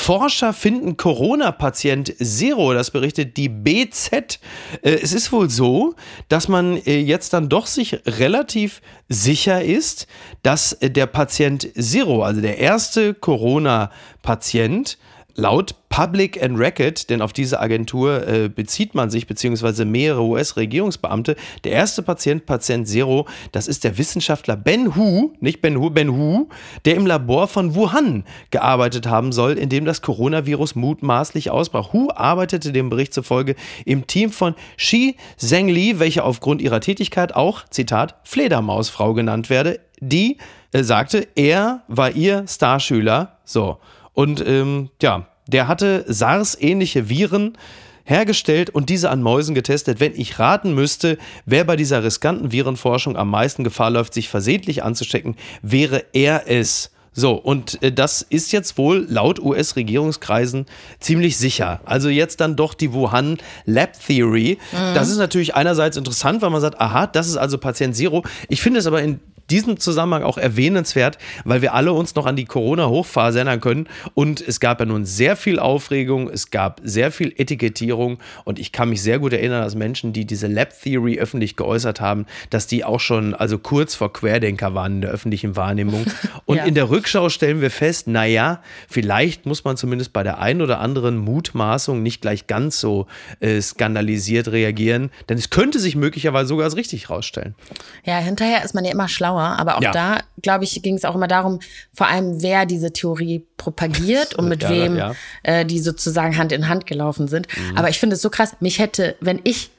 Forscher 0.02 0.52
finden 0.52 0.96
Corona-Patient 0.96 2.16
Zero, 2.18 2.74
das 2.74 2.90
berichtet 2.90 3.36
die 3.36 3.48
BZ. 3.48 4.40
Äh, 4.82 4.98
es 5.00 5.12
ist 5.12 5.30
wohl 5.30 5.48
so, 5.48 5.94
dass 6.28 6.48
man 6.48 6.76
äh, 6.78 6.98
jetzt 6.98 7.32
dann 7.32 7.48
doch 7.48 7.68
sich 7.68 8.00
relativ 8.04 8.82
sicher 9.08 9.62
ist, 9.62 10.08
dass 10.42 10.72
äh, 10.72 10.90
der 10.90 11.06
Patient 11.06 11.68
Zero, 11.80 12.24
also 12.24 12.40
der 12.40 12.58
erste 12.58 13.14
Corona-Patient, 13.14 14.98
laut 15.34 15.74
Public 15.92 16.42
and 16.42 16.58
Record, 16.58 17.10
denn 17.10 17.20
auf 17.20 17.34
diese 17.34 17.60
Agentur 17.60 18.26
äh, 18.26 18.48
bezieht 18.48 18.94
man 18.94 19.10
sich, 19.10 19.26
beziehungsweise 19.26 19.84
mehrere 19.84 20.22
US-Regierungsbeamte. 20.22 21.36
Der 21.64 21.72
erste 21.72 22.02
Patient, 22.02 22.46
Patient 22.46 22.88
Zero, 22.88 23.26
das 23.52 23.68
ist 23.68 23.84
der 23.84 23.98
Wissenschaftler 23.98 24.56
Ben 24.56 24.96
Hu, 24.96 25.32
nicht 25.40 25.60
Ben 25.60 25.76
Hu, 25.76 25.90
Ben 25.90 26.10
Hu, 26.10 26.48
der 26.86 26.96
im 26.96 27.06
Labor 27.06 27.46
von 27.46 27.74
Wuhan 27.74 28.24
gearbeitet 28.50 29.06
haben 29.06 29.32
soll, 29.32 29.58
in 29.58 29.68
dem 29.68 29.84
das 29.84 30.00
Coronavirus 30.00 30.76
mutmaßlich 30.76 31.50
ausbrach. 31.50 31.92
Hu 31.92 32.08
arbeitete 32.10 32.72
dem 32.72 32.88
Bericht 32.88 33.12
zufolge 33.12 33.54
im 33.84 34.06
Team 34.06 34.30
von 34.30 34.54
Shi 34.78 35.16
Zhengli, 35.36 35.98
welche 35.98 36.24
aufgrund 36.24 36.62
ihrer 36.62 36.80
Tätigkeit 36.80 37.36
auch, 37.36 37.64
Zitat, 37.68 38.16
Fledermausfrau 38.24 39.12
genannt 39.12 39.50
werde, 39.50 39.78
die 40.00 40.38
äh, 40.72 40.82
sagte, 40.82 41.28
er 41.34 41.82
war 41.86 42.12
ihr 42.12 42.46
Starschüler. 42.48 43.36
So. 43.44 43.78
Und 44.12 44.44
ähm, 44.46 44.90
ja, 45.00 45.26
der 45.46 45.68
hatte 45.68 46.04
SARS-ähnliche 46.06 47.08
Viren 47.08 47.56
hergestellt 48.04 48.70
und 48.70 48.90
diese 48.90 49.10
an 49.10 49.22
Mäusen 49.22 49.54
getestet. 49.54 50.00
Wenn 50.00 50.14
ich 50.14 50.38
raten 50.38 50.74
müsste, 50.74 51.18
wer 51.46 51.64
bei 51.64 51.76
dieser 51.76 52.02
riskanten 52.02 52.52
Virenforschung 52.52 53.16
am 53.16 53.30
meisten 53.30 53.64
Gefahr 53.64 53.90
läuft, 53.90 54.14
sich 54.14 54.28
versehentlich 54.28 54.82
anzustecken, 54.82 55.36
wäre 55.62 56.04
er 56.12 56.48
es. 56.48 56.90
So, 57.14 57.34
und 57.34 57.82
äh, 57.82 57.92
das 57.92 58.22
ist 58.22 58.52
jetzt 58.52 58.78
wohl 58.78 59.06
laut 59.08 59.38
US-Regierungskreisen 59.38 60.66
ziemlich 60.98 61.36
sicher. 61.36 61.80
Also 61.84 62.08
jetzt 62.08 62.40
dann 62.40 62.56
doch 62.56 62.72
die 62.72 62.92
Wuhan 62.92 63.38
Lab 63.66 63.92
Theory. 64.06 64.58
Mhm. 64.72 64.94
Das 64.94 65.10
ist 65.10 65.18
natürlich 65.18 65.54
einerseits 65.54 65.98
interessant, 65.98 66.40
weil 66.40 66.50
man 66.50 66.62
sagt, 66.62 66.80
aha, 66.80 67.06
das 67.06 67.28
ist 67.28 67.36
also 67.36 67.58
Patient 67.58 67.94
Zero. 67.94 68.24
Ich 68.48 68.62
finde 68.62 68.80
es 68.80 68.86
aber 68.86 69.02
in 69.02 69.20
diesem 69.50 69.78
Zusammenhang 69.78 70.22
auch 70.22 70.38
erwähnenswert, 70.38 71.18
weil 71.44 71.62
wir 71.62 71.74
alle 71.74 71.92
uns 71.92 72.14
noch 72.14 72.26
an 72.26 72.36
die 72.36 72.44
Corona-Hochphase 72.44 73.38
erinnern 73.38 73.60
können. 73.60 73.88
Und 74.14 74.40
es 74.40 74.60
gab 74.60 74.80
ja 74.80 74.86
nun 74.86 75.04
sehr 75.04 75.36
viel 75.36 75.58
Aufregung, 75.58 76.28
es 76.28 76.50
gab 76.50 76.80
sehr 76.84 77.12
viel 77.12 77.32
Etikettierung. 77.36 78.18
Und 78.44 78.58
ich 78.58 78.72
kann 78.72 78.88
mich 78.88 79.02
sehr 79.02 79.18
gut 79.18 79.32
erinnern, 79.32 79.62
dass 79.62 79.74
Menschen, 79.74 80.12
die 80.12 80.24
diese 80.24 80.46
Lab 80.46 80.70
Theory 80.80 81.18
öffentlich 81.18 81.56
geäußert 81.56 82.00
haben, 82.00 82.26
dass 82.50 82.66
die 82.66 82.84
auch 82.84 83.00
schon 83.00 83.34
also 83.34 83.58
kurz 83.58 83.94
vor 83.94 84.12
Querdenker 84.12 84.74
waren 84.74 84.96
in 84.96 85.00
der 85.02 85.10
öffentlichen 85.10 85.56
Wahrnehmung. 85.56 86.04
Und 86.46 86.56
ja. 86.56 86.64
in 86.64 86.74
der 86.74 86.90
Rückschau 86.90 87.28
stellen 87.28 87.60
wir 87.60 87.70
fest, 87.70 88.06
naja, 88.08 88.62
vielleicht 88.88 89.46
muss 89.46 89.64
man 89.64 89.76
zumindest 89.76 90.12
bei 90.12 90.22
der 90.22 90.38
einen 90.38 90.62
oder 90.62 90.80
anderen 90.80 91.16
Mutmaßung 91.16 92.02
nicht 92.02 92.20
gleich 92.20 92.46
ganz 92.46 92.80
so 92.80 93.06
äh, 93.40 93.60
skandalisiert 93.60 94.48
reagieren, 94.48 95.10
denn 95.28 95.38
es 95.38 95.50
könnte 95.50 95.78
sich 95.78 95.96
möglicherweise 95.96 96.48
sogar 96.48 96.64
als 96.64 96.76
richtig 96.76 97.10
rausstellen. 97.10 97.54
Ja, 98.04 98.18
hinterher 98.18 98.64
ist 98.64 98.74
man 98.74 98.84
ja 98.84 98.92
immer 98.92 99.08
schlauer. 99.32 99.58
Aber 99.58 99.76
auch 99.76 99.82
ja. 99.82 99.92
da, 99.92 100.18
glaube 100.40 100.64
ich, 100.64 100.82
ging 100.82 100.94
es 100.94 101.04
auch 101.04 101.14
immer 101.14 101.28
darum, 101.28 101.60
vor 101.92 102.08
allem, 102.08 102.42
wer 102.42 102.66
diese 102.66 102.92
Theorie 102.92 103.46
propagiert 103.56 104.34
und 104.34 104.48
mit 104.48 104.62
ja, 104.62 104.70
wem 104.70 104.96
ja. 104.96 105.14
Äh, 105.42 105.64
die 105.64 105.80
sozusagen 105.80 106.36
Hand 106.36 106.52
in 106.52 106.68
Hand 106.68 106.86
gelaufen 106.86 107.28
sind. 107.28 107.46
Mhm. 107.56 107.78
Aber 107.78 107.88
ich 107.88 107.98
finde 107.98 108.16
es 108.16 108.22
so 108.22 108.30
krass, 108.30 108.56
mich 108.60 108.78
hätte, 108.78 109.16
wenn 109.20 109.40
ich 109.44 109.70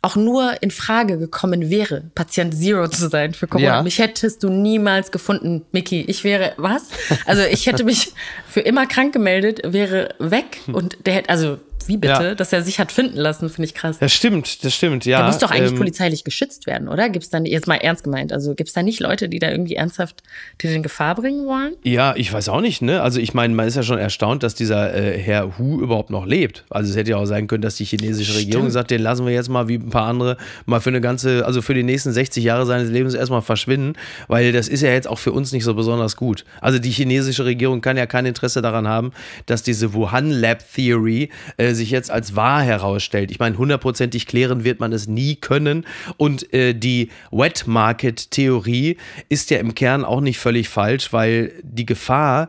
auch 0.00 0.14
nur 0.14 0.62
in 0.62 0.70
Frage 0.70 1.18
gekommen 1.18 1.70
wäre, 1.70 2.04
Patient 2.14 2.54
Zero 2.54 2.86
zu 2.86 3.08
sein 3.08 3.34
für 3.34 3.48
Corona. 3.48 3.68
Ja. 3.68 3.82
Mich 3.82 3.98
hättest 3.98 4.44
du 4.44 4.48
niemals 4.48 5.10
gefunden, 5.10 5.64
Mickey. 5.72 6.02
Ich 6.02 6.22
wäre, 6.22 6.52
was? 6.56 6.84
Also 7.26 7.42
ich 7.42 7.66
hätte 7.66 7.82
mich 7.82 8.12
für 8.46 8.60
immer 8.60 8.86
krank 8.86 9.12
gemeldet, 9.12 9.60
wäre 9.64 10.14
weg 10.20 10.60
und 10.72 11.04
der 11.04 11.14
hätte, 11.14 11.30
also 11.30 11.58
wie 11.86 11.96
bitte, 11.96 12.12
ja. 12.12 12.34
dass 12.34 12.52
er 12.52 12.62
sich 12.62 12.80
hat 12.80 12.92
finden 12.92 13.16
lassen, 13.16 13.48
finde 13.48 13.66
ich 13.66 13.74
krass. 13.74 13.98
Das 13.98 14.12
stimmt, 14.12 14.64
das 14.64 14.74
stimmt, 14.74 15.04
ja. 15.04 15.18
Der 15.18 15.26
muss 15.26 15.38
doch 15.38 15.50
eigentlich 15.50 15.72
ähm, 15.72 15.78
polizeilich 15.78 16.24
geschützt 16.24 16.66
werden, 16.66 16.88
oder? 16.88 17.08
Gibt 17.08 17.24
es 17.24 17.30
dann, 17.30 17.46
jetzt 17.46 17.66
mal 17.66 17.76
ernst 17.76 18.04
gemeint, 18.04 18.32
also 18.32 18.54
gibt 18.54 18.68
es 18.68 18.74
da 18.74 18.82
nicht 18.82 19.00
Leute, 19.00 19.28
die 19.28 19.38
da 19.38 19.50
irgendwie 19.50 19.74
ernsthaft 19.76 20.22
dir 20.60 20.70
in 20.72 20.82
Gefahr 20.82 21.14
bringen 21.14 21.46
wollen? 21.46 21.74
Ja, 21.84 22.14
ich 22.16 22.32
weiß 22.32 22.48
auch 22.48 22.60
nicht, 22.60 22.82
ne? 22.82 23.02
Also 23.02 23.20
ich 23.20 23.34
meine, 23.34 23.54
man 23.54 23.66
ist 23.66 23.76
ja 23.76 23.82
schon 23.82 23.98
erstaunt, 23.98 24.42
dass 24.42 24.54
dieser 24.54 24.94
äh, 24.94 25.18
Herr 25.18 25.58
Hu 25.58 25.80
überhaupt 25.80 26.10
noch 26.10 26.26
lebt. 26.26 26.64
Also 26.70 26.90
es 26.90 26.96
hätte 26.96 27.10
ja 27.10 27.16
auch 27.16 27.26
sein 27.26 27.46
können, 27.46 27.62
dass 27.62 27.76
die 27.76 27.84
chinesische 27.84 28.32
stimmt. 28.32 28.46
Regierung 28.46 28.70
sagt, 28.70 28.90
den 28.90 29.02
lassen 29.02 29.26
wir 29.26 29.32
jetzt 29.32 29.48
mal 29.48 29.68
wie 29.68 29.76
ein 29.76 29.90
paar 29.90 30.06
andere 30.06 30.36
mal 30.66 30.80
für 30.80 30.90
eine 30.90 31.00
ganze, 31.00 31.46
also 31.46 31.62
für 31.62 31.74
die 31.74 31.82
nächsten 31.82 32.12
60 32.12 32.42
Jahre 32.44 32.66
seines 32.66 32.90
Lebens 32.90 33.14
erstmal 33.14 33.42
verschwinden, 33.42 33.94
weil 34.28 34.52
das 34.52 34.68
ist 34.68 34.82
ja 34.82 34.90
jetzt 34.90 35.08
auch 35.08 35.18
für 35.18 35.32
uns 35.32 35.52
nicht 35.52 35.64
so 35.64 35.74
besonders 35.74 36.16
gut. 36.16 36.44
Also 36.60 36.78
die 36.78 36.90
chinesische 36.90 37.44
Regierung 37.44 37.80
kann 37.80 37.96
ja 37.96 38.06
kein 38.06 38.26
Interesse 38.26 38.62
daran 38.62 38.88
haben, 38.88 39.12
dass 39.46 39.62
diese 39.62 39.94
Wuhan 39.94 40.30
Lab 40.30 40.64
Theory 40.74 41.30
äh, 41.56 41.67
sich 41.74 41.90
jetzt 41.90 42.10
als 42.10 42.36
wahr 42.36 42.62
herausstellt. 42.62 43.30
Ich 43.30 43.38
meine, 43.38 43.58
hundertprozentig 43.58 44.26
klären 44.26 44.64
wird 44.64 44.80
man 44.80 44.92
es 44.92 45.06
nie 45.06 45.36
können. 45.36 45.86
Und 46.16 46.52
äh, 46.52 46.74
die 46.74 47.10
Wet 47.30 47.66
Market 47.66 48.30
Theorie 48.30 48.96
ist 49.28 49.50
ja 49.50 49.58
im 49.58 49.74
Kern 49.74 50.04
auch 50.04 50.20
nicht 50.20 50.38
völlig 50.38 50.68
falsch, 50.68 51.12
weil 51.12 51.52
die 51.62 51.86
Gefahr, 51.86 52.48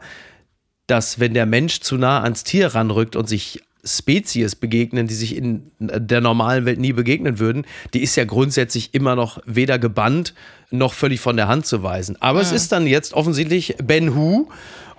dass 0.88 1.20
wenn 1.20 1.34
der 1.34 1.46
Mensch 1.46 1.82
zu 1.82 1.98
nah 1.98 2.24
ans 2.24 2.44
Tier 2.44 2.68
ranrückt 2.68 3.16
und 3.16 3.30
sich 3.30 3.62
Spezies 3.84 4.56
begegnen, 4.56 5.08
die 5.08 5.14
sich 5.14 5.36
in 5.36 5.72
der 5.80 6.20
normalen 6.20 6.66
Welt 6.66 6.80
nie 6.80 6.92
begegnen 6.92 7.40
würden, 7.40 7.66
die 7.94 8.04
ist 8.04 8.16
ja 8.18 8.26
grundsätzlich 8.26 8.94
immer 8.94 9.16
noch 9.16 9.40
weder 9.46 9.80
gebannt 9.80 10.34
noch 10.70 10.94
völlig 10.94 11.22
von 11.22 11.38
der 11.38 11.48
Hand 11.48 11.66
zu 11.66 11.82
weisen. 11.82 12.18
Aber 12.20 12.40
ja. 12.40 12.46
es 12.46 12.52
ist 12.52 12.72
dann 12.72 12.88
jetzt 12.88 13.14
offensichtlich 13.14 13.76
Ben 13.82 14.16
Hu 14.16 14.50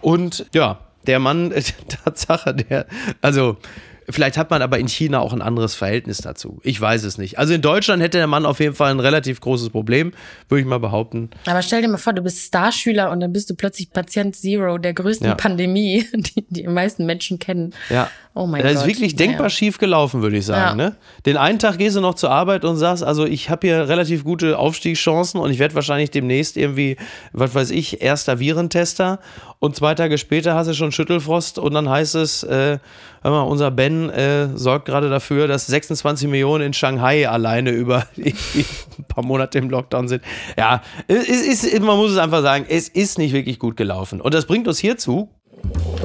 und 0.01 0.47
ja, 0.55 0.81
der 1.07 1.19
Mann, 1.19 1.53
Tatsache, 1.89 2.55
der, 2.55 2.87
also 3.21 3.59
Vielleicht 4.09 4.37
hat 4.37 4.51
man 4.51 4.63
aber 4.63 4.79
in 4.79 4.89
China 4.89 5.21
auch 5.21 5.33
ein 5.33 5.43
anderes 5.43 5.75
Verhältnis 5.75 6.19
dazu. 6.19 6.61
Ich 6.63 6.81
weiß 6.81 7.05
es 7.05 7.19
nicht. 7.19 7.39
Also 7.39 7.55
in 7.55 7.63
Deutschland 7.63 8.03
hätte 8.03 8.19
der 8.19 8.27
Mann 8.27 8.47
auf 8.47 8.61
jeden 8.61 8.75
Fall 8.75 8.91
ein 8.91 9.01
relativ 9.01 9.41
großes 9.41 9.71
Problem, 9.71 10.13
würde 10.49 10.61
ich 10.63 10.67
mal 10.67 10.81
behaupten. 10.81 11.31
Aber 11.47 11.63
stell 11.63 11.83
dir 11.83 11.89
mal 11.89 11.99
vor, 11.99 12.13
du 12.13 12.23
bist 12.23 12.47
Starschüler 12.47 13.11
und 13.11 13.21
dann 13.21 13.33
bist 13.33 13.51
du 13.51 13.55
plötzlich 13.55 13.91
Patient 13.93 14.35
Zero 14.35 14.79
der 14.79 14.95
größten 14.95 15.29
ja. 15.29 15.35
Pandemie, 15.35 16.07
die 16.15 16.45
die 16.49 16.67
meisten 16.67 17.07
Menschen 17.07 17.39
kennen. 17.39 17.73
Ja. 17.89 18.11
Oh 18.33 18.47
mein 18.47 18.63
das 18.63 18.75
Gott. 18.75 18.83
ist 18.83 18.89
wirklich 18.89 19.17
denkbar 19.17 19.41
naja. 19.41 19.51
schief 19.51 19.79
gelaufen, 19.79 20.23
würde 20.23 20.37
ich 20.37 20.47
sagen. 20.47 20.79
Ja. 20.79 20.91
Ne? 20.91 20.97
Den 21.27 21.37
einen 21.37 21.59
Tag 21.59 21.79
gehst 21.79 21.97
du 21.97 22.01
noch 22.01 22.15
zur 22.15 22.31
Arbeit 22.31 22.65
und 22.65 22.77
sagst, 22.77 23.03
also 23.03 23.27
ich 23.27 23.51
habe 23.51 23.67
hier 23.67 23.89
relativ 23.89 24.23
gute 24.23 24.57
Aufstiegschancen 24.57 25.41
und 25.41 25.51
ich 25.51 25.59
werde 25.59 25.75
wahrscheinlich 25.75 26.13
demnächst 26.13 26.57
irgendwie, 26.57 26.97
was 27.33 27.55
weiß 27.55 27.71
ich, 27.71 28.03
erster 28.03 28.39
Virentester 28.39 29.19
und 29.59 29.75
zwei 29.75 29.97
Tage 29.97 30.17
später 30.17 30.55
hast 30.55 30.69
du 30.69 30.75
schon 30.75 30.93
Schüttelfrost 30.93 31.59
und 31.59 31.75
dann 31.75 31.89
heißt 31.89 32.15
es, 32.15 32.45
äh, 32.45 32.79
mal, 33.23 33.43
unser 33.43 33.71
Ben 33.71 34.09
äh, 34.09 34.49
sorgt 34.57 34.87
gerade 34.87 35.11
dafür, 35.11 35.47
dass 35.47 35.67
26 35.67 36.29
Millionen 36.29 36.69
in 36.69 36.73
Shanghai 36.73 37.29
alleine 37.29 37.71
über 37.71 38.07
ein 38.17 39.05
paar 39.09 39.25
Monate 39.25 39.59
im 39.59 39.69
Lockdown 39.69 40.09
sind. 40.09 40.23
Ja, 40.57 40.83
es 41.07 41.65
ist, 41.65 41.81
man 41.81 41.99
muss 41.99 42.13
es 42.13 42.19
einfach 42.19 42.43
sagen, 42.43 42.65
es 42.69 42.89
ist 42.89 43.19
nicht 43.19 43.33
wirklich 43.35 43.59
gut 43.59 43.77
gelaufen. 43.77 44.21
Und 44.21 44.33
das 44.33 44.47
bringt 44.47 44.67
uns 44.69 44.79
hierzu. 44.79 45.29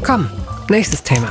Komm, 0.03 0.29
nächstes 0.69 1.03
Thema. 1.03 1.29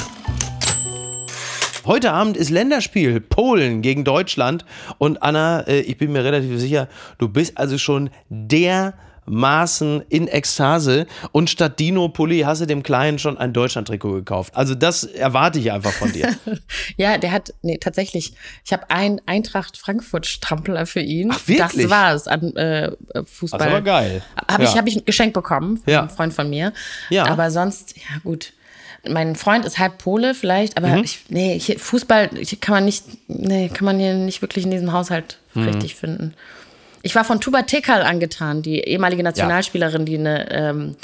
Heute 1.85 2.13
Abend 2.13 2.39
ist 2.39 2.49
Länderspiel 2.49 3.21
Polen 3.21 3.83
gegen 3.83 4.05
Deutschland. 4.05 4.65
Und 4.97 5.23
Anna, 5.23 5.61
äh, 5.67 5.81
ich 5.81 5.99
bin 5.99 6.13
mir 6.13 6.25
relativ 6.25 6.59
sicher, 6.59 6.89
du 7.19 7.29
bist 7.29 7.59
also 7.59 7.77
schon 7.77 8.09
der 8.31 8.95
Maßen 9.27 10.03
in 10.09 10.29
Ekstase 10.29 11.07
und 11.33 11.51
statt 11.51 11.79
Dino 11.79 12.09
Pulli 12.09 12.41
hast 12.41 12.61
du 12.61 12.67
dem 12.67 12.83
Kleinen 12.83 13.19
schon 13.19 13.39
ein 13.39 13.53
Deutschland-Trikot 13.53 14.13
gekauft. 14.13 14.57
Also 14.57 14.75
das 14.75 15.05
erwarte 15.05 15.59
ich 15.59 15.73
einfach 15.73 15.93
von 15.93 16.13
dir. 16.13 16.35
ja, 16.97 17.19
der 17.19 17.33
hat, 17.33 17.55
nee, 17.63 17.79
tatsächlich, 17.79 18.35
ich 18.65 18.73
habe 18.73 18.91
ein 18.91 19.21
Eintracht 19.27 19.77
Frankfurt-Strampler 19.77 20.87
für 20.87 21.01
ihn. 21.01 21.31
Ach, 21.33 21.49
wirklich? 21.49 21.89
Das 21.89 21.91
war 21.91 22.15
es 22.15 22.29
an 22.29 22.55
äh, 22.57 22.93
Fußball. 23.25 23.59
Das 23.59 23.73
war 23.73 23.83
geil. 23.83 24.23
Habe 24.51 24.65
ja. 24.65 24.71
ich, 24.71 24.77
hab 24.77 24.87
ich 24.87 24.97
ein 24.97 25.05
Geschenk 25.05 25.35
bekommen 25.35 25.79
von 25.79 25.93
ja. 25.93 26.01
einem 26.01 26.11
Freund 26.11 26.35
von 26.35 26.51
mir. 26.51 26.73
Ja. 27.11 27.27
Aber 27.27 27.51
sonst, 27.51 27.97
ja 27.97 28.19
gut 28.23 28.53
mein 29.09 29.37
Freund 29.37 29.65
ist 29.65 29.79
halb 29.79 29.99
Pole 29.99 30.35
vielleicht, 30.35 30.77
aber 30.77 30.89
mhm. 30.89 31.05
ich, 31.05 31.25
nee, 31.29 31.61
Fußball 31.61 32.31
kann 32.61 32.75
man 32.75 32.85
nicht, 32.85 33.05
nee, 33.29 33.69
kann 33.69 33.85
man 33.85 33.99
hier 33.99 34.15
nicht 34.15 34.43
wirklich 34.43 34.65
in 34.65 34.71
diesem 34.71 34.93
Haushalt 34.93 35.39
mhm. 35.55 35.65
richtig 35.65 35.95
finden. 35.95 36.35
Ich 37.05 37.15
war 37.15 37.23
von 37.25 37.39
Tuba 37.39 37.63
Tekal 37.63 38.03
angetan, 38.03 38.63
die 38.63 38.81
ehemalige 38.81 39.23
Nationalspielerin, 39.23 40.07
die 40.07 40.17
eine 40.17 40.51
ähm, 40.51 40.97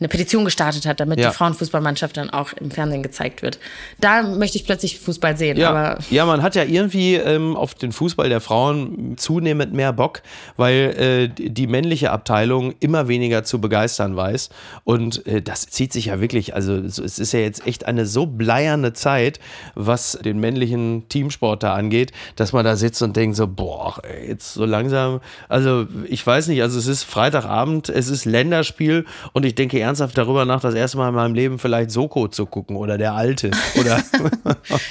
eine 0.00 0.08
Petition 0.08 0.44
gestartet 0.44 0.86
hat, 0.86 0.98
damit 0.98 1.20
ja. 1.20 1.30
die 1.30 1.34
Frauenfußballmannschaft 1.36 2.16
dann 2.16 2.28
auch 2.30 2.52
im 2.54 2.70
Fernsehen 2.70 3.02
gezeigt 3.02 3.42
wird. 3.42 3.58
Da 4.00 4.22
möchte 4.22 4.58
ich 4.58 4.64
plötzlich 4.64 4.98
Fußball 4.98 5.36
sehen. 5.36 5.56
Ja, 5.56 5.98
ja 6.10 6.26
man 6.26 6.42
hat 6.42 6.56
ja 6.56 6.64
irgendwie 6.64 7.14
ähm, 7.14 7.56
auf 7.56 7.74
den 7.74 7.92
Fußball 7.92 8.28
der 8.28 8.40
Frauen 8.40 9.16
zunehmend 9.16 9.72
mehr 9.72 9.92
Bock, 9.92 10.22
weil 10.56 11.30
äh, 11.38 11.48
die 11.50 11.66
männliche 11.68 12.10
Abteilung 12.10 12.74
immer 12.80 13.06
weniger 13.06 13.44
zu 13.44 13.60
begeistern 13.60 14.16
weiß. 14.16 14.50
Und 14.82 15.26
äh, 15.26 15.40
das 15.40 15.66
zieht 15.68 15.92
sich 15.92 16.06
ja 16.06 16.20
wirklich, 16.20 16.54
also 16.54 16.74
es 16.74 16.98
ist 16.98 17.32
ja 17.32 17.40
jetzt 17.40 17.66
echt 17.66 17.86
eine 17.86 18.04
so 18.04 18.26
bleierne 18.26 18.94
Zeit, 18.94 19.38
was 19.74 20.18
den 20.24 20.40
männlichen 20.40 21.08
Teamsport 21.08 21.62
da 21.62 21.74
angeht, 21.74 22.12
dass 22.36 22.52
man 22.52 22.64
da 22.64 22.76
sitzt 22.76 23.00
und 23.02 23.16
denkt 23.16 23.36
so, 23.36 23.46
boah, 23.46 24.02
jetzt 24.26 24.54
so 24.54 24.64
langsam, 24.64 25.20
also 25.48 25.86
ich 26.08 26.26
weiß 26.26 26.48
nicht, 26.48 26.62
also 26.62 26.78
es 26.78 26.88
ist 26.88 27.04
Freitagabend, 27.04 27.88
es 27.88 28.08
ist 28.08 28.24
Länderspiel 28.24 29.04
und 29.32 29.46
ich 29.46 29.54
denke 29.54 29.78
ernsthaft 29.78 29.93
darüber 30.00 30.44
nach, 30.44 30.60
das 30.60 30.74
erste 30.74 30.98
Mal 30.98 31.08
in 31.08 31.14
meinem 31.14 31.34
Leben 31.34 31.58
vielleicht 31.58 31.90
Soko 31.90 32.28
zu 32.28 32.46
gucken 32.46 32.76
oder 32.76 32.98
der 32.98 33.14
Alte. 33.14 33.50
Oder 33.78 34.02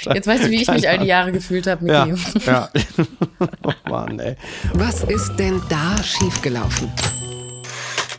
Jetzt 0.14 0.26
weißt 0.26 0.44
du, 0.44 0.50
wie 0.50 0.62
ich 0.62 0.68
mich 0.68 0.88
all 0.88 0.98
die 0.98 1.06
Jahre 1.06 1.32
gefühlt 1.32 1.66
habe, 1.66 1.86
Ja, 1.86 2.06
ja. 2.46 2.68
oh 3.62 3.72
Mann, 3.88 4.18
ey. 4.18 4.36
Was 4.74 5.02
ist 5.04 5.36
denn 5.36 5.60
da 5.68 6.02
schiefgelaufen? 6.02 6.90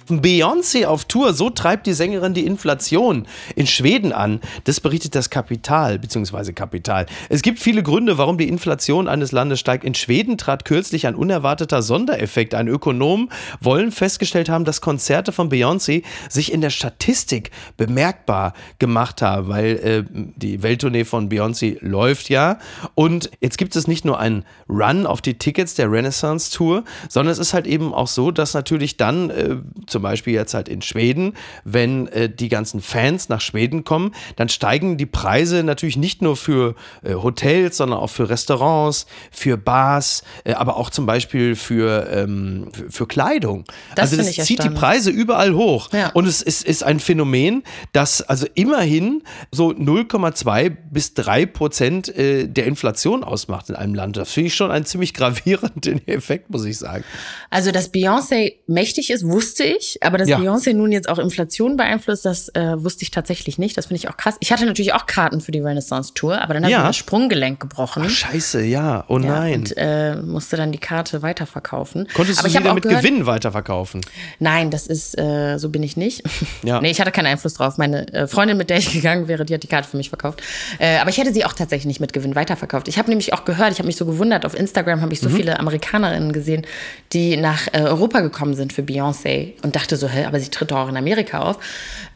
Beyoncé 0.08 0.86
auf 0.86 1.06
Tour, 1.06 1.34
so 1.34 1.50
treibt 1.50 1.88
die 1.88 1.94
Sängerin 1.94 2.34
die 2.34 2.46
Inflation 2.46 3.28
in 3.56 3.66
Schweden 3.66 4.14
an. 4.14 4.40
Das 4.66 4.80
berichtet 4.80 5.16
das 5.16 5.30
Kapital, 5.30 5.98
beziehungsweise 5.98 6.54
Kapital. 6.54 7.08
Es 7.30 7.42
gibt 7.42 7.60
viele 7.60 7.82
Gründe, 7.82 8.18
warum 8.18 8.38
die 8.38 8.48
Inflation 8.48 9.08
eines 9.08 9.32
Landes 9.32 9.60
steigt. 9.60 9.84
In 9.84 9.96
Schweden 9.96 10.38
trat 10.38 10.66
kürzlich 10.66 11.08
ein 11.08 11.16
unerwarteter 11.16 11.82
Sondereffekt. 11.82 12.54
Ein 12.54 12.68
Ökonom 12.68 13.30
wollen 13.62 13.92
festgestellt 13.92 14.50
haben, 14.50 14.66
dass 14.66 14.82
Konzerte 14.82 15.32
von 15.32 15.50
Beyoncé 15.50 16.04
sich 16.30 16.52
in 16.54 16.62
der 16.62 16.70
Statistik 16.70 17.52
bemerkbar 17.78 18.54
gemacht 18.78 19.22
haben, 19.22 19.48
weil 19.48 19.66
äh, 19.78 20.04
die 20.36 20.62
Welttournee 20.62 21.06
von 21.06 21.30
Beyoncé 21.30 21.78
läuft 21.82 22.30
ja. 22.30 22.60
Und 22.94 23.32
jetzt 23.42 23.58
gibt 23.58 23.76
es 23.76 23.88
nicht 23.88 24.06
nur 24.06 24.20
einen 24.20 24.46
Run 24.70 25.08
auf 25.08 25.22
die 25.22 25.38
Tickets 25.38 25.74
der 25.74 25.92
Renaissance 25.92 26.52
Tour, 26.52 26.84
sondern 27.10 27.32
es 27.32 27.40
ist 27.40 27.54
halt 27.54 27.66
eben 27.66 27.94
auch 27.94 28.08
so, 28.08 28.32
dass 28.32 28.54
natürlich 28.54 28.98
dann 28.98 29.30
äh, 29.30 29.56
zum 29.96 30.02
Beispiel 30.02 30.34
jetzt 30.34 30.54
halt 30.54 30.68
in 30.68 30.82
Schweden, 30.82 31.36
wenn 31.64 32.10
äh, 32.10 32.30
die 32.30 32.50
ganzen 32.50 32.82
Fans 32.82 33.30
nach 33.30 33.40
Schweden 33.40 33.86
kommen, 33.86 34.14
dann 34.36 34.50
steigen 34.50 34.98
die 34.98 35.06
Preise 35.06 35.64
natürlich 35.64 35.96
nicht 35.96 36.22
nur 36.22 36.36
für 36.36 36.76
äh, 37.02 37.14
Hotels, 37.14 37.78
sondern 37.78 38.00
auch 38.00 38.10
für 38.10 38.30
Restaurants, 38.30 39.06
für 39.32 39.56
Bars, 39.56 40.24
äh, 40.44 40.52
aber 40.52 40.76
auch 40.76 40.90
zum 40.90 41.06
Beispiel 41.06 41.56
für, 41.56 42.10
ähm, 42.12 42.68
für, 42.74 42.92
für, 42.92 43.08
Kleidung. 43.08 43.64
Das 43.96 44.12
also 44.12 44.18
das 44.18 44.46
zieht 44.46 44.66
die 44.66 44.70
Preise 44.70 45.12
überall 45.12 45.54
hoch. 45.54 45.94
Ja. 45.94 46.10
Und 46.10 46.28
es 46.28 46.42
ist, 46.42 46.66
ist 46.66 46.84
ein 46.84 47.00
Phänomen, 47.00 47.64
das 47.94 48.22
also 48.22 48.48
immerhin 48.54 49.24
so 49.50 49.70
0,2 49.70 50.76
bis 50.92 51.14
3 51.14 51.46
Prozent 51.46 52.10
äh, 52.10 52.50
der 52.50 52.66
Inflation 52.66 53.24
ausmacht 53.24 53.70
in 53.70 53.76
einem 53.78 53.96
Land. 53.96 54.18
Das 54.18 54.34
finde 54.34 54.48
ich 54.48 54.56
schon 54.56 54.72
einen 54.72 54.86
ziemlich 54.86 55.14
gravierenden 55.14 56.06
Effekt, 56.06 56.50
muss 56.50 56.66
ich 56.66 56.78
sagen. 56.78 57.06
Also, 57.50 57.72
dass 57.72 57.94
Beyoncé 57.94 58.56
mächtig 58.68 59.10
ist, 59.10 59.26
wusste 59.26 59.64
ich 59.64 59.85
ich. 59.86 60.04
Aber 60.04 60.18
dass 60.18 60.30
ja. 60.30 60.38
Beyoncé 60.38 60.74
nun 60.74 60.92
jetzt 60.92 61.10
auch 61.10 61.20
Inflation 61.20 61.78
beeinflusst, 61.78 62.26
das 62.26 62.50
äh, 62.50 62.84
wusste 62.84 63.04
ich 63.04 63.12
tatsächlich 63.12 63.58
nicht. 63.58 63.78
Das 63.78 63.88
finde 63.88 64.00
ich 64.00 64.10
auch 64.10 64.18
krass. 64.18 64.36
Ich 64.40 64.52
hatte 64.52 64.66
natürlich 64.66 64.94
auch 64.94 65.06
Karten 65.06 65.42
für 65.42 65.52
die 65.52 65.60
Renaissance 65.60 66.14
Tour, 66.14 66.42
aber 66.42 66.54
dann 66.54 66.64
habe 66.64 66.72
ja. 66.72 66.82
ich 66.82 66.88
das 66.88 66.98
Sprunggelenk 66.98 67.60
gebrochen. 67.60 68.04
Ach, 68.06 68.10
scheiße, 68.10 68.64
ja. 68.64 69.06
Oh 69.08 69.18
nein. 69.18 69.50
Ja, 69.50 69.56
und 69.56 69.74
äh, 69.78 70.16
musste 70.22 70.58
dann 70.58 70.72
die 70.72 70.78
Karte 70.78 71.22
weiterverkaufen. 71.22 72.08
Konntest 72.14 72.40
aber 72.40 72.50
du 72.50 72.58
sie 72.58 72.64
dann 72.64 72.76
mit 72.76 72.84
gehört, 72.84 73.04
Gewinn 73.04 73.26
weiterverkaufen? 73.26 74.02
Nein, 74.40 74.72
das 74.72 74.88
ist, 74.88 75.18
äh, 75.18 75.58
so 75.58 75.70
bin 75.70 75.84
ich 75.84 75.98
nicht. 75.98 76.24
Ja. 76.64 76.82
nee, 76.82 76.92
ich 76.92 77.00
hatte 77.00 77.12
keinen 77.12 77.28
Einfluss 77.28 77.56
drauf. 77.56 77.78
Meine 77.78 78.12
äh, 78.14 78.28
Freundin, 78.28 78.58
mit 78.58 78.70
der 78.70 78.78
ich 78.78 78.92
gegangen 78.92 79.28
wäre, 79.28 79.46
die 79.46 79.54
hat 79.54 79.64
die 79.64 79.68
Karte 79.68 79.88
für 79.88 79.98
mich 79.98 80.10
verkauft. 80.10 80.42
Äh, 80.80 80.98
aber 80.98 81.10
ich 81.10 81.18
hätte 81.18 81.34
sie 81.34 81.46
auch 81.46 81.54
tatsächlich 81.54 81.86
nicht 81.86 82.00
mit 82.00 82.14
Gewinn 82.14 82.36
weiterverkauft. 82.36 82.88
Ich 82.88 82.98
habe 82.98 83.10
nämlich 83.10 83.34
auch 83.34 83.46
gehört, 83.46 83.72
ich 83.72 83.80
habe 83.80 83.88
mich 83.88 83.98
so 83.98 84.06
gewundert, 84.06 84.46
auf 84.46 84.58
Instagram 84.58 85.02
habe 85.02 85.14
ich 85.14 85.20
so 85.20 85.30
mhm. 85.30 85.36
viele 85.36 85.60
Amerikanerinnen 85.60 86.34
gesehen, 86.34 86.66
die 87.14 87.38
nach 87.38 87.68
äh, 87.72 87.82
Europa 87.82 88.22
gekommen 88.22 88.56
sind 88.56 88.74
für 88.74 88.82
Beyoncé 88.82 89.54
und 89.64 89.75
dachte 89.76 89.98
so, 89.98 90.08
hä, 90.08 90.26
aber 90.26 90.40
sie 90.40 90.50
tritt 90.50 90.72
doch 90.72 90.78
auch 90.78 90.90
in 90.90 90.98
Amerika 90.98 91.42
auf. 91.42 91.60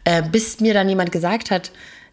Äh, 0.03 0.23
bis 0.23 0.59
mir 0.59 0.73
dann 0.73 0.87
jemand 0.87 1.11
gesagt 1.11 1.51
hat, 1.51 1.71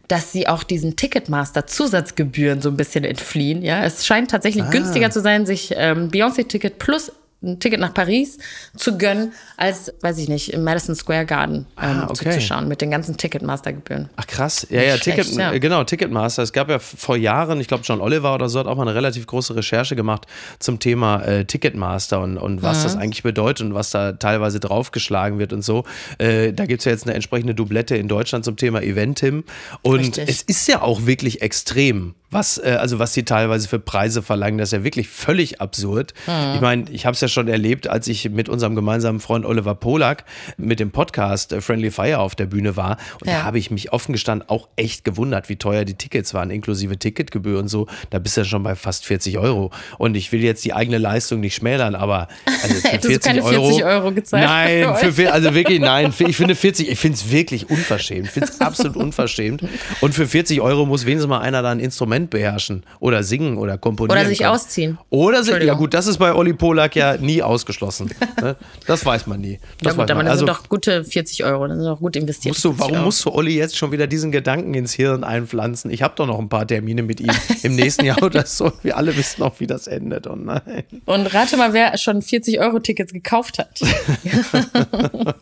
dass 0.09 0.33
sie 0.33 0.47
auch 0.47 0.63
diesen 0.63 0.97
Ticketmaster-Zusatzgebühren 0.97 2.61
so 2.61 2.69
ein 2.69 2.77
bisschen 2.77 3.05
entfliehen. 3.05 3.63
Ja, 3.63 3.85
es 3.85 4.07
scheint 4.07 4.31
tatsächlich 4.31 4.65
ah. 4.65 4.71
günstiger 4.71 5.11
zu 5.11 5.21
sein, 5.21 5.47
sich 5.47 5.75
ähm, 5.77 6.11
Beyoncé-Ticket 6.11 6.79
plus 6.79 7.13
ein 7.47 7.61
Ticket 7.61 7.81
nach 7.81 7.95
Paris 7.95 8.39
zu 8.77 8.99
gönnen, 8.99 9.33
als, 9.57 9.93
weiß 10.01 10.19
ich 10.19 10.29
nicht, 10.29 10.53
im 10.53 10.65
Madison 10.65 10.95
Square 10.95 11.27
Garden 11.27 11.67
ähm, 11.81 12.01
ah, 12.01 12.07
okay. 12.11 12.31
zuzuschauen 12.31 12.69
mit 12.69 12.81
den 12.81 12.91
ganzen 12.91 13.17
Ticketmaster-Gebühren. 13.17 14.11
Ach 14.17 14.27
krass, 14.27 14.67
ja, 14.71 14.83
ja, 14.83 14.97
Ticket, 14.97 15.27
ja. 15.33 15.57
genau, 15.59 15.85
Ticketmaster. 15.85 16.43
Es 16.43 16.53
gab 16.53 16.69
ja 16.69 16.79
vor 16.79 17.17
Jahren, 17.17 17.61
ich 17.61 17.69
glaube 17.69 17.85
John 17.85 18.01
Oliver 18.01 18.35
oder 18.35 18.49
so 18.49 18.59
hat 18.59 18.67
auch 18.67 18.77
mal 18.77 18.83
eine 18.83 18.95
relativ 18.95 19.27
große 19.27 19.57
Recherche 19.57 19.97
gemacht 19.97 20.27
zum 20.59 20.79
Thema 20.79 21.23
äh, 21.23 21.45
Ticketmaster 21.45 22.21
und, 22.21 22.39
und 22.39 22.63
was 22.63 22.81
mhm. 22.81 22.83
das 22.83 22.97
eigentlich 22.97 23.23
bedeutet 23.23 23.67
und 23.67 23.75
was 23.75 23.91
da 23.91 24.13
teilweise 24.13 24.61
draufgeschlagen 24.61 25.39
wird 25.39 25.53
und 25.53 25.63
so. 25.63 25.85
Äh, 26.19 26.53
da 26.53 26.67
gibt 26.67 26.81
es 26.81 26.85
ja 26.85 26.93
jetzt 26.93 27.05
eine 27.05 27.15
entsprechende 27.15 27.55
Doublette 27.55 27.97
in 27.97 28.09
Deutschland 28.09 28.45
zum 28.45 28.57
Thema 28.57 28.83
Eventim 28.83 29.45
und 29.83 30.01
Richtig. 30.01 30.29
es 30.29 30.43
ist 30.43 30.69
ja 30.69 30.83
auch 30.83 31.07
wirklich 31.07 31.43
extrem 31.43 32.15
was, 32.31 32.59
äh, 32.59 32.77
also 32.81 32.99
was 32.99 33.13
sie 33.13 33.25
teilweise 33.25 33.69
für 33.69 33.79
Preise 33.79 34.23
verlangen, 34.23 34.59
das 34.59 34.71
ist 34.71 34.73
ja 34.73 34.85
wirklich 34.85 35.09
völlig 35.09 35.61
absurd. 35.61 36.13
Mhm. 36.27 36.55
Ich 36.55 36.61
meine, 36.61 36.91
ich 36.91 37.07
habe 37.07 37.15
es 37.15 37.21
ja 37.21 37.29
schon 37.29 37.49
erlebt, 37.49 37.89
als 37.89 38.09
ich 38.09 38.29
mit 38.31 38.49
unserem 38.49 38.75
gemeinsamen 38.75 39.21
Freund 39.21 39.45
Oliver 39.45 39.75
Polak 39.75 40.25
mit 40.57 40.81
dem 40.81 40.91
Podcast 40.91 41.53
äh, 41.53 41.61
Friendly 41.61 41.91
Fire 41.91 42.19
auf 42.19 42.35
der 42.35 42.47
Bühne 42.47 42.77
war. 42.77 42.99
Und 43.21 43.29
ja. 43.29 43.39
da 43.39 43.45
habe 43.45 43.59
ich 43.59 43.71
mich 43.71 43.93
offen 43.93 44.13
gestanden 44.13 44.49
auch 44.49 44.69
echt 44.77 45.05
gewundert, 45.05 45.49
wie 45.49 45.57
teuer 45.57 45.85
die 45.85 45.95
Tickets 45.95 46.35
waren, 46.35 46.51
inklusive 46.51 46.99
Ticketgebühr 46.99 47.59
und 47.59 47.69
so. 47.69 47.87
Da 48.11 48.19
bist 48.19 48.37
du 48.37 48.41
ja 48.41 48.45
schon 48.45 48.63
bei 48.63 48.75
fast 48.75 49.07
40 49.07 49.39
Euro. 49.39 49.71
Und 49.99 50.17
ich 50.17 50.33
will 50.33 50.43
jetzt 50.43 50.65
die 50.65 50.75
eigene 50.75 50.99
Leistung 50.99 51.41
nicht 51.41 51.55
schmälern, 51.55 51.95
aber 51.95 52.27
also 52.63 52.75
für 52.81 52.99
40 52.99 53.13
du 53.13 53.19
keine 53.21 53.45
Euro, 53.45 53.69
40 53.69 53.85
Euro 53.85 54.13
gezahlt? 54.13 54.45
Nein, 54.45 55.13
für, 55.13 55.33
also 55.33 55.55
wirklich 55.55 55.81
nein. 55.81 56.13
Ich 56.19 56.37
finde 56.37 56.57
40, 56.57 56.91
ich 56.91 56.99
finde 56.99 57.15
es 57.15 57.31
wirklich 57.31 57.71
unverschämt. 57.71 58.27
Ich 58.27 58.33
finde 58.33 58.49
es 58.49 58.61
absolut 58.61 58.97
unverschämt. 58.97 59.63
Und 60.01 60.15
für 60.15 60.27
40 60.27 60.61
Euro 60.61 60.87
muss 60.87 61.07
wenigstens 61.07 61.29
mal 61.29 61.41
einer 61.41 61.63
da 61.63 61.71
ein 61.71 61.81
Instrument 61.81 62.16
Instrument 62.17 62.31
beherrschen 62.31 62.83
oder 63.01 63.23
singen 63.23 63.59
oder 63.59 63.79
komponieren. 63.79 64.19
Oder 64.19 64.29
sich 64.29 64.39
können. 64.39 64.51
ausziehen. 64.51 64.99
Oder 65.11 65.45
sich, 65.45 65.63
ja 65.63 65.75
gut, 65.75 65.95
das 65.95 66.07
ist 66.07 66.19
bei 66.19 66.35
Olli 66.35 66.53
Polak 66.53 66.97
ja 66.97 67.17
nie 67.17 67.43
ausgeschlossen. 67.43 68.11
Ne? 68.43 68.55
Das 68.87 69.05
weiß 69.07 69.27
man 69.29 69.41
nie. 69.41 69.59
Das 69.81 69.97
ja 69.97 70.03
gut, 70.03 70.11
aber 70.11 70.23
das 70.23 70.33
also, 70.33 70.47
sind 70.47 70.55
doch 70.55 70.69
gute 70.69 71.05
40 71.05 71.45
Euro, 71.45 71.67
das 71.69 71.79
sind 71.79 71.87
doch 71.87 72.01
gut 72.01 72.17
investiert. 72.17 72.55
Musst 72.55 72.65
du, 72.65 72.79
warum 72.79 72.95
Euro. 72.97 73.05
musst 73.05 73.25
du 73.25 73.31
Olli 73.33 73.57
jetzt 73.57 73.79
schon 73.79 73.93
wieder 73.93 74.07
diesen 74.07 74.31
Gedanken 74.31 74.75
ins 74.75 74.93
Hirn 74.93 75.25
einpflanzen? 75.25 75.91
Ich 75.91 76.03
habe 76.03 76.15
doch 76.17 76.27
noch 76.27 76.39
ein 76.39 76.51
paar 76.51 76.67
Termine 76.67 77.03
mit 77.03 77.21
ihm 77.21 77.31
im 77.63 77.77
nächsten 77.77 78.05
Jahr 78.05 78.23
oder 78.23 78.45
so. 78.45 78.73
Wir 78.83 78.99
alle 78.99 79.17
wissen 79.17 79.41
noch, 79.41 79.59
wie 79.59 79.67
das 79.67 79.87
endet. 79.87 80.27
Und, 80.27 80.45
nein. 80.45 80.83
und 81.07 81.35
rate 81.35 81.57
mal, 81.57 81.73
wer 81.73 81.97
schon 81.97 82.21
40 82.21 82.61
Euro 82.61 82.79
Tickets 82.79 83.15
gekauft 83.15 83.59
hat. 83.59 83.81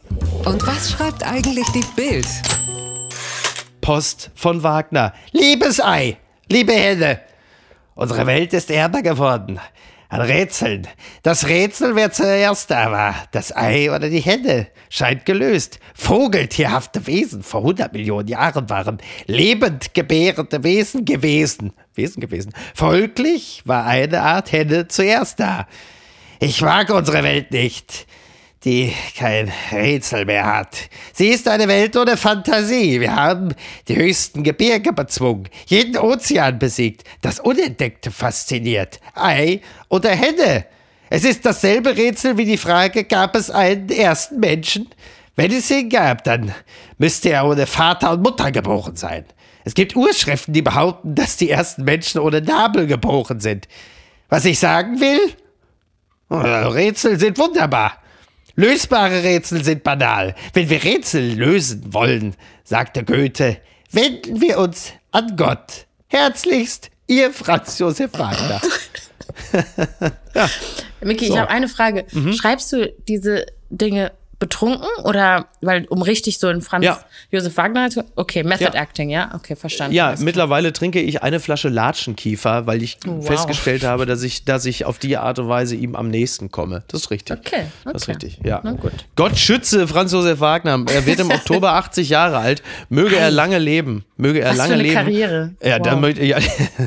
und 0.44 0.66
was 0.66 0.92
schreibt 0.92 1.26
eigentlich 1.26 1.66
die 1.74 1.84
Bild? 1.96 2.26
Post 3.80 4.30
von 4.34 4.62
Wagner. 4.62 5.12
Liebes 5.32 5.78
Ei, 5.78 6.16
Liebe 6.54 6.72
Henne, 6.72 7.18
unsere 7.96 8.28
Welt 8.28 8.52
ist 8.52 8.70
ärmer 8.70 9.02
geworden. 9.02 9.58
An 10.08 10.20
Rätseln. 10.20 10.86
Das 11.24 11.48
Rätsel, 11.48 11.96
wer 11.96 12.12
zuerst 12.12 12.70
da 12.70 12.92
war, 12.92 13.16
das 13.32 13.50
Ei 13.56 13.90
oder 13.90 14.08
die 14.08 14.20
Henne, 14.20 14.68
scheint 14.88 15.26
gelöst. 15.26 15.80
Vogeltierhafte 15.94 17.08
Wesen 17.08 17.42
vor 17.42 17.62
100 17.62 17.92
Millionen 17.92 18.28
Jahren 18.28 18.70
waren 18.70 18.98
lebend 19.26 19.94
gebärende 19.94 20.62
Wesen 20.62 21.04
gewesen. 21.04 21.72
Wesen 21.96 22.20
gewesen. 22.20 22.52
Folglich 22.72 23.62
war 23.64 23.86
eine 23.86 24.22
Art 24.22 24.52
Henne 24.52 24.86
zuerst 24.86 25.40
da. 25.40 25.66
Ich 26.38 26.62
mag 26.62 26.88
unsere 26.90 27.24
Welt 27.24 27.50
nicht 27.50 28.06
die 28.64 28.92
kein 29.16 29.52
Rätsel 29.72 30.24
mehr 30.24 30.46
hat. 30.46 30.76
Sie 31.12 31.28
ist 31.28 31.46
eine 31.48 31.68
Welt 31.68 31.96
ohne 31.96 32.16
Fantasie. 32.16 33.00
Wir 33.00 33.14
haben 33.14 33.54
die 33.88 33.96
höchsten 33.96 34.42
Gebirge 34.42 34.92
bezwungen, 34.92 35.48
jeden 35.66 35.98
Ozean 35.98 36.58
besiegt, 36.58 37.04
das 37.20 37.40
Unentdeckte 37.40 38.10
fasziniert. 38.10 39.00
Ei 39.14 39.60
oder 39.88 40.10
Henne? 40.10 40.64
Es 41.10 41.24
ist 41.24 41.44
dasselbe 41.44 41.96
Rätsel 41.96 42.38
wie 42.38 42.46
die 42.46 42.56
Frage, 42.56 43.04
gab 43.04 43.36
es 43.36 43.50
einen 43.50 43.90
ersten 43.90 44.40
Menschen? 44.40 44.88
Wenn 45.36 45.52
es 45.52 45.70
ihn 45.70 45.90
gab, 45.90 46.24
dann 46.24 46.54
müsste 46.96 47.30
er 47.30 47.46
ohne 47.46 47.66
Vater 47.66 48.12
und 48.12 48.22
Mutter 48.22 48.50
geboren 48.50 48.96
sein. 48.96 49.24
Es 49.64 49.74
gibt 49.74 49.96
Urschriften, 49.96 50.54
die 50.54 50.62
behaupten, 50.62 51.14
dass 51.14 51.36
die 51.36 51.50
ersten 51.50 51.84
Menschen 51.84 52.20
ohne 52.20 52.40
Nabel 52.40 52.86
geboren 52.86 53.40
sind. 53.40 53.68
Was 54.28 54.44
ich 54.44 54.58
sagen 54.58 55.00
will? 55.00 55.20
Rätsel 56.30 57.18
sind 57.18 57.38
wunderbar. 57.38 58.03
Lösbare 58.56 59.22
Rätsel 59.22 59.64
sind 59.64 59.82
banal. 59.82 60.34
Wenn 60.52 60.70
wir 60.70 60.82
Rätsel 60.84 61.34
lösen 61.34 61.92
wollen, 61.92 62.34
sagte 62.62 63.04
Goethe, 63.04 63.58
wenden 63.90 64.40
wir 64.40 64.58
uns 64.58 64.92
an 65.10 65.36
Gott. 65.36 65.86
Herzlichst, 66.06 66.90
Ihr 67.06 67.32
Franz 67.32 67.78
Josef 67.78 68.12
Wagner. 68.14 68.60
ja. 70.34 70.48
Miki, 71.02 71.26
so. 71.26 71.34
ich 71.34 71.38
habe 71.38 71.50
eine 71.50 71.68
Frage. 71.68 72.06
Mhm. 72.12 72.32
Schreibst 72.32 72.72
du 72.72 72.92
diese 73.08 73.46
Dinge 73.70 74.12
betrunken 74.44 74.86
oder 75.04 75.46
weil 75.62 75.86
um 75.86 76.02
richtig 76.02 76.38
so 76.38 76.50
in 76.50 76.60
Franz 76.60 76.84
ja. 76.84 77.00
Josef 77.30 77.56
Wagner 77.56 77.88
zu 77.88 78.04
okay 78.14 78.42
Method 78.42 78.74
ja. 78.74 78.82
Acting 78.82 79.08
ja? 79.08 79.32
Okay 79.34 79.56
verstanden. 79.56 79.94
Ja 79.94 80.14
mittlerweile 80.18 80.74
trinke 80.74 81.00
ich 81.00 81.22
eine 81.22 81.40
Flasche 81.40 81.70
Latschenkiefer 81.70 82.66
weil 82.66 82.82
ich 82.82 82.98
wow. 83.06 83.26
festgestellt 83.26 83.84
habe 83.84 84.04
dass 84.04 84.22
ich 84.22 84.44
dass 84.44 84.66
ich 84.66 84.84
auf 84.84 84.98
die 84.98 85.16
Art 85.16 85.38
und 85.38 85.48
Weise 85.48 85.76
ihm 85.76 85.96
am 85.96 86.08
nächsten 86.08 86.50
komme. 86.50 86.82
Das 86.88 87.02
ist 87.02 87.10
richtig. 87.10 87.38
Okay, 87.38 87.56
okay. 87.56 87.92
das 87.92 88.02
ist 88.02 88.08
richtig 88.08 88.40
ja. 88.44 88.62
Gott 89.16 89.38
schütze 89.38 89.88
Franz 89.88 90.12
Josef 90.12 90.40
Wagner. 90.40 90.84
Er 90.92 91.06
wird 91.06 91.20
im 91.20 91.30
Oktober 91.30 91.72
80 91.72 92.10
Jahre 92.10 92.36
alt. 92.36 92.62
Möge 92.90 93.16
er 93.16 93.30
lange 93.30 93.58
leben. 93.58 94.04
Möge 94.18 94.40
er 94.40 94.50
Was 94.50 94.58
lange 94.58 94.68
für 94.68 94.74
eine 94.74 94.82
leben. 94.82 94.94
Karriere. 94.94 95.54
Ja 95.62 95.78
wow. 95.78 95.82
dann 95.82 96.00
möchte 96.02 96.24
ja, 96.24 96.38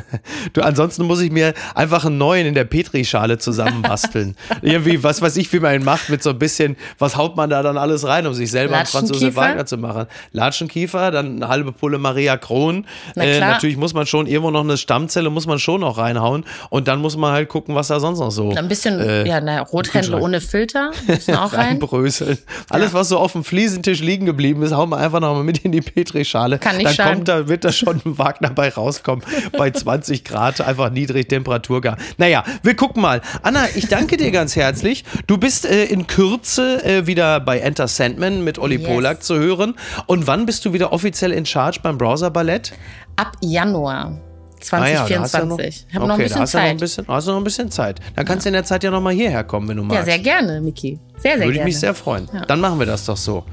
du 0.54 0.62
ansonsten 0.62 1.06
muss 1.06 1.22
ich 1.22 1.32
mir 1.32 1.56
einfach 1.74 2.06
einen 2.06 2.20
neuen 2.20 2.46
in 2.46 2.54
der 2.54 2.66
Petrischale 2.66 3.40
zusammenbasteln. 3.40 4.36
Irgendwie 4.62 5.02
was 5.04 5.24
weiß 5.24 5.38
ich 5.38 5.52
wie 5.54 5.60
man 5.60 5.74
ihn 5.74 5.84
macht 5.84 6.10
mit 6.10 6.22
so 6.22 6.30
ein 6.30 6.40
bisschen 6.40 6.78
was 7.00 7.18
haut 7.18 7.36
man 7.36 7.47
da 7.50 7.64
dann 7.64 7.78
alles 7.78 8.06
rein, 8.06 8.28
um 8.28 8.34
sich 8.34 8.52
selber 8.52 8.78
einen 8.78 8.86
Franz 8.86 9.10
Josef 9.10 9.36
Wagner 9.36 9.66
zu 9.66 9.78
machen? 9.78 10.08
Latschenkiefer, 10.32 11.12
dann 11.12 11.38
eine 11.38 11.48
halbe 11.48 11.72
Pulle 11.72 11.98
Maria 11.98 12.38
Kron. 12.38 12.86
Na 13.16 13.24
äh, 13.24 13.40
natürlich 13.40 13.78
muss 13.78 13.94
man 13.94 14.06
schon 14.06 14.28
irgendwo 14.28 14.52
noch 14.52 14.64
eine 14.64 14.78
Stammzelle, 14.78 15.30
muss 15.30 15.48
man 15.48 15.60
schon 15.60 15.82
noch 15.82 15.98
reinhauen. 15.98 16.46
Und 16.70 16.88
dann 16.88 17.00
muss 17.00 17.18
man 17.18 17.32
halt 17.32 17.50
gucken, 17.50 17.76
was 17.76 17.88
da 17.88 18.00
sonst 18.00 18.20
noch 18.20 18.32
so. 18.32 18.52
Ein 18.52 18.68
bisschen, 18.68 19.00
äh, 19.00 19.28
ja, 19.28 19.42
na, 19.42 19.62
Rothändler 19.62 20.22
ohne 20.22 20.42
Filter 20.42 20.92
müssen 21.08 21.36
auch 21.36 21.54
rein. 21.54 21.68
Reinbröseln. 21.68 22.38
Alles, 22.70 22.94
was 22.94 23.10
so 23.10 23.18
auf 23.18 23.34
dem 23.34 23.44
Fliesentisch 23.44 24.00
liegen 24.02 24.26
geblieben 24.26 24.62
ist, 24.64 24.74
hauen 24.74 24.90
wir 24.90 24.98
einfach 24.98 25.20
noch 25.20 25.34
mal 25.34 25.44
mit 25.44 25.60
in 25.60 25.72
die 25.72 25.82
Petrischale. 25.82 26.60
Kann 26.60 26.78
nicht 26.78 26.88
Dann 26.88 26.96
schaden. 26.96 27.14
kommt 27.14 27.28
da, 27.28 27.48
wird 27.48 27.64
da 27.64 27.72
schon 27.72 28.02
ein 28.06 28.18
Wagner 28.18 28.50
bei 28.50 28.70
rauskommen. 28.70 29.24
bei 29.58 29.72
20 29.72 30.24
Grad, 30.24 30.62
einfach 30.62 30.90
niedrig 30.90 31.30
Temperatur 31.30 31.82
gar. 31.82 31.98
Naja, 32.18 32.44
wir 32.64 32.76
gucken 32.76 33.02
mal. 33.02 33.22
Anna, 33.44 33.66
ich 33.76 33.88
danke 33.88 34.18
dir 34.18 34.32
ganz 34.32 34.56
herzlich. 34.56 35.04
Du 35.28 35.38
bist 35.38 35.66
äh, 35.66 35.86
in 35.86 36.08
Kürze 36.08 36.84
äh, 36.84 37.08
wieder 37.08 37.37
bei 37.40 37.60
Enter 37.60 37.88
Sandman 37.88 38.44
mit 38.44 38.60
Olli 38.60 38.78
yes. 38.78 38.88
Polak 38.88 39.24
zu 39.24 39.38
hören. 39.38 39.76
Und 40.06 40.28
wann 40.28 40.46
bist 40.46 40.66
du 40.66 40.74
wieder 40.74 40.94
offiziell 40.94 41.32
in 41.32 41.46
Charge 41.46 41.80
beim 41.82 41.98
Browser 41.98 42.32
Ballett? 42.32 42.74
Ab 43.16 43.34
Januar. 43.42 44.20
2024. 44.60 45.88
Ah 45.94 46.00
ja, 46.00 46.02
okay, 46.02 46.08
noch 46.08 46.10
ein 46.10 46.18
bisschen 46.18 46.36
da 46.36 46.42
hast 46.42 46.52
Zeit. 46.52 46.64
Noch 46.64 46.70
ein 46.70 46.78
bisschen, 46.78 47.08
hast 47.08 47.28
du 47.28 47.32
noch 47.32 47.38
ein 47.38 47.44
bisschen 47.44 47.72
Zeit. 47.72 48.00
Dann 48.16 48.26
kannst 48.26 48.46
du 48.46 48.50
in 48.50 48.54
der 48.54 48.64
Zeit 48.64 48.84
ja 48.84 48.92
noch 48.92 49.02
mal 49.02 49.14
hierher 49.14 49.44
kommen, 49.44 49.68
wenn 49.68 49.78
du 49.78 49.84
magst. 49.84 50.00
Ja, 50.00 50.06
sehr 50.06 50.20
gerne, 50.20 50.62
Miki. 50.62 51.00
Sehr, 51.18 51.32
sehr 51.32 51.40
Würde 51.40 51.54
gerne. 51.54 51.58
ich 51.60 51.66
mich 51.66 51.80
sehr 51.80 51.94
freuen. 51.94 52.30
Ja. 52.34 52.46
Dann 52.46 52.60
machen 52.60 52.80
wir 52.80 52.86
das 52.86 53.06
doch 53.06 53.18
so. 53.18 53.44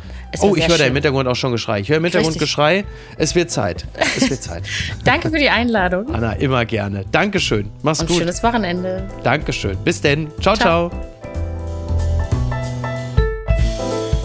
Oh, 0.40 0.54
ich 0.56 0.68
höre 0.68 0.78
da 0.78 0.84
im 0.84 0.94
Hintergrund 0.94 1.28
auch 1.28 1.36
schon 1.36 1.52
Geschrei. 1.52 1.80
Ich 1.80 1.88
höre 1.88 1.98
im 1.98 2.04
Hintergrund 2.04 2.34
Richtig. 2.34 2.48
Geschrei. 2.48 2.84
Es 3.16 3.34
wird 3.34 3.50
Zeit. 3.50 3.86
Es 4.16 4.28
wird 4.28 4.42
Zeit. 4.42 4.64
Danke 5.04 5.30
für 5.30 5.38
die 5.38 5.50
Einladung. 5.50 6.12
Anna, 6.12 6.32
immer 6.34 6.64
gerne. 6.64 7.04
Dankeschön. 7.10 7.70
Mach's 7.82 8.00
Und 8.00 8.08
gut. 8.08 8.18
schönes 8.18 8.42
Wochenende. 8.42 9.06
Dankeschön. 9.22 9.76
Bis 9.84 10.00
denn. 10.00 10.28
ciao. 10.40 10.56
ciao. 10.56 10.90
ciao. 10.90 11.13